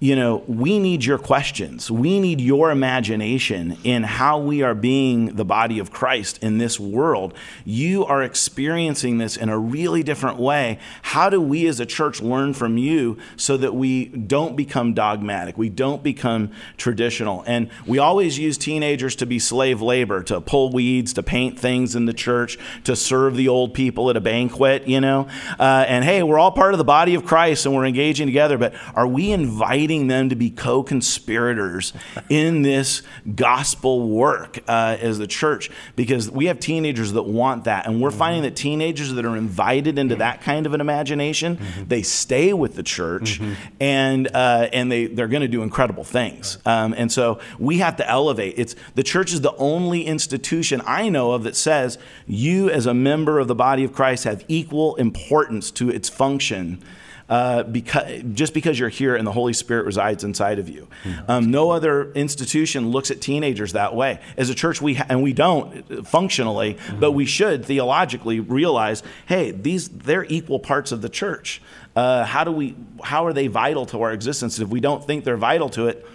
you 0.05 0.15
know, 0.15 0.43
we 0.45 0.77
need 0.77 1.03
your 1.03 1.17
questions. 1.17 1.89
We 1.89 2.19
need 2.19 2.39
your 2.39 2.69
imagination 2.69 3.75
in 3.83 4.03
how 4.03 4.37
we 4.37 4.61
are 4.61 4.75
being 4.75 5.35
the 5.35 5.43
body 5.43 5.79
of 5.79 5.89
Christ 5.89 6.37
in 6.43 6.59
this 6.59 6.79
world. 6.79 7.33
You 7.63 8.05
are 8.05 8.21
experiencing 8.21 9.17
this 9.17 9.35
in 9.35 9.49
a 9.49 9.57
really 9.57 10.03
different 10.03 10.37
way. 10.37 10.77
How 11.01 11.31
do 11.31 11.41
we 11.41 11.65
as 11.65 11.79
a 11.79 11.87
church 11.87 12.21
learn 12.21 12.53
from 12.53 12.77
you 12.77 13.17
so 13.35 13.57
that 13.57 13.73
we 13.73 14.05
don't 14.05 14.55
become 14.55 14.93
dogmatic? 14.93 15.57
We 15.57 15.69
don't 15.69 16.03
become 16.03 16.51
traditional. 16.77 17.43
And 17.47 17.71
we 17.87 17.97
always 17.97 18.37
use 18.37 18.59
teenagers 18.59 19.15
to 19.15 19.25
be 19.25 19.39
slave 19.39 19.81
labor, 19.81 20.21
to 20.21 20.39
pull 20.39 20.71
weeds, 20.71 21.13
to 21.13 21.23
paint 21.23 21.59
things 21.59 21.95
in 21.95 22.05
the 22.05 22.13
church, 22.13 22.59
to 22.83 22.95
serve 22.95 23.35
the 23.35 23.47
old 23.47 23.73
people 23.73 24.11
at 24.11 24.17
a 24.17 24.21
banquet, 24.21 24.87
you 24.87 25.01
know? 25.01 25.27
Uh, 25.59 25.83
and 25.87 26.05
hey, 26.05 26.21
we're 26.21 26.37
all 26.37 26.51
part 26.51 26.75
of 26.75 26.77
the 26.77 26.83
body 26.83 27.15
of 27.15 27.25
Christ 27.25 27.65
and 27.65 27.73
we're 27.73 27.87
engaging 27.87 28.27
together, 28.27 28.59
but 28.59 28.75
are 28.93 29.07
we 29.07 29.31
inviting? 29.31 29.94
Them 30.03 30.29
to 30.29 30.35
be 30.35 30.49
co 30.49 30.83
conspirators 30.83 31.93
in 32.29 32.61
this 32.61 33.01
gospel 33.35 34.09
work 34.09 34.59
uh, 34.67 34.97
as 34.99 35.17
the 35.17 35.27
church 35.27 35.71
because 35.95 36.29
we 36.29 36.45
have 36.45 36.59
teenagers 36.59 37.13
that 37.13 37.23
want 37.23 37.63
that. 37.63 37.87
And 37.87 38.01
we're 38.01 38.09
mm-hmm. 38.09 38.19
finding 38.19 38.43
that 38.43 38.55
teenagers 38.55 39.13
that 39.13 39.25
are 39.25 39.35
invited 39.35 39.97
into 39.97 40.15
that 40.17 40.41
kind 40.41 40.65
of 40.65 40.73
an 40.73 40.81
imagination, 40.81 41.57
mm-hmm. 41.57 41.87
they 41.87 42.01
stay 42.01 42.53
with 42.53 42.75
the 42.75 42.83
church 42.83 43.39
mm-hmm. 43.39 43.53
and, 43.79 44.27
uh, 44.33 44.69
and 44.71 44.91
they, 44.91 45.07
they're 45.07 45.27
going 45.27 45.41
to 45.41 45.47
do 45.47 45.63
incredible 45.63 46.03
things. 46.03 46.57
Um, 46.65 46.93
and 46.97 47.11
so 47.11 47.39
we 47.57 47.79
have 47.79 47.95
to 47.97 48.09
elevate. 48.09 48.55
It's, 48.57 48.75
the 48.95 49.03
church 49.03 49.33
is 49.33 49.41
the 49.41 49.55
only 49.55 50.05
institution 50.05 50.81
I 50.85 51.09
know 51.09 51.31
of 51.31 51.43
that 51.43 51.55
says 51.55 51.97
you, 52.27 52.69
as 52.69 52.85
a 52.85 52.93
member 52.93 53.39
of 53.39 53.47
the 53.47 53.55
body 53.55 53.83
of 53.83 53.93
Christ, 53.93 54.25
have 54.25 54.43
equal 54.47 54.95
importance 54.95 55.71
to 55.71 55.89
its 55.89 56.09
function 56.09 56.83
uh, 57.27 57.63
because, 57.63 58.23
just 58.33 58.53
because 58.53 58.77
you're 58.79 58.89
here 58.89 59.15
and 59.15 59.25
the 59.25 59.31
Holy 59.31 59.53
Spirit 59.53 59.85
resides 59.85 60.23
inside 60.23 60.59
of 60.59 60.69
you. 60.69 60.87
Mm-hmm. 61.03 61.31
Um, 61.31 61.51
no 61.51 61.71
other 61.71 62.11
institution 62.13 62.89
looks 62.89 63.09
at 63.09 63.21
teenagers 63.21 63.73
that 63.73 63.95
way. 63.95 64.19
As 64.37 64.49
a 64.49 64.55
church, 64.55 64.81
we 64.81 64.95
ha- 64.95 65.07
and 65.09 65.23
we 65.23 65.33
don't 65.33 66.07
functionally, 66.07 66.75
mm-hmm. 66.75 66.99
but 66.99 67.13
we 67.13 67.25
should 67.25 67.65
theologically 67.65 68.39
realize, 68.39 69.01
hey, 69.25 69.51
these 69.51 69.89
they're 69.89 70.25
equal 70.25 70.59
parts 70.59 70.91
of 70.91 71.01
the 71.01 71.09
church. 71.09 71.61
Uh, 71.95 72.25
how 72.25 72.43
do 72.43 72.51
we? 72.51 72.75
How 73.03 73.25
are 73.25 73.33
they 73.33 73.47
vital 73.47 73.85
to 73.87 74.01
our 74.01 74.11
existence? 74.11 74.59
If 74.59 74.69
we 74.69 74.79
don't 74.79 75.05
think 75.05 75.23
they're 75.23 75.37
vital 75.37 75.69
to 75.69 75.87
it, 75.87 76.05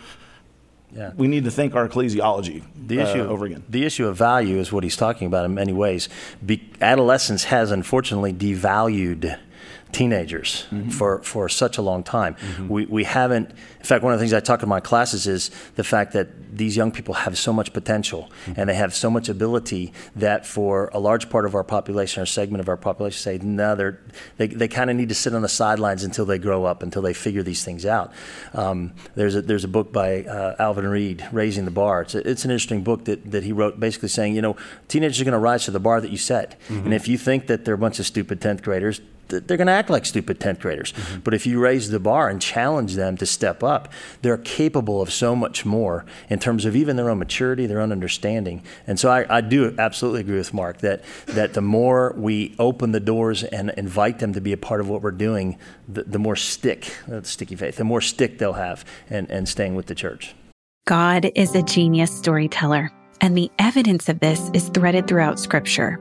yeah. 0.92 1.12
we 1.16 1.26
need 1.26 1.44
to 1.44 1.50
think 1.50 1.74
our 1.74 1.88
ecclesiology 1.88 2.62
the 2.76 3.00
issue, 3.00 3.22
uh, 3.22 3.26
over 3.26 3.46
again. 3.46 3.64
The 3.68 3.84
issue 3.84 4.06
of 4.06 4.16
value 4.16 4.58
is 4.58 4.72
what 4.72 4.84
he's 4.84 4.96
talking 4.96 5.26
about 5.26 5.44
in 5.44 5.54
many 5.54 5.72
ways. 5.72 6.08
Be- 6.44 6.70
adolescence 6.80 7.44
has 7.44 7.70
unfortunately 7.70 8.32
devalued 8.32 9.38
teenagers 9.92 10.66
for, 10.90 11.22
for 11.22 11.48
such 11.48 11.78
a 11.78 11.82
long 11.82 12.02
time. 12.02 12.36
We, 12.68 12.86
we 12.86 13.04
haven't, 13.04 13.50
in 13.50 13.84
fact, 13.84 14.02
one 14.04 14.12
of 14.12 14.18
the 14.18 14.22
things 14.22 14.32
I 14.32 14.40
talk 14.40 14.62
in 14.62 14.68
my 14.68 14.80
classes 14.80 15.26
is 15.26 15.50
the 15.76 15.84
fact 15.84 16.12
that 16.12 16.56
these 16.56 16.76
young 16.76 16.90
people 16.90 17.14
have 17.14 17.38
so 17.38 17.52
much 17.52 17.72
potential 17.72 18.30
and 18.56 18.68
they 18.68 18.74
have 18.74 18.94
so 18.94 19.10
much 19.10 19.28
ability 19.28 19.92
that 20.16 20.46
for 20.46 20.90
a 20.92 20.98
large 20.98 21.30
part 21.30 21.44
of 21.44 21.54
our 21.54 21.64
population 21.64 22.22
or 22.22 22.26
segment 22.26 22.60
of 22.60 22.68
our 22.68 22.76
population 22.76 23.18
say, 23.18 23.38
no, 23.38 23.74
they're, 23.74 24.00
they, 24.36 24.46
they 24.46 24.68
kind 24.68 24.90
of 24.90 24.96
need 24.96 25.08
to 25.08 25.14
sit 25.14 25.34
on 25.34 25.42
the 25.42 25.48
sidelines 25.48 26.04
until 26.04 26.24
they 26.24 26.38
grow 26.38 26.64
up, 26.64 26.82
until 26.82 27.02
they 27.02 27.14
figure 27.14 27.42
these 27.42 27.64
things 27.64 27.86
out. 27.86 28.12
Um, 28.54 28.92
there's, 29.14 29.34
a, 29.34 29.42
there's 29.42 29.64
a 29.64 29.68
book 29.68 29.92
by 29.92 30.24
uh, 30.24 30.56
Alvin 30.58 30.86
Reid, 30.86 31.26
Raising 31.32 31.64
the 31.64 31.70
Bar. 31.70 32.02
It's, 32.02 32.14
a, 32.14 32.28
it's 32.28 32.44
an 32.44 32.50
interesting 32.50 32.82
book 32.82 33.04
that, 33.06 33.30
that 33.30 33.42
he 33.44 33.52
wrote 33.52 33.78
basically 33.80 34.08
saying, 34.08 34.34
you 34.34 34.42
know, 34.42 34.56
teenagers 34.88 35.20
are 35.20 35.24
going 35.24 35.32
to 35.32 35.38
rise 35.38 35.64
to 35.64 35.70
the 35.70 35.80
bar 35.80 36.00
that 36.00 36.10
you 36.10 36.16
set. 36.18 36.58
And 36.68 36.94
if 36.94 37.08
you 37.08 37.18
think 37.18 37.46
that 37.46 37.64
they're 37.64 37.74
a 37.74 37.78
bunch 37.78 37.98
of 37.98 38.06
stupid 38.06 38.40
10th 38.40 38.62
graders, 38.62 39.00
they're 39.30 39.56
going 39.56 39.66
to 39.66 39.72
act 39.72 39.90
like 39.90 40.04
stupid 40.04 40.38
10th 40.40 40.60
graders. 40.60 40.92
But 41.24 41.34
if 41.34 41.46
you 41.46 41.58
raise 41.58 41.90
the 41.90 42.00
bar 42.00 42.28
and 42.28 42.40
challenge 42.40 42.94
them 42.94 43.16
to 43.18 43.26
step 43.26 43.62
up, 43.62 43.92
they're 44.22 44.38
capable 44.38 45.00
of 45.00 45.12
so 45.12 45.34
much 45.34 45.64
more 45.64 46.04
in 46.28 46.38
terms 46.38 46.64
of 46.64 46.76
even 46.76 46.96
their 46.96 47.10
own 47.10 47.18
maturity, 47.18 47.66
their 47.66 47.80
own 47.80 47.92
understanding. 47.92 48.62
And 48.86 48.98
so 48.98 49.10
I, 49.10 49.38
I 49.38 49.40
do 49.40 49.74
absolutely 49.78 50.20
agree 50.20 50.38
with 50.38 50.52
Mark 50.52 50.78
that, 50.78 51.02
that 51.26 51.54
the 51.54 51.62
more 51.62 52.14
we 52.16 52.54
open 52.58 52.92
the 52.92 53.00
doors 53.00 53.44
and 53.44 53.70
invite 53.76 54.18
them 54.18 54.32
to 54.34 54.40
be 54.40 54.52
a 54.52 54.56
part 54.56 54.80
of 54.80 54.88
what 54.88 55.02
we're 55.02 55.10
doing, 55.10 55.58
the, 55.88 56.04
the 56.04 56.18
more 56.18 56.36
stick, 56.36 56.94
uh, 57.10 57.22
sticky 57.22 57.56
faith, 57.56 57.76
the 57.76 57.84
more 57.84 58.00
stick 58.00 58.38
they'll 58.38 58.54
have 58.54 58.84
and, 59.08 59.30
and 59.30 59.48
staying 59.48 59.74
with 59.74 59.86
the 59.86 59.94
church. 59.94 60.34
God 60.86 61.30
is 61.34 61.54
a 61.54 61.62
genius 61.62 62.10
storyteller, 62.10 62.90
and 63.20 63.36
the 63.36 63.50
evidence 63.58 64.08
of 64.08 64.18
this 64.20 64.50
is 64.54 64.70
threaded 64.70 65.06
throughout 65.06 65.38
Scripture. 65.38 66.00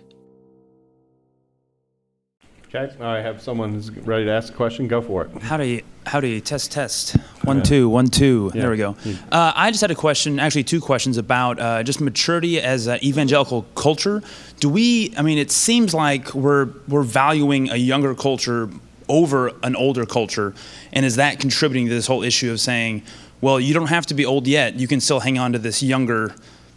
Okay, 2.73 2.93
I 3.03 3.17
have 3.17 3.41
someone 3.41 3.73
who's 3.73 3.91
ready 3.91 4.23
to 4.25 4.31
ask 4.31 4.53
a 4.53 4.55
question. 4.55 4.87
Go 4.87 5.01
for 5.01 5.25
it. 5.25 5.41
How 5.41 5.57
do 5.57 5.65
you 5.65 5.81
how 6.05 6.21
do 6.21 6.27
you 6.27 6.39
test 6.39 6.71
test 6.71 7.17
one 7.43 7.61
two 7.63 7.89
one 7.89 8.07
two? 8.07 8.49
Yeah. 8.53 8.61
There 8.61 8.71
we 8.71 8.77
go. 8.77 8.95
Uh, 9.29 9.51
I 9.53 9.71
just 9.71 9.81
had 9.81 9.91
a 9.91 9.95
question, 9.95 10.39
actually 10.39 10.63
two 10.63 10.79
questions 10.79 11.17
about 11.17 11.59
uh, 11.59 11.83
just 11.83 11.99
maturity 11.99 12.61
as 12.61 12.87
an 12.87 13.03
evangelical 13.03 13.63
culture. 13.75 14.23
Do 14.61 14.69
we? 14.69 15.13
I 15.17 15.21
mean, 15.21 15.37
it 15.37 15.51
seems 15.51 15.93
like 15.93 16.33
we're 16.33 16.69
we're 16.87 17.03
valuing 17.03 17.69
a 17.69 17.75
younger 17.75 18.15
culture 18.15 18.69
over 19.09 19.49
an 19.63 19.75
older 19.75 20.05
culture, 20.05 20.53
and 20.93 21.05
is 21.05 21.17
that 21.17 21.41
contributing 21.41 21.89
to 21.89 21.93
this 21.93 22.07
whole 22.07 22.23
issue 22.23 22.53
of 22.53 22.61
saying, 22.61 23.03
well, 23.41 23.59
you 23.59 23.73
don't 23.73 23.87
have 23.89 24.05
to 24.05 24.13
be 24.13 24.25
old 24.25 24.47
yet; 24.47 24.75
you 24.75 24.87
can 24.87 25.01
still 25.01 25.19
hang 25.19 25.37
on 25.37 25.51
to 25.51 25.59
this 25.59 25.83
younger, 25.83 26.33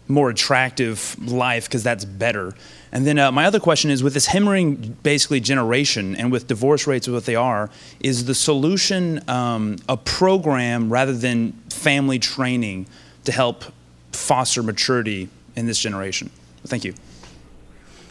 more 0.08 0.30
attractive 0.30 1.16
life 1.30 1.64
because 1.64 1.82
that's 1.82 2.04
better. 2.04 2.54
And 2.92 3.06
then 3.06 3.18
uh, 3.18 3.32
my 3.32 3.46
other 3.46 3.58
question 3.58 3.90
is 3.90 4.02
with 4.02 4.14
this 4.14 4.26
hemmering 4.26 4.96
basically 5.02 5.40
generation 5.40 6.14
and 6.14 6.30
with 6.30 6.46
divorce 6.46 6.86
rates 6.86 7.08
what 7.08 7.24
they 7.24 7.34
are, 7.34 7.70
is 8.00 8.26
the 8.26 8.34
solution 8.34 9.28
um, 9.28 9.76
a 9.88 9.96
program 9.96 10.92
rather 10.92 11.12
than 11.12 11.52
family 11.70 12.18
training 12.18 12.86
to 13.24 13.32
help 13.32 13.64
foster 14.12 14.62
maturity 14.62 15.28
in 15.56 15.66
this 15.66 15.78
generation? 15.78 16.30
Thank 16.64 16.84
you. 16.84 16.94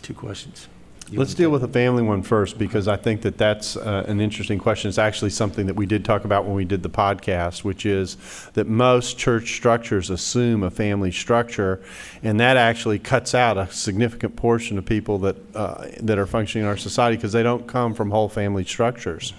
Two 0.01 0.13
questions. 0.13 0.67
Let's 1.11 1.33
deal 1.33 1.51
with 1.51 1.61
the 1.61 1.67
family 1.67 2.01
one 2.01 2.23
first 2.23 2.57
because 2.57 2.87
I 2.87 2.95
think 2.95 3.21
that 3.21 3.37
that's 3.37 3.75
uh, 3.75 4.05
an 4.07 4.19
interesting 4.19 4.57
question. 4.57 4.89
It's 4.89 4.97
actually 4.97 5.29
something 5.29 5.65
that 5.67 5.75
we 5.75 5.85
did 5.85 6.05
talk 6.05 6.25
about 6.25 6.45
when 6.45 6.55
we 6.55 6.65
did 6.65 6.81
the 6.81 6.89
podcast, 6.89 7.63
which 7.63 7.85
is 7.85 8.17
that 8.53 8.67
most 8.67 9.17
church 9.17 9.53
structures 9.55 10.09
assume 10.09 10.63
a 10.63 10.71
family 10.71 11.11
structure, 11.11 11.83
and 12.23 12.39
that 12.39 12.57
actually 12.57 12.99
cuts 12.99 13.35
out 13.35 13.57
a 13.57 13.71
significant 13.71 14.35
portion 14.35 14.77
of 14.77 14.85
people 14.85 15.19
that 15.19 15.35
uh, 15.55 15.87
that 16.01 16.17
are 16.17 16.25
functioning 16.25 16.65
in 16.65 16.69
our 16.69 16.77
society 16.77 17.17
because 17.17 17.33
they 17.33 17.43
don't 17.43 17.67
come 17.67 17.93
from 17.93 18.09
whole 18.09 18.29
family 18.29 18.63
structures. 18.63 19.33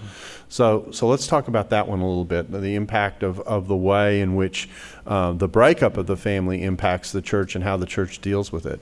So, 0.48 0.88
so 0.92 1.08
let's 1.08 1.26
talk 1.26 1.48
about 1.48 1.70
that 1.70 1.88
one 1.88 2.00
a 2.00 2.06
little 2.06 2.24
bit. 2.24 2.52
The 2.52 2.76
impact 2.76 3.24
of, 3.24 3.40
of 3.40 3.66
the 3.66 3.76
way 3.76 4.20
in 4.20 4.36
which 4.36 4.68
uh, 5.06 5.32
the 5.32 5.48
breakup 5.48 5.96
of 5.96 6.06
the 6.06 6.16
family 6.16 6.62
impacts 6.62 7.10
the 7.10 7.22
church 7.22 7.56
and 7.56 7.64
how 7.64 7.76
the 7.76 7.86
church 7.86 8.20
deals 8.20 8.52
with 8.52 8.66
it. 8.66 8.80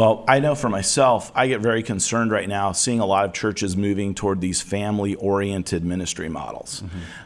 Well, 0.00 0.24
I 0.26 0.38
know 0.40 0.54
for 0.54 0.70
myself, 0.70 1.30
I 1.34 1.46
get 1.46 1.60
very 1.60 1.82
concerned 1.82 2.30
right 2.30 2.48
now 2.48 2.72
seeing 2.72 3.00
a 3.00 3.04
lot 3.04 3.26
of 3.26 3.34
churches 3.34 3.76
moving 3.76 4.14
toward 4.14 4.40
these 4.40 4.62
family-oriented 4.62 5.84
ministry 5.84 6.30
models, 6.30 6.82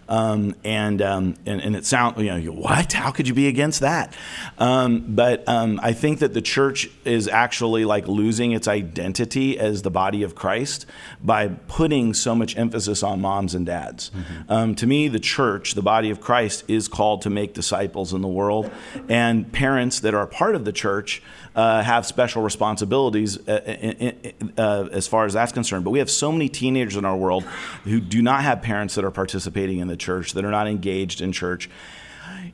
um, 0.08 0.56
and, 0.64 1.00
um, 1.00 1.36
and 1.46 1.60
and 1.60 1.76
it 1.76 1.86
sounds 1.86 2.18
you 2.18 2.30
know 2.30 2.36
you- 2.36 2.50
what? 2.50 2.92
How 2.92 3.12
could 3.12 3.28
you 3.28 3.34
be 3.34 3.46
against 3.46 3.78
that? 3.82 4.12
Um, 4.58 5.04
but 5.14 5.48
um, 5.48 5.78
I 5.84 5.92
think 5.92 6.18
that 6.18 6.34
the 6.34 6.42
church 6.42 6.90
is 7.04 7.28
actually 7.28 7.84
like 7.84 8.08
losing 8.08 8.50
its 8.50 8.66
identity 8.66 9.56
as 9.56 9.82
the 9.82 9.90
body 9.90 10.24
of 10.24 10.34
Christ 10.34 10.84
by 11.22 11.46
putting 11.68 12.12
so 12.12 12.34
much 12.34 12.56
emphasis 12.58 13.04
on 13.04 13.20
moms 13.20 13.54
and 13.54 13.64
dads. 13.64 14.10
Um, 14.48 14.74
to 14.74 14.86
me, 14.88 15.06
the 15.06 15.20
church, 15.20 15.74
the 15.74 15.82
body 15.82 16.10
of 16.10 16.20
Christ, 16.20 16.64
is 16.66 16.88
called 16.88 17.22
to 17.22 17.30
make 17.30 17.54
disciples 17.54 18.12
in 18.12 18.20
the 18.20 18.26
world, 18.26 18.68
and 19.08 19.52
parents 19.52 20.00
that 20.00 20.12
are 20.12 20.26
part 20.26 20.56
of 20.56 20.64
the 20.64 20.72
church 20.72 21.22
uh, 21.54 21.82
have 21.82 22.04
special 22.04 22.42
responsibilities 22.42 23.38
uh, 23.48 24.12
uh, 24.56 24.60
uh, 24.60 24.88
as 24.92 25.06
far 25.06 25.24
as 25.24 25.34
that's 25.34 25.52
concerned. 25.52 25.84
But 25.84 25.90
we 25.90 26.00
have 26.00 26.10
so 26.10 26.32
many 26.32 26.48
teenagers 26.48 26.96
in 26.96 27.04
our 27.04 27.16
world 27.16 27.44
who 27.84 28.00
do 28.00 28.22
not 28.22 28.42
have 28.42 28.62
parents 28.62 28.94
that 28.96 29.04
are 29.04 29.10
participating 29.10 29.78
in 29.78 29.88
the 29.88 29.96
church, 29.96 30.32
that 30.32 30.44
are 30.44 30.50
not 30.50 30.66
engaged 30.66 31.20
in 31.20 31.32
church. 31.32 31.70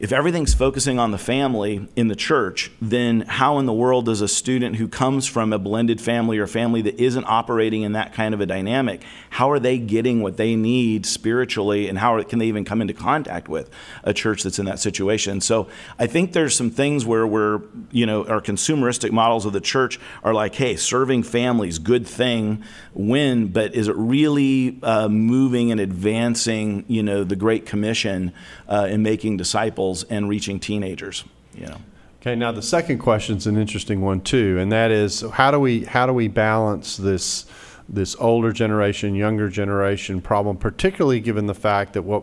If 0.01 0.13
everything's 0.13 0.55
focusing 0.55 0.99
on 0.99 1.11
the 1.11 1.19
family 1.19 1.87
in 1.95 2.09
the 2.09 2.17
church, 2.17 2.71
then 2.81 3.21
how 3.21 3.59
in 3.59 3.67
the 3.67 3.73
world 3.75 4.07
does 4.07 4.23
a 4.23 4.29
student 4.29 4.77
who 4.77 4.89
comes 4.89 5.27
from 5.27 5.53
a 5.53 5.59
blended 5.59 6.01
family 6.01 6.39
or 6.39 6.47
family 6.47 6.81
that 6.81 6.99
isn't 6.99 7.25
operating 7.25 7.83
in 7.83 7.93
that 7.93 8.15
kind 8.15 8.33
of 8.33 8.41
a 8.41 8.47
dynamic, 8.47 9.03
how 9.29 9.51
are 9.51 9.59
they 9.59 9.77
getting 9.77 10.23
what 10.23 10.39
they 10.39 10.57
need 10.57 11.05
spiritually 11.05 11.87
and 11.87 11.99
how 11.99 12.23
can 12.23 12.39
they 12.39 12.47
even 12.47 12.65
come 12.65 12.81
into 12.81 12.95
contact 12.95 13.51
with 13.51 13.69
a 14.03 14.15
church 14.15 14.43
that's 14.43 14.59
in 14.59 14.65
that 14.65 14.79
situation? 14.79 15.43
So 15.43 15.69
I 15.99 16.07
think 16.07 16.33
there's 16.33 16.57
some 16.57 16.71
things 16.71 17.05
where 17.05 17.27
we're, 17.27 17.61
you 17.91 18.07
know, 18.07 18.25
our 18.25 18.41
consumeristic 18.41 19.11
models 19.11 19.45
of 19.45 19.53
the 19.53 19.61
church 19.61 20.01
are 20.25 20.33
like, 20.33 20.55
hey, 20.55 20.77
serving 20.77 21.25
families, 21.25 21.79
good 21.79 22.07
thing, 22.07 22.65
win, 22.95 23.49
but 23.49 23.75
is 23.75 23.87
it 23.87 23.97
really 23.97 24.79
uh, 24.83 25.11
moving 25.11 25.71
and 25.71 25.79
advancing, 25.79 26.87
you 26.89 27.03
know, 27.03 27.23
the 27.23 27.37
Great 27.37 27.67
Commission 27.67 28.33
uh, 28.67 28.89
in 28.91 29.03
making 29.03 29.37
disciples 29.37 29.90
and 30.05 30.29
reaching 30.29 30.61
teenagers? 30.61 31.25
You 31.55 31.67
know. 31.67 31.77
Okay, 32.21 32.37
now 32.37 32.53
the 32.53 32.63
second 32.63 32.99
question 32.99 33.39
is 33.39 33.47
an 33.47 33.57
interesting 33.57 34.03
one 34.03 34.21
too, 34.21 34.59
and 34.59 34.71
that 34.73 34.91
is 34.91 35.23
how 35.33 35.51
do 35.51 35.59
we 35.59 35.85
how 35.85 36.07
do 36.07 36.13
we 36.13 36.29
balance 36.29 36.97
this 36.97 37.47
this 37.93 38.15
older 38.21 38.53
generation, 38.53 39.17
younger 39.17 39.49
generation 39.49 40.21
problem, 40.21 40.57
particularly 40.57 41.19
given 41.19 41.47
the 41.47 41.55
fact 41.55 41.93
that 41.95 42.03
what 42.03 42.23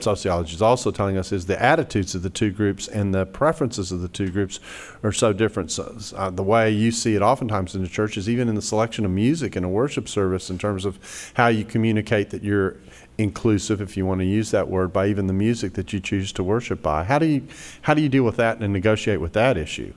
sociology 0.00 0.52
is 0.52 0.60
also 0.60 0.90
telling 0.90 1.16
us 1.16 1.30
is 1.30 1.46
the 1.46 1.62
attitudes 1.62 2.16
of 2.16 2.22
the 2.22 2.30
two 2.30 2.50
groups 2.50 2.88
and 2.88 3.14
the 3.14 3.24
preferences 3.24 3.92
of 3.92 4.00
the 4.00 4.08
two 4.08 4.28
groups 4.30 4.58
are 5.04 5.12
so 5.12 5.32
different. 5.32 5.70
So, 5.70 5.96
uh, 6.16 6.30
the 6.30 6.42
way 6.42 6.70
you 6.70 6.90
see 6.90 7.14
it 7.14 7.22
oftentimes 7.22 7.76
in 7.76 7.82
the 7.82 7.88
church 7.88 8.16
is 8.16 8.28
even 8.28 8.48
in 8.48 8.56
the 8.56 8.62
selection 8.62 9.04
of 9.04 9.12
music 9.12 9.54
in 9.54 9.62
a 9.62 9.68
worship 9.68 10.08
service 10.08 10.50
in 10.50 10.58
terms 10.58 10.84
of 10.84 10.98
how 11.34 11.46
you 11.46 11.64
communicate 11.64 12.30
that 12.30 12.42
you're 12.42 12.76
inclusive, 13.18 13.80
if 13.80 13.96
you 13.96 14.06
want 14.06 14.20
to 14.20 14.26
use 14.26 14.50
that 14.50 14.68
word, 14.68 14.92
by 14.92 15.06
even 15.06 15.26
the 15.26 15.32
music 15.32 15.74
that 15.74 15.92
you 15.92 16.00
choose 16.00 16.32
to 16.32 16.42
worship 16.42 16.82
by. 16.82 17.04
How 17.04 17.18
do 17.18 17.26
you 17.26 17.46
how 17.82 17.94
do 17.94 18.02
you 18.02 18.08
deal 18.08 18.24
with 18.24 18.36
that 18.36 18.60
and 18.60 18.72
negotiate 18.72 19.20
with 19.20 19.32
that 19.34 19.56
issue? 19.56 19.92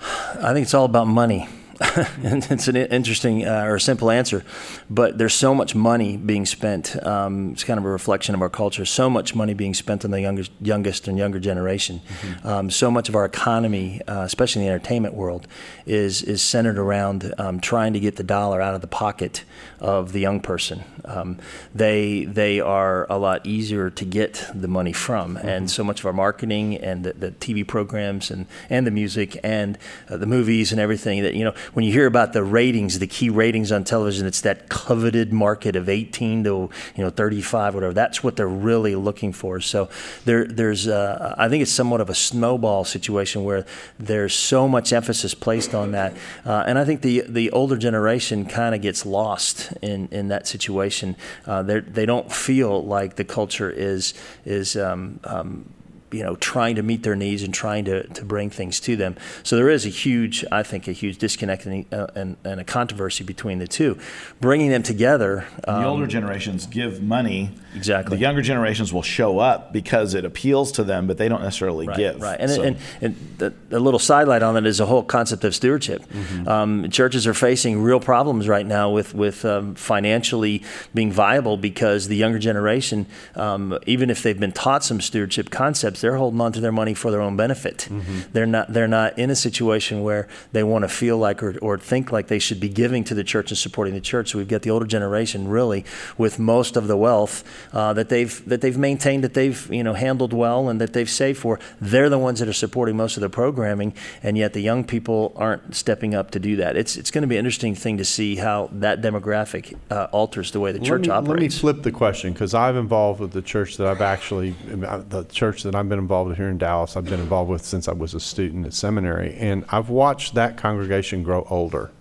I 0.00 0.52
think 0.52 0.64
it's 0.64 0.74
all 0.74 0.84
about 0.84 1.06
money. 1.06 1.48
it's 2.22 2.68
an 2.68 2.76
interesting 2.76 3.46
uh, 3.46 3.64
or 3.64 3.78
simple 3.78 4.10
answer, 4.10 4.44
but 4.88 5.18
there's 5.18 5.34
so 5.34 5.54
much 5.54 5.74
money 5.74 6.16
being 6.16 6.46
spent. 6.46 6.96
Um, 7.04 7.52
it's 7.52 7.64
kind 7.64 7.78
of 7.78 7.84
a 7.84 7.88
reflection 7.88 8.34
of 8.34 8.40
our 8.40 8.48
culture. 8.48 8.86
So 8.86 9.10
much 9.10 9.34
money 9.34 9.52
being 9.52 9.74
spent 9.74 10.04
on 10.04 10.10
the 10.10 10.20
youngest, 10.20 10.52
youngest 10.60 11.06
and 11.06 11.18
younger 11.18 11.38
generation. 11.38 12.00
Mm-hmm. 12.00 12.48
Um, 12.48 12.70
so 12.70 12.90
much 12.90 13.08
of 13.08 13.14
our 13.14 13.26
economy, 13.26 14.00
uh, 14.08 14.22
especially 14.22 14.62
in 14.62 14.68
the 14.68 14.72
entertainment 14.72 15.14
world, 15.14 15.46
is 15.84 16.22
is 16.22 16.40
centered 16.42 16.78
around 16.78 17.34
um, 17.36 17.60
trying 17.60 17.92
to 17.92 18.00
get 18.00 18.16
the 18.16 18.24
dollar 18.24 18.62
out 18.62 18.74
of 18.74 18.80
the 18.80 18.86
pocket 18.86 19.44
of 19.78 20.12
the 20.12 20.20
young 20.20 20.40
person. 20.40 20.82
Um, 21.04 21.38
they 21.74 22.24
they 22.24 22.60
are 22.60 23.06
a 23.10 23.18
lot 23.18 23.44
easier 23.46 23.90
to 23.90 24.04
get 24.04 24.48
the 24.54 24.68
money 24.68 24.92
from, 24.92 25.36
mm-hmm. 25.36 25.46
and 25.46 25.70
so 25.70 25.84
much 25.84 26.00
of 26.00 26.06
our 26.06 26.12
marketing 26.14 26.76
and 26.76 27.04
the, 27.04 27.12
the 27.12 27.30
TV 27.32 27.66
programs 27.66 28.30
and 28.30 28.46
and 28.70 28.86
the 28.86 28.90
music 28.90 29.38
and 29.42 29.76
uh, 30.08 30.16
the 30.16 30.26
movies 30.26 30.72
and 30.72 30.80
everything 30.80 31.22
that 31.22 31.34
you 31.34 31.44
know 31.44 31.54
when 31.72 31.84
you 31.84 31.92
hear 31.92 32.06
about 32.06 32.32
the 32.32 32.42
ratings, 32.42 32.98
the 32.98 33.06
key 33.06 33.30
ratings 33.30 33.72
on 33.72 33.84
television, 33.84 34.26
it's 34.26 34.40
that 34.42 34.68
coveted 34.68 35.32
market 35.32 35.76
of 35.76 35.88
18 35.88 36.44
to 36.44 36.48
you 36.50 36.70
know 37.04 37.10
35, 37.10 37.74
whatever. 37.74 37.92
That's 37.92 38.22
what 38.22 38.36
they're 38.36 38.46
really 38.48 38.94
looking 38.94 39.32
for. 39.32 39.60
So 39.60 39.88
there, 40.24 40.44
there's, 40.44 40.88
uh, 40.88 41.34
I 41.38 41.48
think 41.48 41.62
it's 41.62 41.72
somewhat 41.72 42.00
of 42.00 42.10
a 42.10 42.14
snowball 42.14 42.84
situation 42.84 43.44
where 43.44 43.66
there's 43.98 44.34
so 44.34 44.68
much 44.68 44.92
emphasis 44.92 45.34
placed 45.34 45.74
on 45.74 45.92
that, 45.92 46.16
uh, 46.44 46.64
and 46.66 46.78
I 46.78 46.84
think 46.84 47.02
the 47.02 47.24
the 47.28 47.50
older 47.50 47.76
generation 47.76 48.44
kind 48.46 48.74
of 48.74 48.82
gets 48.82 49.06
lost 49.06 49.72
in 49.82 50.08
in 50.10 50.28
that 50.28 50.46
situation. 50.46 51.16
Uh, 51.46 51.62
they 51.62 52.06
don't 52.06 52.30
feel 52.32 52.84
like 52.84 53.16
the 53.16 53.24
culture 53.24 53.70
is 53.70 54.14
is 54.44 54.76
um, 54.76 55.20
um, 55.24 55.68
you 56.12 56.22
know, 56.22 56.36
trying 56.36 56.76
to 56.76 56.82
meet 56.82 57.02
their 57.02 57.16
needs 57.16 57.42
and 57.42 57.52
trying 57.52 57.84
to, 57.84 58.06
to 58.08 58.24
bring 58.24 58.50
things 58.50 58.80
to 58.80 58.96
them. 58.96 59.16
So 59.42 59.56
there 59.56 59.68
is 59.68 59.84
a 59.84 59.88
huge, 59.88 60.44
I 60.52 60.62
think, 60.62 60.88
a 60.88 60.92
huge 60.92 61.18
disconnect 61.18 61.66
and, 61.66 61.92
uh, 61.92 62.06
and, 62.14 62.36
and 62.44 62.60
a 62.60 62.64
controversy 62.64 63.24
between 63.24 63.58
the 63.58 63.66
two. 63.66 63.98
Bringing 64.40 64.70
them 64.70 64.82
together. 64.82 65.46
Um, 65.66 65.82
the 65.82 65.88
older 65.88 66.06
generations 66.06 66.66
give 66.66 67.02
money. 67.02 67.50
Exactly. 67.74 68.16
The 68.16 68.20
younger 68.20 68.42
generations 68.42 68.92
will 68.92 69.02
show 69.02 69.38
up 69.38 69.72
because 69.72 70.14
it 70.14 70.24
appeals 70.24 70.72
to 70.72 70.84
them, 70.84 71.06
but 71.06 71.18
they 71.18 71.28
don't 71.28 71.42
necessarily 71.42 71.86
right, 71.86 71.96
give. 71.96 72.20
Right. 72.20 72.38
And, 72.38 72.50
so. 72.50 72.62
and, 72.62 72.76
and 73.00 73.34
the, 73.38 73.52
the, 73.68 73.80
little 73.80 73.98
sidelight 73.98 74.42
on 74.42 74.54
that 74.54 74.66
is 74.66 74.78
the 74.78 74.86
whole 74.86 75.02
concept 75.02 75.44
of 75.44 75.54
stewardship. 75.54 76.02
Mm-hmm. 76.06 76.48
Um, 76.48 76.90
churches 76.90 77.26
are 77.26 77.34
facing 77.34 77.82
real 77.82 78.00
problems 78.00 78.48
right 78.48 78.66
now 78.66 78.90
with, 78.90 79.14
with 79.14 79.44
um, 79.44 79.74
financially 79.74 80.62
being 80.94 81.12
viable 81.12 81.56
because 81.56 82.08
the 82.08 82.16
younger 82.16 82.38
generation, 82.38 83.06
um, 83.34 83.78
even 83.86 84.08
if 84.08 84.22
they've 84.22 84.38
been 84.38 84.52
taught 84.52 84.84
some 84.84 85.00
stewardship 85.00 85.50
concepts, 85.50 85.95
they're 86.00 86.16
holding 86.16 86.40
on 86.40 86.52
to 86.52 86.60
their 86.60 86.72
money 86.72 86.94
for 86.94 87.10
their 87.10 87.20
own 87.20 87.36
benefit. 87.36 87.88
Mm-hmm. 87.90 88.32
They're 88.32 88.46
not 88.46 88.72
they're 88.72 88.88
not 88.88 89.18
in 89.18 89.30
a 89.30 89.36
situation 89.36 90.02
where 90.02 90.28
they 90.52 90.62
want 90.62 90.82
to 90.84 90.88
feel 90.88 91.18
like 91.18 91.42
or, 91.42 91.58
or 91.58 91.78
think 91.78 92.12
like 92.12 92.28
they 92.28 92.38
should 92.38 92.60
be 92.60 92.68
giving 92.68 93.04
to 93.04 93.14
the 93.14 93.24
church 93.24 93.50
and 93.50 93.58
supporting 93.58 93.94
the 93.94 94.00
church. 94.00 94.30
So 94.30 94.38
we've 94.38 94.48
got 94.48 94.62
the 94.62 94.70
older 94.70 94.86
generation 94.86 95.48
really 95.48 95.84
with 96.18 96.38
most 96.38 96.76
of 96.76 96.88
the 96.88 96.96
wealth 96.96 97.44
uh, 97.72 97.92
that 97.94 98.08
they've 98.08 98.44
that 98.48 98.60
they've 98.60 98.78
maintained 98.78 99.24
that 99.24 99.34
they've 99.34 99.72
you 99.72 99.82
know 99.82 99.94
handled 99.94 100.32
well 100.32 100.68
and 100.68 100.80
that 100.80 100.92
they've 100.92 101.10
saved 101.10 101.38
for. 101.38 101.58
They're 101.80 102.08
the 102.08 102.18
ones 102.18 102.40
that 102.40 102.48
are 102.48 102.52
supporting 102.52 102.96
most 102.96 103.16
of 103.16 103.20
the 103.20 103.30
programming, 103.30 103.94
and 104.22 104.36
yet 104.36 104.52
the 104.52 104.60
young 104.60 104.84
people 104.84 105.32
aren't 105.36 105.74
stepping 105.74 106.14
up 106.14 106.30
to 106.32 106.38
do 106.38 106.56
that. 106.56 106.76
It's 106.76 106.96
it's 106.96 107.10
going 107.10 107.22
to 107.22 107.28
be 107.28 107.36
an 107.36 107.44
interesting 107.44 107.74
thing 107.74 107.98
to 107.98 108.04
see 108.04 108.36
how 108.36 108.68
that 108.72 109.00
demographic 109.00 109.76
uh, 109.90 110.08
alters 110.12 110.50
the 110.50 110.60
way 110.60 110.72
the 110.72 110.78
church 110.78 111.06
let 111.06 111.22
me, 111.22 111.30
operates. 111.30 111.62
Let 111.62 111.66
me 111.66 111.72
flip 111.72 111.82
the 111.82 111.92
question 111.92 112.32
because 112.32 112.54
I've 112.54 112.76
involved 112.76 113.20
with 113.20 113.32
the 113.32 113.42
church 113.42 113.76
that 113.76 113.86
I've 113.86 114.00
actually 114.00 114.50
the 114.60 115.26
church 115.30 115.62
that 115.62 115.74
I'm 115.74 115.85
I've 115.86 115.90
been 115.90 116.00
involved 116.00 116.36
here 116.36 116.48
in 116.48 116.58
Dallas. 116.58 116.96
I've 116.96 117.04
been 117.04 117.20
involved 117.20 117.48
with 117.48 117.64
since 117.64 117.86
I 117.86 117.92
was 117.92 118.12
a 118.12 118.18
student 118.18 118.66
at 118.66 118.74
seminary, 118.74 119.36
and 119.36 119.64
I've 119.68 119.88
watched 119.88 120.34
that 120.34 120.56
congregation 120.56 121.22
grow 121.22 121.46
older. 121.48 121.92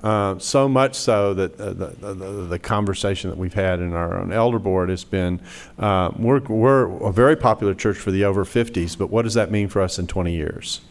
Uh, 0.00 0.38
so 0.38 0.68
much 0.68 0.94
so 0.94 1.34
that 1.34 1.60
uh, 1.60 1.72
the, 1.72 1.86
the, 1.86 2.14
the, 2.14 2.58
conversation 2.60 3.30
that 3.30 3.36
we've 3.36 3.54
had 3.54 3.80
in 3.80 3.94
our 3.94 4.16
own 4.16 4.32
elder 4.32 4.60
board 4.60 4.90
has 4.90 5.02
been 5.02 5.40
uh, 5.78 6.12
we're, 6.16 6.38
we're 6.40 6.84
a 7.04 7.10
very 7.10 7.34
popular 7.34 7.74
church 7.74 7.96
for 7.96 8.12
the 8.12 8.24
over 8.24 8.44
50s, 8.44 8.96
but 8.96 9.10
what 9.10 9.22
does 9.22 9.34
that 9.34 9.50
mean 9.50 9.66
for 9.66 9.80
us 9.80 9.98
in 9.98 10.06
20 10.06 10.32
years? 10.32 10.82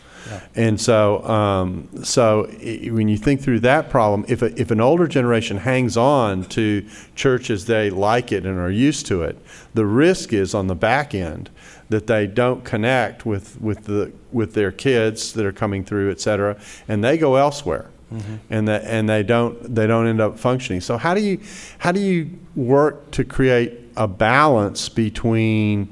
And 0.56 0.80
so, 0.80 1.24
um, 1.28 1.90
so 2.04 2.46
when 2.46 3.08
you 3.08 3.18
think 3.18 3.42
through 3.42 3.62
that 3.62 3.90
problem, 3.90 4.26
if, 4.28 4.42
a, 4.42 4.60
if 4.60 4.72
an 4.72 4.80
older 4.80 5.08
generation 5.08 5.58
hangs 5.58 5.98
on 5.98 6.46
to 6.46 6.88
church 7.16 7.50
as 7.50 7.66
they 7.66 7.90
like 7.90 8.32
it 8.32 8.46
and 8.46 8.58
are 8.58 8.72
used 8.72 9.06
to 9.08 9.24
it, 9.24 9.38
the 9.74 9.86
risk 9.86 10.34
is 10.34 10.54
on 10.54 10.68
the 10.68 10.76
back 10.76 11.14
end 11.14 11.50
that 11.94 12.08
they 12.08 12.28
don't 12.28 12.66
connect 12.66 13.26
with, 13.26 13.62
with, 13.62 13.86
the, 13.86 14.12
with 14.32 14.54
their 14.54 14.72
kids 14.72 15.34
that 15.34 15.46
are 15.46 15.54
coming 15.54 15.86
through, 15.86 16.10
et 16.12 16.20
cetera, 16.20 16.60
and 16.88 17.04
they 17.04 17.18
go 17.18 17.36
elsewhere. 17.36 17.86
Mm-hmm. 18.12 18.36
And, 18.50 18.68
that, 18.68 18.84
and 18.86 19.10
they 19.10 19.24
don't 19.24 19.74
they 19.74 19.88
don't 19.88 20.06
end 20.06 20.22
up 20.22 20.38
functioning. 20.38 20.82
So 20.82 20.98
how 20.98 21.16
do 21.16 21.22
you 21.22 21.40
how 21.80 21.92
do 21.92 22.00
you 22.00 22.30
work 22.56 23.10
to 23.12 23.24
create 23.24 23.72
a 23.98 24.08
balance 24.08 24.88
between 24.88 25.90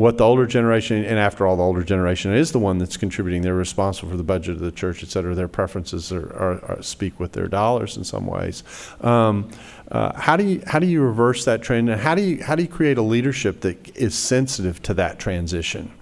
what 0.00 0.16
the 0.16 0.24
older 0.24 0.46
generation, 0.46 1.04
and 1.04 1.18
after 1.18 1.46
all, 1.46 1.56
the 1.56 1.62
older 1.62 1.84
generation 1.84 2.32
is 2.32 2.52
the 2.52 2.58
one 2.58 2.78
that's 2.78 2.96
contributing. 2.96 3.42
They're 3.42 3.54
responsible 3.54 4.10
for 4.10 4.16
the 4.16 4.24
budget 4.24 4.54
of 4.54 4.60
the 4.60 4.72
church, 4.72 5.02
et 5.02 5.10
cetera. 5.10 5.34
Their 5.34 5.46
preferences 5.46 6.10
are, 6.10 6.26
are, 6.32 6.64
are 6.64 6.82
speak 6.82 7.20
with 7.20 7.32
their 7.32 7.48
dollars 7.48 7.98
in 7.98 8.04
some 8.04 8.26
ways. 8.26 8.64
Um, 9.02 9.50
uh, 9.90 10.18
how 10.18 10.36
do 10.36 10.44
you 10.44 10.62
how 10.66 10.78
do 10.78 10.86
you 10.86 11.02
reverse 11.02 11.44
that 11.44 11.60
trend, 11.60 11.90
and 11.90 12.00
how 12.00 12.14
do 12.14 12.22
you 12.22 12.42
how 12.42 12.54
do 12.54 12.62
you 12.62 12.68
create 12.68 12.96
a 12.96 13.02
leadership 13.02 13.60
that 13.60 13.96
is 13.96 14.14
sensitive 14.14 14.80
to 14.84 14.94
that 14.94 15.18
transition? 15.18 15.92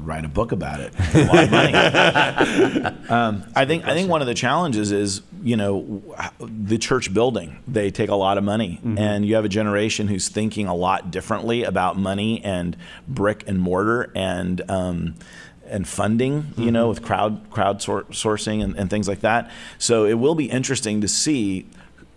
Write 0.00 0.24
a 0.24 0.28
book 0.28 0.52
about 0.52 0.80
it. 0.80 0.92
A 1.14 1.24
lot 1.24 1.44
of 1.44 1.50
money. 1.50 1.74
um, 3.08 3.44
I 3.54 3.64
think 3.64 3.84
I 3.86 3.94
think 3.94 4.08
one 4.08 4.20
of 4.20 4.26
the 4.26 4.34
challenges 4.34 4.92
is 4.92 5.22
you 5.42 5.56
know 5.56 6.02
the 6.40 6.78
church 6.78 7.12
building. 7.12 7.58
They 7.66 7.90
take 7.90 8.10
a 8.10 8.14
lot 8.14 8.38
of 8.38 8.44
money, 8.44 8.78
mm-hmm. 8.78 8.98
and 8.98 9.26
you 9.26 9.34
have 9.34 9.44
a 9.44 9.48
generation 9.48 10.08
who's 10.08 10.28
thinking 10.28 10.66
a 10.66 10.74
lot 10.74 11.10
differently 11.10 11.64
about 11.64 11.98
money 11.98 12.42
and 12.44 12.76
brick 13.06 13.44
and 13.46 13.60
mortar 13.60 14.10
and. 14.14 14.62
Um, 14.70 15.14
and 15.70 15.86
funding, 15.86 16.44
mm-hmm. 16.44 16.62
you 16.62 16.70
know, 16.70 16.84
mm-hmm. 16.84 16.88
with 16.88 17.02
crowd 17.02 17.50
crowd 17.50 17.80
sourcing 17.80 18.64
and, 18.64 18.74
and 18.76 18.88
things 18.88 19.06
like 19.06 19.20
that. 19.20 19.50
So 19.76 20.06
it 20.06 20.14
will 20.14 20.34
be 20.34 20.46
interesting 20.46 21.02
to 21.02 21.08
see 21.08 21.66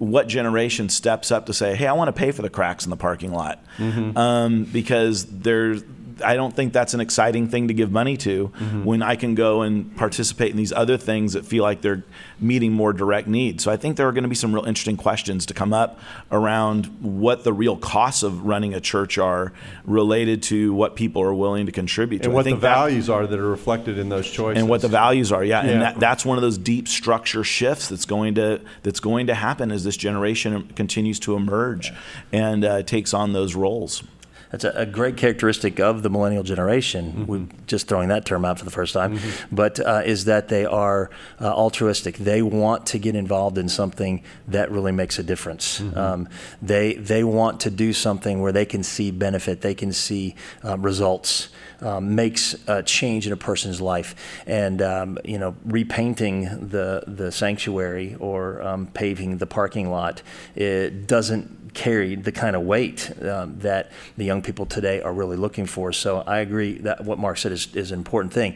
what 0.02 0.28
generation 0.28 0.90
steps 0.90 1.32
up 1.32 1.46
to 1.46 1.54
say, 1.54 1.76
"Hey, 1.76 1.86
I 1.86 1.94
want 1.94 2.08
to 2.08 2.14
pay 2.14 2.32
for 2.32 2.42
the 2.42 2.50
cracks 2.50 2.86
in 2.86 2.90
the 2.90 2.98
parking 2.98 3.32
lot," 3.32 3.64
mm-hmm. 3.78 4.18
um, 4.18 4.64
because 4.64 5.26
there's 5.26 5.84
I 6.22 6.36
don't 6.36 6.56
think 6.56 6.74
that's 6.74 6.94
an 6.94 7.02
exciting 7.02 7.48
thing 7.48 7.68
to 7.68 7.74
give 7.74 7.92
money 7.92 8.18
to 8.18 8.48
mm-hmm. 8.50 8.84
when 8.84 9.02
I 9.02 9.16
can 9.16 9.36
go 9.36 9.62
and 9.62 9.96
participate 9.96 10.52
in 10.52 10.58
these 10.58 10.72
other 10.72 10.98
things 10.98 11.34
that 11.34 11.46
feel 11.46 11.64
like 11.64 11.82
they're 11.82 12.04
meeting 12.40 12.74
more 12.74 12.94
direct 12.94 13.28
needs. 13.28 13.64
So 13.64 13.72
I 13.72 13.78
think 13.78 13.98
there 13.98 14.08
are 14.08 14.12
going 14.12 14.24
to 14.24 14.30
be 14.30 14.36
some 14.36 14.54
real 14.54 14.66
interesting 14.66 14.98
questions 14.98 15.46
to 15.48 15.54
come 15.54 15.74
up 15.74 16.00
around 16.32 16.86
what 17.02 17.44
the 17.44 17.54
real 17.54 17.78
costs 17.78 18.24
of 18.24 18.46
running 18.46 18.74
a 18.74 18.80
church 18.80 19.18
are 19.18 19.54
related 19.86 20.44
to 20.44 20.74
what 20.74 20.96
people 20.96 21.22
are 21.22 21.34
willing 21.34 21.66
to 21.66 21.72
contribute 21.72 22.20
to. 22.24 22.26
And 22.26 22.34
what 22.34 22.46
the 22.46 22.56
values 22.56 23.10
are 23.10 23.28
that 23.28 23.40
are 23.40 23.50
reflected 23.50 23.98
in 23.98 24.10
those 24.10 24.30
choices. 24.30 24.62
And 24.62 24.70
what 24.70 24.82
the 24.82 24.88
values 24.88 25.32
are, 25.32 25.44
yeah. 25.44 25.64
yeah. 25.64 25.72
And 25.72 25.82
that, 25.82 26.00
that's 26.00 26.26
one 26.26 26.38
of 26.38 26.42
those 26.42 26.58
deep 26.58 26.88
structure 26.88 27.44
shifts 27.44 27.88
that's 27.90 28.06
going 28.06 28.36
to 28.36 28.62
that's 28.84 29.00
going 29.00 29.28
to 29.28 29.36
happen 29.36 29.72
as 29.72 29.84
this 29.84 29.98
generation 29.98 30.68
continues 30.76 31.20
to 31.22 31.36
emerge 31.36 31.92
and 32.32 32.66
uh, 32.66 32.84
takes 32.84 33.14
on 33.14 33.34
those 33.34 33.56
roles 33.56 34.04
that's 34.52 34.64
a, 34.64 34.72
a, 34.76 34.86
great 34.86 35.18
characteristic 35.18 35.80
of 35.80 36.04
the 36.04 36.10
millennial 36.10 36.44
generation. 36.44 37.12
Mm-hmm. 37.12 37.26
We're 37.26 37.48
just 37.68 37.88
throwing 37.88 38.10
that 38.10 38.26
term 38.26 38.46
out 38.46 38.60
for 38.60 38.66
the 38.66 38.72
first 38.72 38.94
time, 38.94 39.18
mm-hmm. 39.18 39.56
but 39.56 39.80
uh, 39.80 40.02
is 40.06 40.26
that 40.26 40.50
they 40.50 40.66
are 40.66 41.10
uh, 41.40 41.52
altruistic. 41.52 42.18
They 42.18 42.42
want 42.42 42.86
to 42.88 43.00
get 43.00 43.16
involved 43.16 43.58
in 43.58 43.70
something 43.70 44.24
that 44.50 44.70
really 44.72 44.92
makes 44.92 45.18
a 45.20 45.24
difference. 45.24 45.80
Mm-hmm. 45.80 45.98
Um, 45.98 46.30
they 46.62 46.96
they 46.96 47.24
want 47.24 47.62
to 47.62 47.72
do 47.72 47.94
something 47.94 48.42
where 48.42 48.52
they 48.52 48.66
can 48.66 48.84
see 48.84 49.12
benefit, 49.12 49.62
they 49.62 49.76
can 49.76 49.94
see 49.94 50.36
uh, 50.64 50.78
results. 50.78 51.50
Um, 51.84 52.14
makes 52.14 52.56
a 52.68 52.84
change 52.84 53.26
in 53.26 53.34
a 53.34 53.38
person's 53.38 53.82
life, 53.82 54.14
and 54.46 54.84
um, 54.84 55.18
you 55.26 55.40
know, 55.40 55.56
repainting 55.66 56.44
the 56.70 57.04
the 57.08 57.32
sanctuary 57.32 58.16
or 58.20 58.62
um, 58.62 58.86
paving 58.86 59.40
the 59.40 59.48
parking 59.48 59.90
lot, 59.90 60.22
it 60.54 61.08
doesn't 61.08 61.61
carried 61.74 62.24
the 62.24 62.32
kind 62.32 62.56
of 62.56 62.64
weight 62.64 63.12
um, 63.22 63.58
that 63.60 63.92
the 64.18 64.26
young 64.26 64.42
people 64.42 64.66
today 64.66 65.02
are 65.02 65.14
really 65.14 65.38
looking 65.38 65.66
for. 65.66 65.94
So 65.94 66.22
I 66.22 66.40
agree 66.40 66.78
that 66.80 67.06
what 67.06 67.18
Mark 67.18 67.38
said 67.38 67.52
is, 67.52 67.74
is 67.76 67.92
an 67.92 68.00
important 68.00 68.34
thing. 68.34 68.56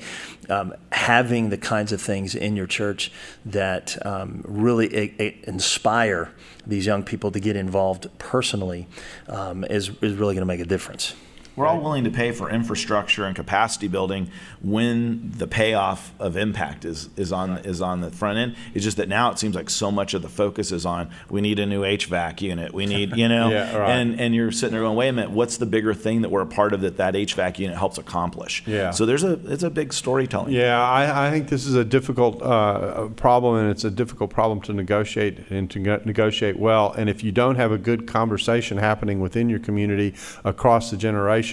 Um, 0.49 0.73
having 0.91 1.49
the 1.49 1.57
kinds 1.57 1.91
of 1.91 2.01
things 2.01 2.35
in 2.35 2.55
your 2.55 2.67
church 2.67 3.11
that 3.45 4.05
um, 4.05 4.43
really 4.45 4.95
a, 4.95 5.13
a 5.19 5.39
inspire 5.43 6.31
these 6.67 6.85
young 6.85 7.03
people 7.03 7.31
to 7.31 7.39
get 7.39 7.55
involved 7.55 8.07
personally 8.17 8.87
um, 9.27 9.63
is, 9.65 9.89
is 10.01 10.13
really 10.13 10.35
going 10.35 10.39
to 10.39 10.45
make 10.45 10.59
a 10.59 10.65
difference. 10.65 11.13
We're 11.55 11.67
all 11.67 11.79
willing 11.79 12.03
to 12.03 12.11
pay 12.11 12.31
for 12.31 12.49
infrastructure 12.49 13.25
and 13.25 13.35
capacity 13.35 13.87
building 13.87 14.29
when 14.61 15.31
the 15.37 15.47
payoff 15.47 16.11
of 16.19 16.35
impact 16.37 16.85
is, 16.85 17.09
is 17.15 17.31
on 17.31 17.57
is 17.59 17.81
on 17.81 18.01
the 18.01 18.11
front 18.11 18.37
end. 18.37 18.55
It's 18.73 18.83
just 18.83 18.97
that 18.97 19.07
now 19.07 19.31
it 19.31 19.39
seems 19.39 19.55
like 19.55 19.69
so 19.69 19.91
much 19.91 20.13
of 20.13 20.21
the 20.21 20.29
focus 20.29 20.71
is 20.71 20.85
on 20.85 21.09
we 21.29 21.41
need 21.41 21.59
a 21.59 21.65
new 21.65 21.81
HVAC 21.83 22.41
unit. 22.41 22.73
We 22.73 22.85
need, 22.85 23.15
you 23.15 23.27
know, 23.29 23.49
Yeah, 23.49 23.75
right. 23.77 23.89
and 23.91 24.19
and 24.19 24.35
you're 24.35 24.51
sitting 24.51 24.73
there 24.73 24.81
going, 24.81 24.95
wait 24.97 25.09
a 25.09 25.13
minute, 25.13 25.31
what's 25.31 25.57
the 25.57 25.65
bigger 25.65 25.93
thing 25.93 26.21
that 26.21 26.29
we're 26.29 26.41
a 26.41 26.45
part 26.45 26.73
of 26.73 26.81
that 26.81 26.97
that 26.97 27.13
HVAC 27.13 27.59
unit 27.59 27.77
helps 27.77 27.97
accomplish? 27.97 28.63
Yeah. 28.65 28.91
So 28.91 29.05
there's 29.05 29.23
a 29.23 29.39
it's 29.51 29.63
a 29.63 29.69
big 29.69 29.93
storytelling. 29.93 30.53
Yeah, 30.53 30.81
I, 30.81 31.27
I 31.27 31.31
think 31.31 31.49
this 31.49 31.65
is 31.65 31.75
a 31.75 31.85
difficult 31.85 32.41
uh, 32.41 33.07
problem, 33.15 33.55
and 33.55 33.69
it's 33.69 33.83
a 33.83 33.91
difficult 33.91 34.29
problem 34.29 34.61
to 34.61 34.73
negotiate 34.73 35.49
and 35.49 35.69
to 35.71 35.79
negotiate 35.79 36.57
well. 36.59 36.91
And 36.93 37.09
if 37.09 37.23
you 37.23 37.31
don't 37.31 37.55
have 37.55 37.71
a 37.71 37.77
good 37.77 38.07
conversation 38.07 38.77
happening 38.77 39.19
within 39.19 39.49
your 39.49 39.59
community 39.59 40.13
across 40.43 40.91
the 40.91 40.97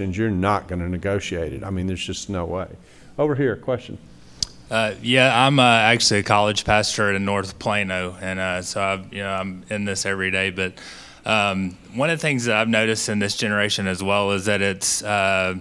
you're 0.00 0.30
not 0.30 0.68
going 0.68 0.80
to 0.80 0.88
negotiate 0.88 1.52
it. 1.52 1.64
I 1.64 1.70
mean, 1.70 1.86
there's 1.86 2.04
just 2.04 2.30
no 2.30 2.44
way. 2.44 2.68
Over 3.18 3.34
here, 3.34 3.56
question. 3.56 3.98
Uh, 4.70 4.94
yeah, 5.02 5.46
I'm 5.46 5.58
uh, 5.58 5.62
actually 5.62 6.20
a 6.20 6.22
college 6.22 6.64
pastor 6.64 7.12
in 7.12 7.24
North 7.24 7.58
Plano, 7.58 8.16
and 8.20 8.38
uh, 8.38 8.62
so 8.62 8.80
I, 8.80 8.94
you 9.10 9.22
know, 9.22 9.30
I'm 9.30 9.64
in 9.68 9.84
this 9.84 10.06
every 10.06 10.30
day. 10.30 10.50
But 10.50 10.72
um, 11.26 11.76
one 11.94 12.08
of 12.08 12.18
the 12.18 12.22
things 12.22 12.46
that 12.46 12.56
I've 12.56 12.68
noticed 12.68 13.08
in 13.10 13.18
this 13.18 13.36
generation 13.36 13.86
as 13.86 14.02
well 14.02 14.30
is 14.30 14.46
that 14.46 14.62
it's, 14.62 15.02
uh, 15.02 15.56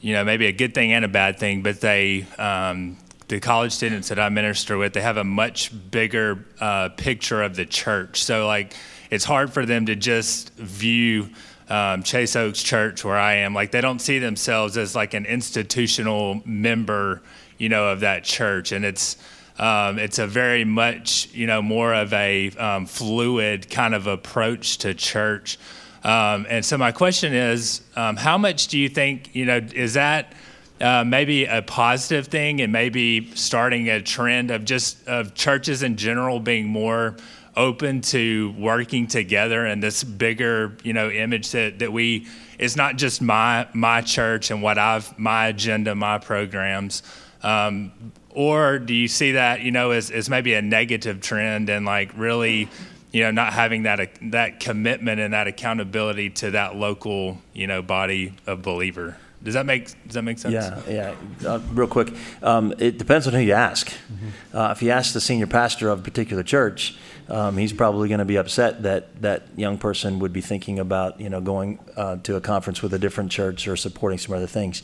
you 0.00 0.14
know, 0.14 0.24
maybe 0.24 0.46
a 0.46 0.52
good 0.52 0.74
thing 0.74 0.92
and 0.92 1.04
a 1.04 1.08
bad 1.08 1.38
thing. 1.38 1.62
But 1.62 1.82
they, 1.82 2.26
um, 2.38 2.96
the 3.28 3.40
college 3.40 3.72
students 3.72 4.08
that 4.08 4.18
I 4.18 4.30
minister 4.30 4.78
with, 4.78 4.94
they 4.94 5.02
have 5.02 5.18
a 5.18 5.24
much 5.24 5.70
bigger 5.90 6.46
uh, 6.60 6.88
picture 6.96 7.42
of 7.42 7.56
the 7.56 7.66
church. 7.66 8.22
So 8.22 8.46
like, 8.46 8.74
it's 9.10 9.24
hard 9.24 9.52
for 9.52 9.66
them 9.66 9.86
to 9.86 9.96
just 9.96 10.54
view 10.54 11.28
um, 11.70 12.02
Chase 12.02 12.34
Oaks 12.34 12.62
Church, 12.62 13.04
where 13.04 13.16
I 13.16 13.34
am, 13.36 13.54
like 13.54 13.70
they 13.70 13.80
don't 13.80 14.00
see 14.00 14.18
themselves 14.18 14.76
as 14.76 14.96
like 14.96 15.14
an 15.14 15.24
institutional 15.24 16.42
member, 16.44 17.22
you 17.58 17.68
know, 17.68 17.88
of 17.88 18.00
that 18.00 18.24
church, 18.24 18.72
and 18.72 18.84
it's 18.84 19.16
um, 19.58 19.98
it's 19.98 20.18
a 20.18 20.26
very 20.26 20.64
much 20.64 21.28
you 21.32 21.46
know 21.46 21.62
more 21.62 21.94
of 21.94 22.12
a 22.12 22.50
um, 22.52 22.86
fluid 22.86 23.70
kind 23.70 23.94
of 23.94 24.06
approach 24.06 24.78
to 24.78 24.94
church. 24.94 25.58
Um, 26.02 26.46
and 26.48 26.64
so 26.64 26.78
my 26.78 26.92
question 26.92 27.34
is, 27.34 27.82
um, 27.94 28.16
how 28.16 28.36
much 28.36 28.68
do 28.68 28.78
you 28.78 28.88
think 28.88 29.34
you 29.34 29.46
know 29.46 29.60
is 29.74 29.94
that? 29.94 30.32
Uh, 30.80 31.04
maybe 31.04 31.44
a 31.44 31.60
positive 31.60 32.28
thing, 32.28 32.62
and 32.62 32.72
maybe 32.72 33.30
starting 33.34 33.90
a 33.90 34.00
trend 34.00 34.50
of 34.50 34.64
just 34.64 35.06
of 35.06 35.34
churches 35.34 35.82
in 35.82 35.94
general 35.94 36.40
being 36.40 36.66
more 36.66 37.16
open 37.60 38.00
to 38.00 38.54
working 38.58 39.06
together 39.06 39.66
and 39.66 39.82
this 39.82 40.02
bigger 40.02 40.74
you 40.82 40.94
know 40.94 41.10
image 41.10 41.50
that, 41.50 41.78
that 41.78 41.92
we 41.92 42.26
it's 42.58 42.74
not 42.74 42.96
just 42.96 43.20
my 43.20 43.68
my 43.74 44.00
church 44.00 44.50
and 44.50 44.62
what 44.62 44.78
I've 44.78 45.16
my 45.18 45.48
agenda 45.48 45.94
my 45.94 46.16
programs 46.16 47.02
um, 47.42 47.92
or 48.30 48.78
do 48.78 48.94
you 48.94 49.08
see 49.08 49.32
that 49.32 49.60
you 49.60 49.72
know 49.72 49.90
as, 49.90 50.10
as 50.10 50.30
maybe 50.30 50.54
a 50.54 50.62
negative 50.62 51.20
trend 51.20 51.68
and 51.68 51.84
like 51.84 52.10
really 52.16 52.70
you 53.12 53.24
know 53.24 53.30
not 53.30 53.52
having 53.52 53.82
that 53.82 54.08
that 54.22 54.58
commitment 54.58 55.20
and 55.20 55.34
that 55.34 55.46
accountability 55.46 56.30
to 56.30 56.52
that 56.52 56.76
local 56.76 57.36
you 57.52 57.66
know 57.66 57.82
body 57.82 58.32
of 58.46 58.62
believer 58.62 59.18
does 59.42 59.54
that 59.54 59.64
make 59.64 59.86
Does 60.06 60.14
that 60.14 60.22
make 60.22 60.38
sense? 60.38 60.52
Yeah, 60.52 60.82
yeah. 60.86 61.48
Uh, 61.48 61.60
real 61.72 61.88
quick, 61.88 62.12
um, 62.42 62.74
it 62.78 62.98
depends 62.98 63.26
on 63.26 63.32
who 63.32 63.40
you 63.40 63.54
ask. 63.54 63.88
Mm-hmm. 63.88 64.56
Uh, 64.56 64.70
if 64.72 64.82
you 64.82 64.90
ask 64.90 65.14
the 65.14 65.20
senior 65.20 65.46
pastor 65.46 65.88
of 65.88 66.00
a 66.00 66.02
particular 66.02 66.42
church, 66.42 66.98
um, 67.30 67.56
he's 67.56 67.72
probably 67.72 68.08
going 68.08 68.18
to 68.18 68.24
be 68.24 68.36
upset 68.36 68.82
that 68.82 69.22
that 69.22 69.42
young 69.56 69.78
person 69.78 70.18
would 70.18 70.32
be 70.32 70.40
thinking 70.40 70.78
about 70.78 71.20
you 71.20 71.30
know 71.30 71.40
going 71.40 71.78
uh, 71.96 72.16
to 72.16 72.36
a 72.36 72.40
conference 72.40 72.82
with 72.82 72.92
a 72.92 72.98
different 72.98 73.30
church 73.30 73.68
or 73.68 73.76
supporting 73.76 74.18
some 74.18 74.34
other 74.34 74.46
things. 74.46 74.82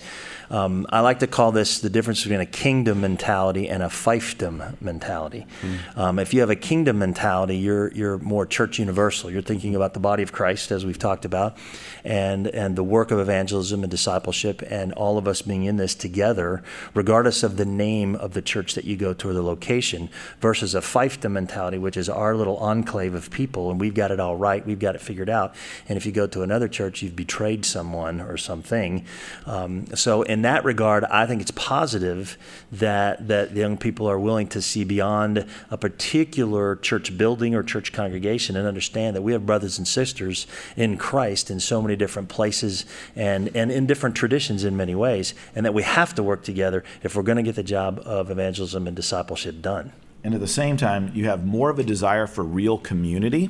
Um, 0.48 0.86
I 0.90 1.00
like 1.00 1.18
to 1.20 1.26
call 1.26 1.50
this 1.50 1.80
the 1.80 1.90
difference 1.90 2.22
between 2.22 2.40
a 2.40 2.46
kingdom 2.46 3.00
mentality 3.00 3.68
and 3.68 3.82
a 3.82 3.86
fiefdom 3.86 4.80
mentality. 4.80 5.46
Mm. 5.62 5.98
Um, 5.98 6.18
if 6.18 6.32
you 6.32 6.40
have 6.40 6.50
a 6.50 6.56
kingdom 6.56 6.98
mentality, 6.98 7.56
you're 7.56 7.92
you're 7.92 8.18
more 8.18 8.46
church 8.46 8.78
universal. 8.78 9.30
You're 9.30 9.42
thinking 9.42 9.74
about 9.74 9.94
the 9.94 10.00
body 10.00 10.22
of 10.22 10.32
Christ, 10.32 10.70
as 10.70 10.86
we've 10.86 10.98
talked 10.98 11.24
about, 11.24 11.56
and 12.04 12.46
and 12.46 12.76
the 12.76 12.84
work 12.84 13.10
of 13.10 13.18
evangelism 13.18 13.82
and 13.82 13.90
discipleship, 13.90 14.62
and 14.68 14.92
all 14.92 15.18
of 15.18 15.26
us 15.26 15.42
being 15.42 15.64
in 15.64 15.76
this 15.76 15.94
together, 15.94 16.62
regardless 16.94 17.42
of 17.42 17.56
the 17.56 17.66
name 17.66 18.14
of 18.14 18.34
the 18.34 18.42
church 18.42 18.74
that 18.74 18.84
you 18.84 18.96
go 18.96 19.12
to 19.14 19.28
or 19.30 19.32
the 19.32 19.42
location, 19.42 20.08
versus 20.40 20.74
a 20.74 20.80
fiefdom 20.80 21.32
mentality, 21.32 21.78
which 21.78 21.96
is 21.96 22.08
our 22.08 22.35
little 22.36 22.56
enclave 22.58 23.14
of 23.14 23.30
people, 23.30 23.70
and 23.70 23.80
we've 23.80 23.94
got 23.94 24.10
it 24.10 24.20
all 24.20 24.36
right, 24.36 24.64
we've 24.66 24.78
got 24.78 24.94
it 24.94 25.00
figured 25.00 25.30
out. 25.30 25.54
And 25.88 25.96
if 25.96 26.06
you 26.06 26.12
go 26.12 26.26
to 26.26 26.42
another 26.42 26.68
church, 26.68 27.02
you've 27.02 27.16
betrayed 27.16 27.64
someone 27.64 28.20
or 28.20 28.36
something. 28.36 29.04
Um, 29.46 29.86
so, 29.94 30.22
in 30.22 30.42
that 30.42 30.64
regard, 30.64 31.04
I 31.04 31.26
think 31.26 31.40
it's 31.42 31.50
positive 31.52 32.38
that 32.72 33.28
that 33.28 33.54
the 33.54 33.60
young 33.60 33.76
people 33.76 34.08
are 34.08 34.18
willing 34.18 34.48
to 34.48 34.62
see 34.62 34.84
beyond 34.84 35.46
a 35.70 35.76
particular 35.76 36.76
church 36.76 37.16
building 37.16 37.54
or 37.54 37.62
church 37.62 37.92
congregation 37.92 38.56
and 38.56 38.66
understand 38.66 39.16
that 39.16 39.22
we 39.22 39.32
have 39.32 39.46
brothers 39.46 39.78
and 39.78 39.86
sisters 39.86 40.46
in 40.76 40.96
Christ 40.96 41.50
in 41.50 41.60
so 41.60 41.80
many 41.82 41.96
different 41.96 42.28
places 42.28 42.84
and 43.14 43.54
and 43.56 43.70
in 43.70 43.86
different 43.86 44.16
traditions 44.16 44.64
in 44.64 44.76
many 44.76 44.94
ways, 44.94 45.34
and 45.54 45.64
that 45.66 45.74
we 45.74 45.82
have 45.82 46.14
to 46.14 46.22
work 46.22 46.42
together 46.42 46.84
if 47.02 47.14
we're 47.14 47.22
going 47.22 47.36
to 47.36 47.42
get 47.42 47.54
the 47.54 47.62
job 47.62 48.00
of 48.04 48.30
evangelism 48.30 48.86
and 48.86 48.96
discipleship 48.96 49.62
done. 49.62 49.92
And 50.26 50.34
at 50.34 50.40
the 50.40 50.48
same 50.48 50.76
time, 50.76 51.12
you 51.14 51.26
have 51.26 51.46
more 51.46 51.70
of 51.70 51.78
a 51.78 51.84
desire 51.84 52.26
for 52.26 52.42
real 52.42 52.78
community 52.78 53.48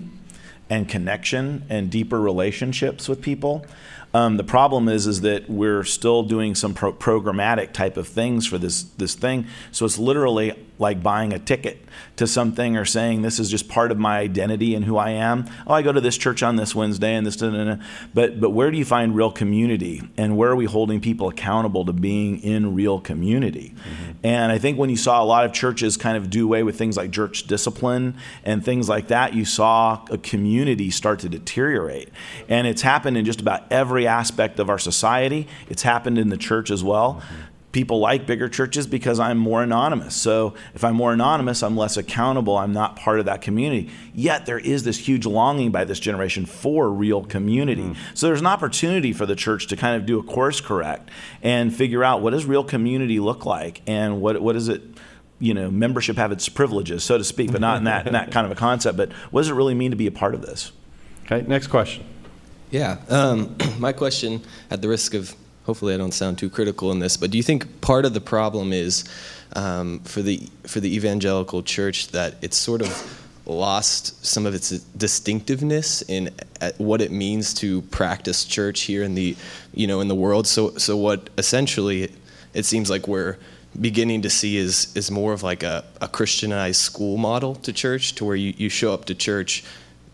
and 0.69 0.89
connection 0.89 1.65
and 1.69 1.91
deeper 1.91 2.21
relationships 2.21 3.09
with 3.09 3.23
people. 3.23 3.65
Um, 4.15 4.39
the 4.39 4.45
problem 4.45 4.89
is, 4.89 5.07
is 5.07 5.21
that 5.23 5.51
we're 5.51 5.85
still 5.85 6.23
doing 6.23 6.55
some 6.55 6.73
pro- 6.73 6.93
programmatic 6.93 7.73
type 7.73 7.97
of 7.97 8.09
things 8.09 8.47
for 8.47 8.57
this 8.57 8.83
this 8.83 9.15
thing. 9.15 9.47
So 9.73 9.85
it's 9.85 9.99
literally 9.99 10.55
like 10.79 11.03
buying 11.03 11.33
a 11.33 11.39
ticket 11.39 11.83
to 12.17 12.27
something 12.27 12.77
or 12.77 12.85
saying 12.85 13.23
this 13.23 13.39
is 13.39 13.51
just 13.51 13.69
part 13.69 13.91
of 13.91 13.99
my 13.99 14.19
identity 14.19 14.75
and 14.75 14.85
who 14.85 14.97
I 14.97 15.11
am. 15.11 15.47
Oh, 15.67 15.75
I 15.75 15.83
go 15.83 15.93
to 15.93 16.01
this 16.01 16.17
church 16.17 16.43
on 16.43 16.57
this 16.57 16.75
Wednesday 16.75 17.15
and 17.15 17.27
this. 17.27 17.37
Da, 17.37 17.51
da, 17.51 17.65
da. 17.65 17.77
But 18.15 18.41
but 18.41 18.51
where 18.51 18.71
do 18.71 18.79
you 18.79 18.85
find 18.87 19.15
real 19.15 19.31
community 19.31 20.03
and 20.17 20.37
where 20.37 20.51
are 20.51 20.57
we 20.57 20.65
holding 20.67 21.01
people 21.01 21.29
accountable 21.29 21.85
to 21.85 21.93
being 21.93 22.41
in 22.43 22.75
real 22.75 23.01
community? 23.01 23.75
Mm-hmm. 23.77 24.13
And 24.23 24.51
I 24.53 24.59
think 24.59 24.79
when 24.79 24.89
you 24.89 24.97
saw 24.97 25.23
a 25.23 25.27
lot 25.27 25.45
of 25.45 25.53
churches 25.53 25.97
kind 25.99 26.17
of 26.17 26.31
do 26.31 26.45
away 26.45 26.63
with 26.63 26.79
things 26.79 26.97
like 26.97 27.11
church 27.11 27.47
discipline 27.47 28.17
and 28.45 28.65
things 28.65 28.89
like 28.89 29.09
that, 29.09 29.35
you 29.35 29.45
saw 29.45 30.05
a 30.11 30.17
community 30.17 30.36
start 30.91 31.21
to 31.21 31.29
deteriorate. 31.29 32.11
And 32.49 32.67
it's 32.67 32.83
happened 32.83 33.17
in 33.17 33.25
just 33.25 33.41
about 33.41 33.71
every 33.71 34.07
aspect 34.07 34.59
of 34.59 34.71
our 34.71 34.79
society. 34.79 35.49
It's 35.69 35.83
happened 35.83 36.19
in 36.19 36.29
the 36.29 36.37
church 36.37 36.71
as 36.71 36.83
well. 36.83 37.23
Mm-hmm 37.23 37.53
people 37.77 37.99
like 37.99 38.25
bigger 38.25 38.49
churches 38.49 38.87
because 38.87 39.21
I'm 39.21 39.37
more 39.37 39.63
anonymous. 39.63 40.17
So 40.17 40.55
if 40.75 40.83
I'm 40.83 40.95
more 40.95 41.13
anonymous, 41.13 41.63
I'm 41.63 41.77
less 41.77 41.99
accountable. 41.99 42.57
I'm 42.57 42.73
not 42.73 42.97
part 42.97 43.19
of 43.19 43.27
that 43.27 43.43
community. 43.43 43.91
Yet 44.15 44.47
there 44.47 44.59
is 44.59 44.85
this 44.85 44.97
huge 44.97 45.27
longing 45.27 45.73
by 45.73 45.85
this 45.85 46.01
generation 46.01 46.47
for 46.47 46.89
real 46.89 47.23
community. 47.23 47.83
Mm. 47.83 47.97
So 48.15 48.29
there's 48.29 48.41
an 48.41 48.47
opportunity 48.47 49.13
for 49.13 49.27
the 49.27 49.37
church 49.37 49.67
to 49.67 49.77
kind 49.77 49.95
of 49.95 50.07
do 50.07 50.19
a 50.19 50.23
course 50.23 50.63
correct 50.63 51.11
and 51.43 51.75
figure 51.75 52.03
out 52.03 52.23
what 52.23 52.31
does 52.31 52.47
real 52.47 52.65
community 52.65 53.21
look 53.21 53.45
like 53.45 53.83
and 53.87 54.23
what 54.23 54.41
what 54.41 54.57
is 54.57 54.69
it 54.69 54.81
you 55.39 55.55
know 55.55 55.71
membership 55.71 56.17
have 56.17 56.33
its 56.33 56.49
privileges 56.49 57.05
so 57.05 57.19
to 57.19 57.25
speak 57.25 57.53
but 57.53 57.61
not 57.61 57.79
in 57.79 57.85
that 57.85 58.07
in 58.07 58.13
that 58.13 58.31
kind 58.31 58.47
of 58.47 58.53
a 58.53 58.55
concept. 58.55 58.97
But 58.97 59.13
what 59.31 59.41
does 59.41 59.51
it 59.51 59.55
really 59.55 59.75
mean 59.75 59.91
to 59.91 59.97
be 59.97 60.07
a 60.07 60.13
part 60.13 60.35
of 60.35 60.43
this? 60.43 60.73
Okay 61.25 61.45
next 61.47 61.69
question. 61.69 62.05
Yeah 62.71 62.99
um, 63.09 63.57
my 63.79 63.93
question 63.93 64.43
at 64.71 64.83
the 64.83 64.89
risk 64.89 65.15
of 65.15 65.35
hopefully 65.65 65.93
I 65.95 65.97
don't 65.97 66.15
sound 66.15 66.39
too 66.39 66.49
critical 66.49 66.93
in 66.93 67.01
this, 67.01 67.17
but 67.17 67.33
do 67.33 67.37
you 67.37 67.43
think 67.43 67.81
part 67.81 68.05
of 68.05 68.15
the 68.15 68.21
problem 68.21 68.73
is 68.73 69.05
um, 69.55 70.01
for 70.01 70.23
the 70.23 70.49
for 70.65 70.81
the 70.81 70.95
evangelical 70.95 71.63
church 71.63 72.09
that 72.09 72.37
it's 72.41 72.57
sort 72.57 72.83
of 72.83 73.23
lost 73.47 74.25
some 74.25 74.45
of 74.45 74.55
its 74.55 74.71
distinctiveness 74.71 76.03
in 76.03 76.31
uh, 76.61 76.73
what 76.79 77.01
it 77.01 77.13
means 77.13 77.55
to 77.55 77.83
practice 77.83 78.45
church 78.45 78.83
here 78.83 79.03
in 79.03 79.15
the 79.15 79.37
you 79.75 79.87
know 79.87 80.01
in 80.01 80.09
the 80.09 80.15
world. 80.15 80.47
So 80.47 80.77
so 80.77 80.97
what 80.97 81.31
essentially 81.39 82.13
it 82.55 82.65
seems 82.65 82.89
like 82.91 83.07
we're 83.07 83.37
beginning 83.81 84.23
to 84.23 84.31
see 84.31 84.57
is 84.57 84.95
is 84.97 85.11
more 85.11 85.33
of 85.33 85.43
like 85.43 85.63
a, 85.63 85.85
a 86.01 86.09
Christianized 86.09 86.81
school 86.81 87.17
model 87.17 87.55
to 87.57 87.73
church, 87.73 88.15
to 88.17 88.25
where 88.25 88.37
you, 88.37 88.55
you 88.57 88.69
show 88.69 88.93
up 88.93 89.05
to 89.07 89.15
church 89.15 89.65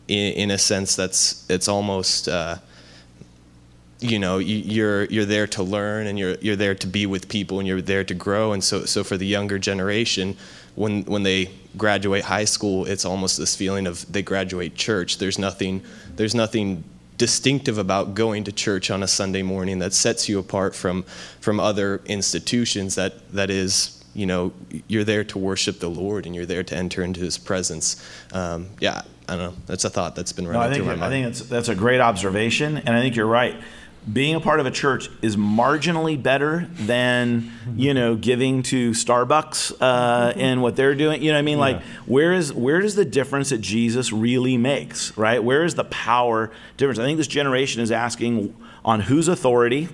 in, 0.09 0.33
in 0.35 0.51
a 0.51 0.59
sense 0.59 0.97
that's 0.97 1.49
it's 1.49 1.69
almost 1.69 2.29
uh, 2.29 2.57
you 4.01 4.19
know 4.19 4.39
you're 4.39 5.05
you're 5.05 5.25
there 5.25 5.47
to 5.47 5.63
learn 5.63 6.07
and 6.07 6.19
you're 6.19 6.37
you're 6.41 6.57
there 6.57 6.75
to 6.75 6.87
be 6.87 7.07
with 7.07 7.29
people 7.29 7.59
and 7.59 7.69
you're 7.69 7.83
there 7.83 8.05
to 8.05 8.15
grow. 8.15 8.53
And 8.53 8.63
so 8.63 8.85
so 8.85 9.05
for 9.05 9.17
the 9.17 9.27
younger 9.27 9.59
generation 9.59 10.37
when 10.75 11.03
when 11.05 11.23
they 11.23 11.51
graduate 11.77 12.25
high 12.25 12.45
school 12.45 12.85
it's 12.87 13.05
almost 13.05 13.39
this 13.39 13.55
feeling 13.55 13.87
of 13.87 14.11
they 14.13 14.23
graduate 14.23 14.75
church. 14.75 15.19
There's 15.19 15.39
nothing 15.39 15.83
there's 16.17 16.35
nothing 16.35 16.85
distinctive 17.19 17.79
about 17.79 18.15
going 18.15 18.45
to 18.45 18.53
church 18.53 18.91
on 18.91 19.03
a 19.03 19.09
Sunday 19.09 19.43
morning 19.43 19.79
that 19.79 19.93
sets 19.93 20.29
you 20.29 20.39
apart 20.39 20.75
from 20.75 21.05
from 21.41 21.61
other 21.61 22.01
institutions 22.07 22.95
that 22.95 23.31
that 23.33 23.51
is 23.51 24.03
you 24.15 24.27
know 24.27 24.53
you're 24.89 25.05
there 25.05 25.25
to 25.25 25.39
worship 25.39 25.81
the 25.81 25.91
Lord 25.91 26.27
and 26.27 26.35
you're 26.35 26.47
there 26.47 26.63
to 26.63 26.77
enter 26.77 27.03
into 27.03 27.21
His 27.21 27.39
presence. 27.39 28.03
Um, 28.33 28.69
yeah, 28.81 29.03
I 29.29 29.37
don't 29.37 29.53
know. 29.53 29.61
That's 29.67 29.85
a 29.85 29.91
thought 29.91 30.17
that's 30.17 30.33
been 30.33 30.47
running 30.47 30.61
no, 30.61 30.67
I 30.67 30.71
think, 30.71 30.85
through 30.85 30.97
my 30.97 31.01
mind. 31.01 31.05
I 31.05 31.09
think 31.11 31.27
that's 31.27 31.49
that's 31.49 31.69
a 31.69 31.75
great 31.75 32.01
observation, 32.01 32.79
and 32.79 32.91
I 32.91 33.01
think 33.01 33.17
you're 33.17 33.27
right 33.27 33.57
being 34.11 34.35
a 34.35 34.41
part 34.41 34.59
of 34.59 34.67
a 34.67 34.71
church 34.71 35.09
is 35.21 35.37
marginally 35.37 36.21
better 36.21 36.69
than 36.75 37.53
you 37.77 37.95
know 37.95 38.17
giving 38.17 38.63
to 38.65 38.91
Starbucks 38.91 39.73
uh, 39.81 40.33
and 40.37 40.63
what 40.63 40.77
they're 40.77 40.95
doing. 40.95 41.23
You 41.23 41.31
know 41.31 41.37
what 41.37 41.41
I 41.41 41.43
mean? 41.43 41.59
Like 41.59 41.83
where 42.07 42.33
is 42.33 42.53
where 42.53 42.81
does 42.81 42.97
the 42.97 43.05
difference 43.05 43.51
that 43.51 43.61
Jesus 43.61 44.13
really 44.13 44.57
makes? 44.57 45.17
Right? 45.17 45.43
Where 45.43 45.65
is 45.65 45.75
the 45.75 45.85
power 45.85 46.51
difference? 46.77 46.99
I 46.99 47.05
think 47.05 47.19
this 47.19 47.29
generation 47.29 47.81
is 47.81 47.93
asking 47.93 48.57
on 48.85 49.01
whose 49.01 49.29
authority 49.29 49.89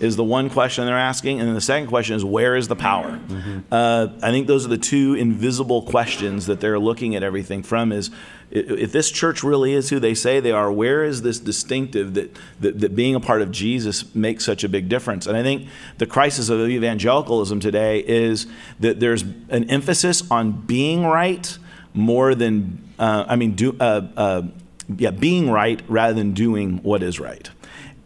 is 0.00 0.16
the 0.16 0.24
one 0.24 0.50
question 0.50 0.84
they're 0.86 0.98
asking, 0.98 1.38
and 1.38 1.48
then 1.48 1.54
the 1.54 1.60
second 1.60 1.86
question 1.86 2.16
is 2.16 2.24
where 2.24 2.56
is 2.56 2.66
the 2.66 2.76
power? 2.76 3.20
Uh, 3.70 4.08
I 4.22 4.30
think 4.30 4.48
those 4.48 4.66
are 4.66 4.68
the 4.68 4.78
two 4.78 5.14
invisible 5.14 5.82
questions 5.82 6.46
that 6.46 6.60
they're 6.60 6.78
looking 6.78 7.14
at 7.14 7.22
everything 7.22 7.62
from. 7.62 7.92
Is 7.92 8.10
if 8.50 8.90
this 8.90 9.10
church 9.10 9.44
really 9.44 9.72
is 9.72 9.90
who 9.90 10.00
they 10.00 10.14
say 10.14 10.40
they 10.40 10.50
are, 10.50 10.70
where 10.70 11.04
is 11.04 11.22
this 11.22 11.38
distinctive 11.38 12.14
that, 12.14 12.36
that, 12.60 12.80
that 12.80 12.96
being 12.96 13.14
a 13.14 13.20
part 13.20 13.40
of 13.40 13.52
Jesus 13.52 14.14
makes 14.14 14.44
such 14.44 14.64
a 14.64 14.68
big 14.68 14.88
difference? 14.88 15.26
And 15.28 15.36
I 15.36 15.42
think 15.42 15.68
the 15.98 16.06
crisis 16.06 16.48
of 16.48 16.60
evangelicalism 16.68 17.60
today 17.60 18.00
is 18.00 18.48
that 18.80 18.98
there's 18.98 19.22
an 19.22 19.70
emphasis 19.70 20.28
on 20.30 20.52
being 20.52 21.04
right 21.04 21.56
more 21.94 22.34
than, 22.34 22.82
uh, 22.98 23.24
I 23.28 23.36
mean, 23.36 23.54
do, 23.54 23.76
uh, 23.78 24.02
uh, 24.16 24.42
yeah, 24.96 25.10
being 25.10 25.50
right 25.50 25.80
rather 25.88 26.14
than 26.14 26.32
doing 26.32 26.78
what 26.82 27.02
is 27.02 27.20
right. 27.20 27.48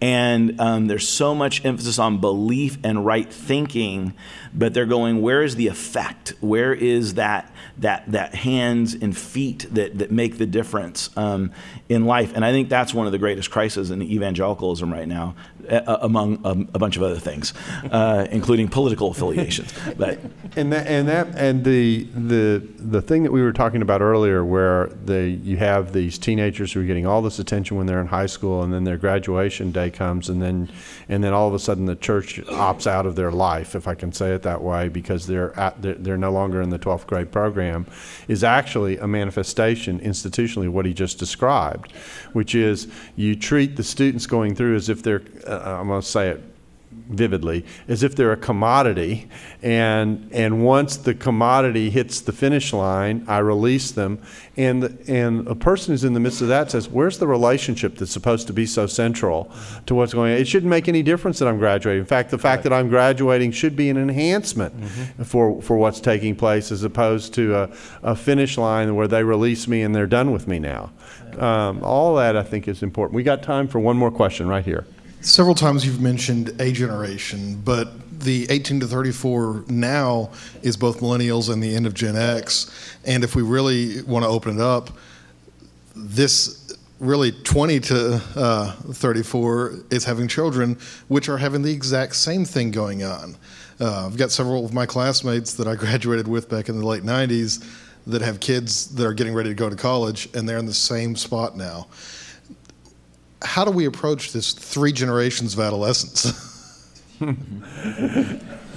And 0.01 0.61
um, 0.61 0.86
there's 0.86 1.09
so 1.09 1.34
much 1.34 1.64
emphasis 1.64 1.99
on 1.99 2.20
belief 2.20 2.78
and 2.84 3.05
right 3.05 3.30
thinking, 3.32 4.14
but 4.55 4.72
they're 4.72 4.86
going, 4.86 5.22
where 5.22 5.42
is 5.42 5.57
the 5.57 5.66
effect? 5.66 6.34
Where 6.40 6.72
is 6.72 7.14
that 7.14 7.53
that 7.78 8.11
that 8.12 8.34
hands 8.34 8.94
and 8.94 9.16
feet 9.16 9.66
that 9.72 9.99
that 9.99 10.12
make 10.12 10.38
the 10.38 10.46
difference 10.46 11.11
um, 11.16 11.51
in 11.88 12.05
life? 12.05 12.32
And 12.34 12.44
I 12.44 12.53
think 12.53 12.68
that's 12.68 12.94
one 12.94 13.07
of 13.07 13.12
the 13.12 13.18
greatest 13.18 13.51
crises 13.51 13.90
in 13.90 14.01
evangelicalism 14.01 14.92
right 14.92 15.09
now, 15.09 15.34
uh, 15.70 15.98
among 16.02 16.44
um, 16.44 16.68
a 16.74 16.78
bunch 16.78 16.96
of 16.96 17.02
other 17.02 17.18
things, 17.18 17.54
uh, 17.90 18.26
including 18.30 18.68
political 18.68 19.10
affiliations. 19.10 19.72
But 19.98 20.20
And 20.54 20.72
that, 20.72 20.86
and 20.86 21.08
that, 21.08 21.28
and 21.36 21.64
the, 21.64 22.04
the, 22.04 22.62
the 22.76 23.02
thing 23.02 23.22
that 23.24 23.32
we 23.32 23.42
were 23.42 23.52
talking 23.52 23.82
about 23.82 24.00
earlier, 24.00 24.44
where 24.44 24.86
the, 25.04 25.28
you 25.28 25.56
have 25.56 25.92
these 25.92 26.18
teenagers 26.18 26.72
who 26.72 26.80
are 26.80 26.84
getting 26.84 27.06
all 27.06 27.20
this 27.22 27.38
attention 27.38 27.76
when 27.76 27.86
they're 27.86 28.00
in 28.00 28.06
high 28.06 28.26
school, 28.26 28.62
and 28.62 28.72
then 28.72 28.84
their 28.84 28.96
graduation 28.96 29.72
day 29.72 29.90
comes, 29.90 30.28
and 30.28 30.40
then, 30.40 30.70
and 31.08 31.22
then 31.24 31.32
all 31.32 31.48
of 31.48 31.54
a 31.54 31.58
sudden 31.58 31.86
the 31.86 31.96
church 31.96 32.36
opts 32.46 32.86
out 32.86 33.06
of 33.06 33.16
their 33.16 33.30
life, 33.30 33.74
if 33.74 33.88
I 33.88 33.94
can 33.94 34.12
say 34.12 34.32
it 34.34 34.42
that 34.42 34.62
way, 34.62 34.88
because 34.88 35.26
they're 35.26 35.58
at, 35.58 35.80
they're, 35.82 35.94
they're 35.94 36.18
no 36.18 36.30
longer 36.30 36.62
in 36.62 36.70
the 36.70 36.78
12th 36.78 37.06
grade 37.06 37.30
program, 37.32 37.86
is 38.28 38.44
actually 38.44 38.98
a 38.98 39.06
manifestation 39.06 40.00
institutionally 40.00 40.66
of 40.66 40.74
what 40.74 40.86
he 40.86 40.94
just 40.94 41.18
described, 41.18 41.92
which 42.32 42.54
is 42.54 42.88
you 43.16 43.34
treat 43.36 43.76
the 43.76 43.84
students 43.84 44.26
going 44.26 44.54
through 44.54 44.76
as 44.76 44.88
if 44.88 45.02
they're, 45.02 45.22
uh, 45.46 45.57
I'm 45.64 45.88
going 45.88 46.00
to 46.00 46.06
say 46.06 46.30
it 46.30 46.42
vividly 46.90 47.64
as 47.86 48.02
if 48.02 48.16
they're 48.16 48.32
a 48.32 48.36
commodity 48.36 49.28
and 49.62 50.28
and 50.32 50.64
once 50.64 50.96
the 50.96 51.14
commodity 51.14 51.90
hits 51.90 52.20
the 52.20 52.32
finish 52.32 52.72
line 52.72 53.24
I 53.28 53.38
release 53.38 53.90
them 53.90 54.20
and 54.56 54.84
and 55.09 55.46
a 55.48 55.54
person 55.54 55.92
who's 55.92 56.04
in 56.04 56.12
the 56.12 56.20
midst 56.20 56.40
of 56.40 56.48
that 56.48 56.70
says 56.70 56.88
where's 56.88 57.18
the 57.18 57.26
relationship 57.26 57.96
that's 57.96 58.11
supposed 58.11 58.46
to 58.46 58.52
be 58.52 58.66
so 58.66 58.86
central 58.86 59.50
to 59.86 59.94
what's 59.94 60.14
going 60.14 60.32
on? 60.32 60.38
It 60.38 60.46
shouldn't 60.46 60.70
make 60.70 60.88
any 60.88 61.02
difference 61.02 61.38
that 61.38 61.48
I'm 61.48 61.59
graduating. 61.59 62.00
In 62.00 62.06
fact 62.06 62.30
the 62.30 62.38
fact 62.38 62.62
that 62.64 62.72
I'm 62.72 62.88
graduating 62.88 63.52
should 63.52 63.76
be 63.76 63.90
an 63.90 63.96
enhancement 63.96 64.74
for 65.24 65.61
for 65.62 65.76
what's 65.76 66.00
taking 66.00 66.36
place 66.36 66.72
as 66.72 66.84
opposed 66.84 67.34
to 67.34 67.54
a, 67.54 67.70
a 68.02 68.16
finish 68.16 68.59
line 68.59 68.96
where 68.96 69.09
they 69.09 69.24
release 69.24 69.68
me 69.68 69.82
and 69.82 69.94
they're 69.94 70.06
done 70.06 70.30
with 70.30 70.46
me 70.46 70.59
now. 70.59 70.90
Um, 71.38 71.82
all 71.84 72.16
that 72.16 72.36
I 72.36 72.42
think 72.42 72.66
is 72.66 72.82
important. 72.82 73.14
We 73.14 73.22
got 73.22 73.42
time 73.42 73.68
for 73.68 73.78
one 73.78 73.96
more 73.96 74.11
question 74.11 74.48
right 74.48 74.64
here 74.64 74.86
Several 75.28 75.54
times 75.54 75.84
you've 75.84 76.00
mentioned 76.00 76.58
a 76.58 76.72
generation, 76.72 77.60
but 77.62 78.18
the 78.20 78.46
18 78.48 78.80
to 78.80 78.86
34 78.86 79.64
now 79.68 80.30
is 80.62 80.74
both 80.74 81.00
millennials 81.00 81.52
and 81.52 81.62
the 81.62 81.76
end 81.76 81.86
of 81.86 81.92
Gen 81.92 82.16
X. 82.16 82.96
And 83.04 83.22
if 83.22 83.36
we 83.36 83.42
really 83.42 84.00
want 84.04 84.24
to 84.24 84.28
open 84.30 84.54
it 84.54 84.62
up, 84.62 84.88
this 85.94 86.74
really 86.98 87.30
20 87.30 87.78
to 87.78 88.22
uh, 88.36 88.72
34 88.72 89.74
is 89.90 90.02
having 90.06 90.28
children, 90.28 90.78
which 91.08 91.28
are 91.28 91.36
having 91.36 91.60
the 91.60 91.72
exact 91.74 92.16
same 92.16 92.46
thing 92.46 92.70
going 92.70 93.04
on. 93.04 93.36
Uh, 93.78 94.06
I've 94.06 94.16
got 94.16 94.30
several 94.30 94.64
of 94.64 94.72
my 94.72 94.86
classmates 94.86 95.52
that 95.54 95.68
I 95.68 95.74
graduated 95.74 96.26
with 96.26 96.48
back 96.48 96.70
in 96.70 96.78
the 96.78 96.86
late 96.86 97.02
90s 97.02 97.62
that 98.06 98.22
have 98.22 98.40
kids 98.40 98.94
that 98.94 99.04
are 99.04 99.12
getting 99.12 99.34
ready 99.34 99.50
to 99.50 99.54
go 99.54 99.68
to 99.68 99.76
college, 99.76 100.30
and 100.34 100.48
they're 100.48 100.56
in 100.56 100.64
the 100.64 100.72
same 100.72 101.16
spot 101.16 101.54
now 101.54 101.86
how 103.43 103.64
do 103.64 103.70
we 103.70 103.86
approach 103.86 104.32
this 104.32 104.53
three 104.53 104.93
generations 104.93 105.55
of 105.55 105.61
adolescence? 105.61 106.32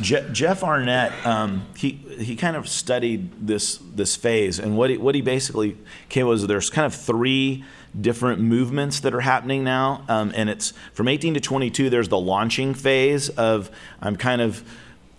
Je- 0.01 0.27
Jeff 0.31 0.63
Arnett, 0.63 1.13
um, 1.25 1.65
he 1.77 1.91
he 1.91 2.35
kind 2.35 2.55
of 2.55 2.67
studied 2.67 3.47
this 3.47 3.77
this 3.77 4.15
phase, 4.15 4.57
and 4.59 4.75
what 4.77 4.89
he, 4.89 4.97
what 4.97 5.13
he 5.15 5.21
basically 5.21 5.77
came 6.09 6.25
was 6.25 6.47
there's 6.47 6.69
kind 6.69 6.85
of 6.85 6.95
three 6.95 7.63
different 7.99 8.41
movements 8.41 9.01
that 9.01 9.13
are 9.13 9.21
happening 9.21 9.63
now, 9.63 10.03
um, 10.07 10.31
and 10.35 10.49
it's 10.49 10.73
from 10.93 11.07
18 11.07 11.35
to 11.35 11.39
22. 11.39 11.89
There's 11.89 12.09
the 12.09 12.17
launching 12.17 12.73
phase 12.73 13.29
of 13.29 13.69
I'm 14.01 14.15
kind 14.15 14.41
of 14.41 14.63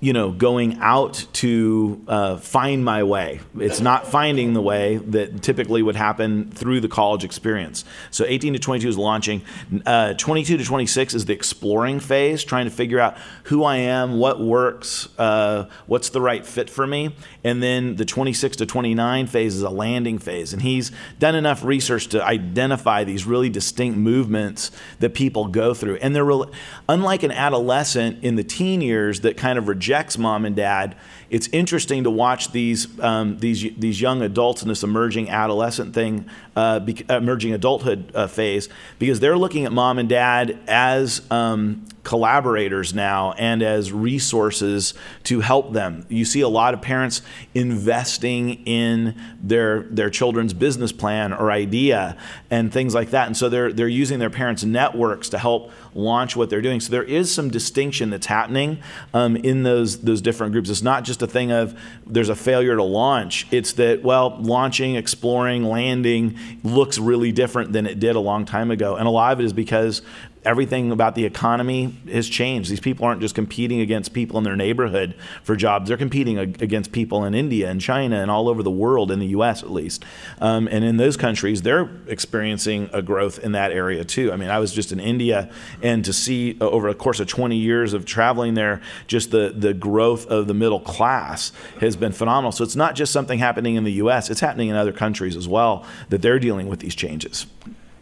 you 0.03 0.13
know, 0.13 0.33
going 0.33 0.77
out 0.81 1.25
to 1.33 2.03
uh, 2.09 2.37
find 2.37 2.85
my 2.85 3.05
way. 3.05 3.39
It's 3.57 3.81
not 3.81 4.05
finding 4.05 4.53
the 4.53 4.61
way 4.61 4.97
that 4.97 5.43
typically 5.43 5.81
would 5.81 5.95
happen 5.95 6.51
through 6.51 6.81
the 6.81 6.89
college 6.89 7.23
experience. 7.23 7.85
So 8.11 8.25
18 8.27 8.55
to 8.55 8.59
22 8.59 8.89
is 8.89 8.99
launching. 8.99 9.43
Uh, 9.87 10.15
22 10.15 10.57
to 10.57 10.65
26 10.65 11.15
is 11.15 11.27
the 11.27 11.33
exploring 11.33 12.01
phase, 12.01 12.43
trying 12.43 12.65
to 12.65 12.73
figure 12.73 12.99
out 12.99 13.17
who 13.45 13.63
I 13.63 13.77
am, 13.77 14.19
what 14.19 14.41
works, 14.41 15.09
uh, 15.21 15.69
what's 15.87 16.09
the 16.09 16.21
right 16.21 16.45
fit 16.45 16.69
for 16.69 16.85
me. 16.85 17.15
And 17.45 17.63
then 17.63 17.95
the 17.95 18.05
26 18.05 18.57
to 18.57 18.67
29 18.67 19.29
phase 19.29 19.55
is 19.55 19.63
a 19.63 19.71
landing 19.71 20.19
phase. 20.19 20.53
And 20.53 20.63
he's 20.63 20.91
done 21.21 21.37
enough 21.37 21.63
research 21.63 22.09
to 22.09 22.25
identify 22.25 23.05
these 23.05 23.25
really 23.25 23.51
distinct 23.51 23.97
movements 23.97 24.73
that 24.99 25.15
people 25.15 25.47
go 25.47 25.75
through. 25.75 25.99
And 25.99 26.13
they're 26.13 26.25
really, 26.25 26.51
unlike 26.89 27.23
an 27.23 27.31
adolescent 27.31 28.25
in 28.25 28.35
the 28.35 28.43
teen 28.43 28.81
years 28.81 29.21
that 29.21 29.37
kind 29.37 29.59
of 29.59 29.69
rejects 29.93 30.17
mom 30.17 30.47
and 30.47 30.57
dad, 30.57 30.97
it's 31.29 31.49
interesting 31.49 32.05
to 32.05 32.11
watch 32.11 32.53
these 32.53 32.89
um, 33.01 33.39
these 33.39 33.63
these 33.77 34.01
young 34.01 34.23
adults 34.23 34.63
in 34.63 34.69
this 34.69 34.83
emerging 34.83 35.29
adolescent 35.29 35.95
thing, 35.95 36.27
uh, 36.57 36.81
be, 36.81 37.05
emerging 37.11 37.53
adulthood 37.53 38.11
uh, 38.15 38.27
phase, 38.27 38.69
because 38.99 39.21
they're 39.21 39.37
looking 39.37 39.67
at 39.67 39.73
mom 39.73 39.99
and 39.99 40.09
dad 40.09 40.59
as 40.67 41.23
um, 41.31 41.85
collaborators 42.05 42.95
now 42.95 43.33
and 43.33 43.63
as 43.63 43.93
resources 43.93 44.95
to 45.25 45.41
help 45.41 45.73
them. 45.73 46.07
You 46.09 46.25
see 46.25 46.41
a 46.41 46.49
lot 46.49 46.75
of 46.75 46.83
parents 46.83 47.23
investing 47.55 48.65
in 48.67 49.15
their 49.43 49.83
their 49.83 50.11
children's 50.11 50.55
business 50.55 50.93
plan 50.93 51.33
or 51.35 51.51
idea 51.51 52.17
and 52.51 52.73
things 52.73 52.95
like 52.95 53.11
that, 53.11 53.27
and 53.27 53.37
so 53.37 53.49
they're 53.51 53.73
they're 53.73 53.89
using 53.89 54.19
their 54.19 54.31
parents' 54.31 54.65
networks 54.65 55.29
to 55.31 55.39
help 55.39 55.71
launch 55.95 56.37
what 56.37 56.51
they're 56.51 56.63
doing. 56.63 56.81
So 56.81 56.91
there 56.91 57.03
is 57.03 57.33
some 57.33 57.51
distinction 57.51 58.11
that's 58.11 58.27
happening 58.27 58.79
um, 59.13 59.37
in 59.37 59.63
those 59.63 59.99
those 59.99 60.21
different 60.21 60.53
groups. 60.53 60.71
It's 60.71 60.83
not 60.83 61.05
just 61.05 61.23
a 61.23 61.27
thing 61.27 61.53
of 61.53 61.79
there's 62.07 62.29
a 62.29 62.35
failure 62.35 62.77
to 62.77 62.83
launch. 62.83 63.47
It's 63.51 63.73
that 63.75 64.03
well, 64.03 64.37
launching, 64.41 64.97
exploring, 64.97 65.65
landing 65.65 66.39
looks 66.63 66.99
really 66.99 67.33
different 67.33 67.73
than 67.73 67.87
it 67.87 68.01
did 68.01 68.17
a 68.17 68.21
long 68.21 68.45
time 68.45 68.71
ago, 68.71 68.97
and 68.97 69.07
a 69.07 69.11
lot 69.11 69.33
of 69.33 69.41
it 69.41 69.45
is 69.45 69.53
because 69.53 70.03
everything 70.45 70.91
about 70.91 71.15
the 71.15 71.25
economy 71.25 71.97
has 72.11 72.29
changed. 72.29 72.71
These 72.71 72.81
people 72.81 73.07
aren't 73.07 73.21
just 73.21 73.35
competing 73.35 73.81
against 73.81 74.13
people 74.13 74.39
in 74.39 74.45
their 74.45 74.57
neighborhood 74.57 75.15
for 75.43 75.55
jobs. 75.55 75.89
They're 75.89 75.97
competing 75.97 76.39
against 76.39 76.93
people 76.93 77.25
in 77.25 77.35
India 77.35 77.71
and 77.71 77.81
China 77.81 78.21
and 78.21 78.31
all 78.31 78.49
over 78.49 78.63
the 78.63 78.71
world, 78.71 79.11
in 79.11 79.21
the 79.21 79.27
U.S. 79.27 79.63
at 79.63 79.71
least. 79.71 80.05
Um, 80.41 80.69
and 80.69 80.85
in 80.85 80.97
those 80.97 81.17
countries, 81.17 81.63
they're 81.63 81.89
experiencing 82.09 82.91
a 82.93 83.03
growth 83.03 83.39
in 83.39 83.53
that 83.53 83.73
area 83.73 84.05
too. 84.05 84.33
I 84.33 84.37
mean, 84.37 84.51
I 84.51 84.59
was 84.59 84.73
just 84.73 84.91
in 84.91 84.99
India, 84.99 85.51
and 85.81 86.05
to 86.05 86.13
see 86.13 86.57
uh, 86.61 86.69
over 86.69 86.89
a 86.89 86.95
course 86.95 87.21
of 87.21 87.29
20 87.29 87.57
years 87.57 87.93
of 87.93 88.05
traveling 88.05 88.55
there, 88.55 88.81
just 89.07 89.31
the 89.31 89.53
the 89.57 89.75
growth 89.75 90.27
of 90.27 90.47
the 90.47 90.55
middle 90.55 90.81
class 90.81 91.53
has 91.81 91.97
been 91.97 92.13
phenomenal. 92.13 92.53
So 92.53 92.65
it's 92.65 92.77
not 92.77 92.95
just 92.95 93.13
something 93.13 93.39
happening 93.39 93.77
in 93.77 93.85
the 93.85 93.93
U.S. 93.93 94.31
It's 94.31 94.41
happening 94.41 94.69
in 94.69 94.77
other 94.77 94.93
countries 94.93 95.37
as 95.37 95.47
well 95.47 95.87
that 96.09 96.23
they're 96.23 96.41
dealing 96.41 96.69
with 96.69 96.81
these 96.81 96.95
changes. 96.95 97.47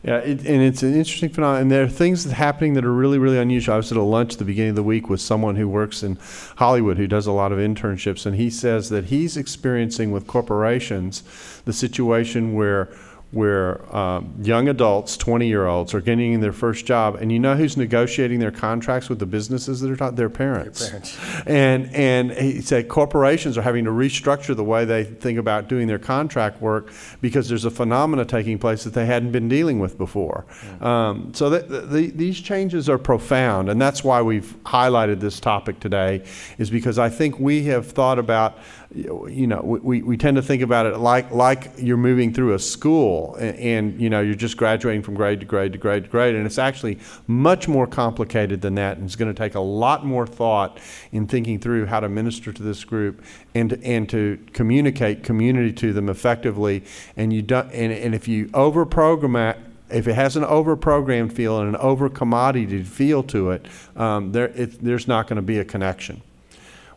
Yeah, 0.02 0.16
it, 0.16 0.46
and 0.46 0.62
it's 0.62 0.82
an 0.82 0.94
interesting 0.94 1.28
phenomenon. 1.28 1.62
And 1.62 1.70
there 1.70 1.84
are 1.84 1.88
things 1.88 2.24
that 2.24 2.32
happening 2.32 2.72
that 2.74 2.86
are 2.86 2.92
really, 2.92 3.18
really 3.18 3.38
unusual. 3.38 3.74
I 3.74 3.76
was 3.76 3.92
at 3.92 3.98
a 3.98 4.02
lunch 4.02 4.34
at 4.34 4.38
the 4.38 4.46
beginning 4.46 4.70
of 4.70 4.76
the 4.76 4.82
week 4.82 5.10
with 5.10 5.20
someone 5.20 5.56
who 5.56 5.68
works 5.68 6.02
in 6.02 6.18
Hollywood 6.56 6.96
who 6.96 7.06
does 7.06 7.26
a 7.26 7.32
lot 7.32 7.52
of 7.52 7.58
internships, 7.58 8.24
and 8.24 8.36
he 8.36 8.48
says 8.48 8.88
that 8.88 9.06
he's 9.06 9.36
experiencing 9.36 10.10
with 10.10 10.26
corporations 10.26 11.22
the 11.66 11.72
situation 11.74 12.54
where 12.54 12.88
where 13.32 13.94
um, 13.94 14.34
young 14.42 14.68
adults, 14.68 15.16
20 15.16 15.46
year 15.46 15.66
olds, 15.66 15.94
are 15.94 16.00
getting 16.00 16.40
their 16.40 16.52
first 16.52 16.84
job, 16.84 17.14
and 17.16 17.30
you 17.30 17.38
know 17.38 17.54
who's 17.54 17.76
negotiating 17.76 18.40
their 18.40 18.50
contracts 18.50 19.08
with 19.08 19.20
the 19.20 19.26
businesses 19.26 19.80
that 19.80 19.90
are 19.90 19.96
taught? 19.96 20.16
Their 20.16 20.28
parents. 20.28 20.88
parents. 20.88 21.18
And 21.46 21.94
and 21.94 22.32
he 22.32 22.60
said 22.60 22.88
corporations 22.88 23.56
are 23.56 23.62
having 23.62 23.84
to 23.84 23.90
restructure 23.90 24.56
the 24.56 24.64
way 24.64 24.84
they 24.84 25.04
think 25.04 25.38
about 25.38 25.68
doing 25.68 25.86
their 25.86 25.98
contract 25.98 26.60
work 26.60 26.92
because 27.20 27.48
there's 27.48 27.64
a 27.64 27.70
phenomena 27.70 28.24
taking 28.24 28.58
place 28.58 28.82
that 28.82 28.94
they 28.94 29.06
hadn't 29.06 29.30
been 29.30 29.48
dealing 29.48 29.78
with 29.78 29.96
before. 29.96 30.44
Um, 30.80 31.32
so 31.32 31.50
that, 31.50 31.68
the, 31.68 32.10
these 32.10 32.40
changes 32.40 32.88
are 32.88 32.98
profound, 32.98 33.70
and 33.70 33.80
that's 33.80 34.02
why 34.02 34.22
we've 34.22 34.56
highlighted 34.64 35.20
this 35.20 35.38
topic 35.38 35.78
today, 35.78 36.24
is 36.58 36.68
because 36.68 36.98
I 36.98 37.08
think 37.08 37.38
we 37.38 37.64
have 37.64 37.86
thought 37.92 38.18
about 38.18 38.58
you 38.92 39.46
know, 39.46 39.60
we, 39.60 40.02
we 40.02 40.16
tend 40.16 40.36
to 40.36 40.42
think 40.42 40.62
about 40.62 40.84
it 40.84 40.98
like 40.98 41.30
like 41.30 41.70
you're 41.76 41.96
moving 41.96 42.34
through 42.34 42.54
a 42.54 42.58
school 42.58 43.36
and, 43.36 43.56
and, 43.58 44.00
you 44.00 44.10
know 44.10 44.20
you're 44.20 44.34
just 44.34 44.56
graduating 44.56 45.02
from 45.02 45.14
grade 45.14 45.38
to 45.40 45.46
grade 45.46 45.72
to 45.72 45.78
grade 45.78 46.04
to 46.04 46.10
grade, 46.10 46.34
and 46.34 46.44
it's 46.44 46.58
actually 46.58 46.98
much 47.28 47.68
more 47.68 47.86
complicated 47.86 48.60
than 48.62 48.74
that, 48.74 48.96
and 48.96 49.06
it's 49.06 49.14
going 49.14 49.32
to 49.32 49.38
take 49.38 49.54
a 49.54 49.60
lot 49.60 50.04
more 50.04 50.26
thought 50.26 50.80
in 51.12 51.26
thinking 51.28 51.60
through 51.60 51.86
how 51.86 52.00
to 52.00 52.08
minister 52.08 52.52
to 52.52 52.62
this 52.62 52.84
group 52.84 53.22
and 53.54 53.74
and 53.84 54.08
to 54.08 54.38
communicate 54.52 55.22
community 55.22 55.72
to 55.72 55.92
them 55.92 56.08
effectively. 56.08 56.82
And 57.16 57.32
you 57.32 57.42
don't, 57.42 57.70
and, 57.72 57.92
and 57.92 58.14
if 58.14 58.26
you 58.26 58.50
over 58.54 58.84
program 58.84 59.54
if 59.88 60.08
it 60.08 60.14
has 60.14 60.36
an 60.36 60.44
over 60.44 60.76
programmed 60.76 61.32
feel 61.32 61.60
and 61.60 61.70
an 61.70 61.76
over 61.76 62.08
commodity 62.08 62.82
feel 62.82 63.22
to 63.24 63.50
it, 63.50 63.66
um, 63.96 64.32
there 64.32 64.48
it, 64.48 64.82
there's 64.82 65.06
not 65.06 65.28
going 65.28 65.36
to 65.36 65.42
be 65.42 65.58
a 65.58 65.64
connection. 65.64 66.22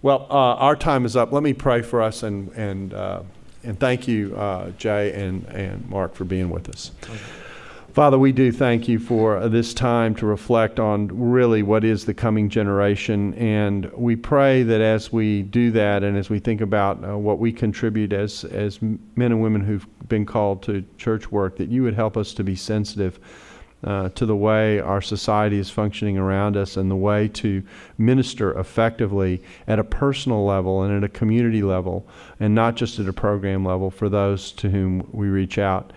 Well, 0.04 0.28
uh, 0.30 0.34
our 0.34 0.76
time 0.76 1.06
is 1.06 1.16
up. 1.16 1.32
Let 1.32 1.44
me 1.44 1.54
pray 1.54 1.82
for 1.82 2.02
us 2.02 2.24
and, 2.24 2.50
and, 2.58 2.94
uh, 2.94 3.22
and 3.64 3.80
thank 3.80 4.06
you, 4.06 4.36
uh, 4.36 4.72
Jay 4.72 5.14
and, 5.14 5.46
and 5.46 5.90
Mark, 5.90 6.14
for 6.14 6.26
being 6.26 6.50
with 6.50 6.68
us. 6.68 6.92
Father, 7.94 8.20
we 8.20 8.34
do 8.34 8.52
thank 8.52 8.90
you 8.90 9.00
for 9.00 9.48
this 9.48 9.74
time 9.74 10.14
to 10.16 10.26
reflect 10.26 10.78
on 10.78 11.08
really 11.08 11.64
what 11.64 11.86
is 11.86 12.04
the 12.04 12.14
coming 12.14 12.50
generation. 12.50 13.34
And 13.36 13.90
we 13.94 14.18
pray 14.18 14.64
that 14.64 14.82
as 14.82 15.14
we 15.14 15.42
do 15.42 15.72
that 15.72 16.04
and 16.04 16.18
as 16.18 16.30
we 16.30 16.38
think 16.38 16.60
about 16.60 17.02
uh, 17.08 17.18
what 17.18 17.40
we 17.40 17.54
contribute 17.54 18.12
as, 18.12 18.44
as 18.44 18.82
men 18.82 19.02
and 19.16 19.42
women 19.42 19.62
who've 19.62 19.88
been 20.10 20.26
called 20.26 20.64
to 20.64 20.84
church 20.98 21.32
work, 21.32 21.56
that 21.56 21.70
you 21.70 21.82
would 21.82 21.94
help 21.94 22.18
us 22.18 22.34
to 22.34 22.44
be 22.44 22.58
sensitive 22.58 23.22
uh, 23.84 24.10
to 24.10 24.26
the 24.26 24.36
way 24.36 24.80
our 24.80 25.02
society 25.02 25.60
is 25.60 25.70
functioning 25.70 26.18
around 26.18 26.56
us 26.56 26.78
and 26.78 26.90
the 26.90 26.96
way 26.96 27.28
to 27.28 27.64
minister 27.98 28.58
effectively 28.58 29.42
at 29.68 29.80
a 29.80 29.84
personal 29.84 30.46
level 30.46 30.84
and 30.84 30.96
at 30.96 31.04
a 31.04 31.10
community 31.10 31.62
level 31.64 32.08
and 32.40 32.56
not 32.56 32.76
just 32.76 33.00
at 33.00 33.08
a 33.08 33.14
program 33.14 33.66
level 33.66 33.92
for 33.92 34.10
those 34.10 34.52
to 34.54 34.70
whom 34.70 35.08
we 35.12 35.28
reach 35.28 35.58
out. 35.58 35.92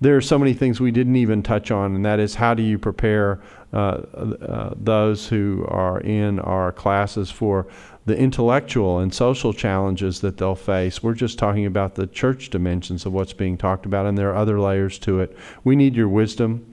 There 0.00 0.16
are 0.16 0.20
so 0.20 0.36
many 0.38 0.52
things 0.52 0.80
we 0.80 0.90
didn't 0.90 1.14
even 1.14 1.44
touch 1.44 1.70
on, 1.70 1.94
and 1.94 2.04
that 2.04 2.18
is 2.18 2.34
how 2.34 2.54
do 2.54 2.62
you 2.62 2.76
prepare 2.76 3.40
uh, 3.72 3.76
uh, 3.76 4.74
those 4.76 5.28
who 5.28 5.64
are 5.68 6.00
in 6.00 6.40
our 6.40 6.72
classes 6.72 7.30
for 7.30 7.68
the 8.04 8.18
intellectual 8.18 8.98
and 8.98 9.14
social 9.14 9.52
challenges 9.52 10.20
that 10.20 10.36
they'll 10.36 10.56
face. 10.56 11.02
We're 11.02 11.14
just 11.14 11.38
talking 11.38 11.66
about 11.66 11.94
the 11.94 12.08
church 12.08 12.50
dimensions 12.50 13.06
of 13.06 13.12
what's 13.12 13.32
being 13.32 13.56
talked 13.56 13.86
about, 13.86 14.06
and 14.06 14.18
there 14.18 14.30
are 14.30 14.36
other 14.36 14.58
layers 14.58 14.98
to 15.00 15.20
it. 15.20 15.36
We 15.62 15.76
need 15.76 15.94
your 15.94 16.08
wisdom 16.08 16.71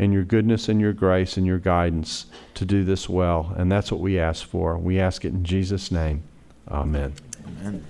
and 0.00 0.14
your 0.14 0.24
goodness 0.24 0.66
and 0.70 0.80
your 0.80 0.94
grace 0.94 1.36
and 1.36 1.46
your 1.46 1.58
guidance 1.58 2.24
to 2.54 2.64
do 2.64 2.82
this 2.84 3.06
well. 3.06 3.54
And 3.58 3.70
that's 3.70 3.92
what 3.92 4.00
we 4.00 4.18
ask 4.18 4.46
for. 4.46 4.78
We 4.78 4.98
ask 4.98 5.26
it 5.26 5.28
in 5.28 5.44
Jesus' 5.44 5.92
name. 5.92 6.22
Amen. 6.68 7.12
Amen. 7.46 7.84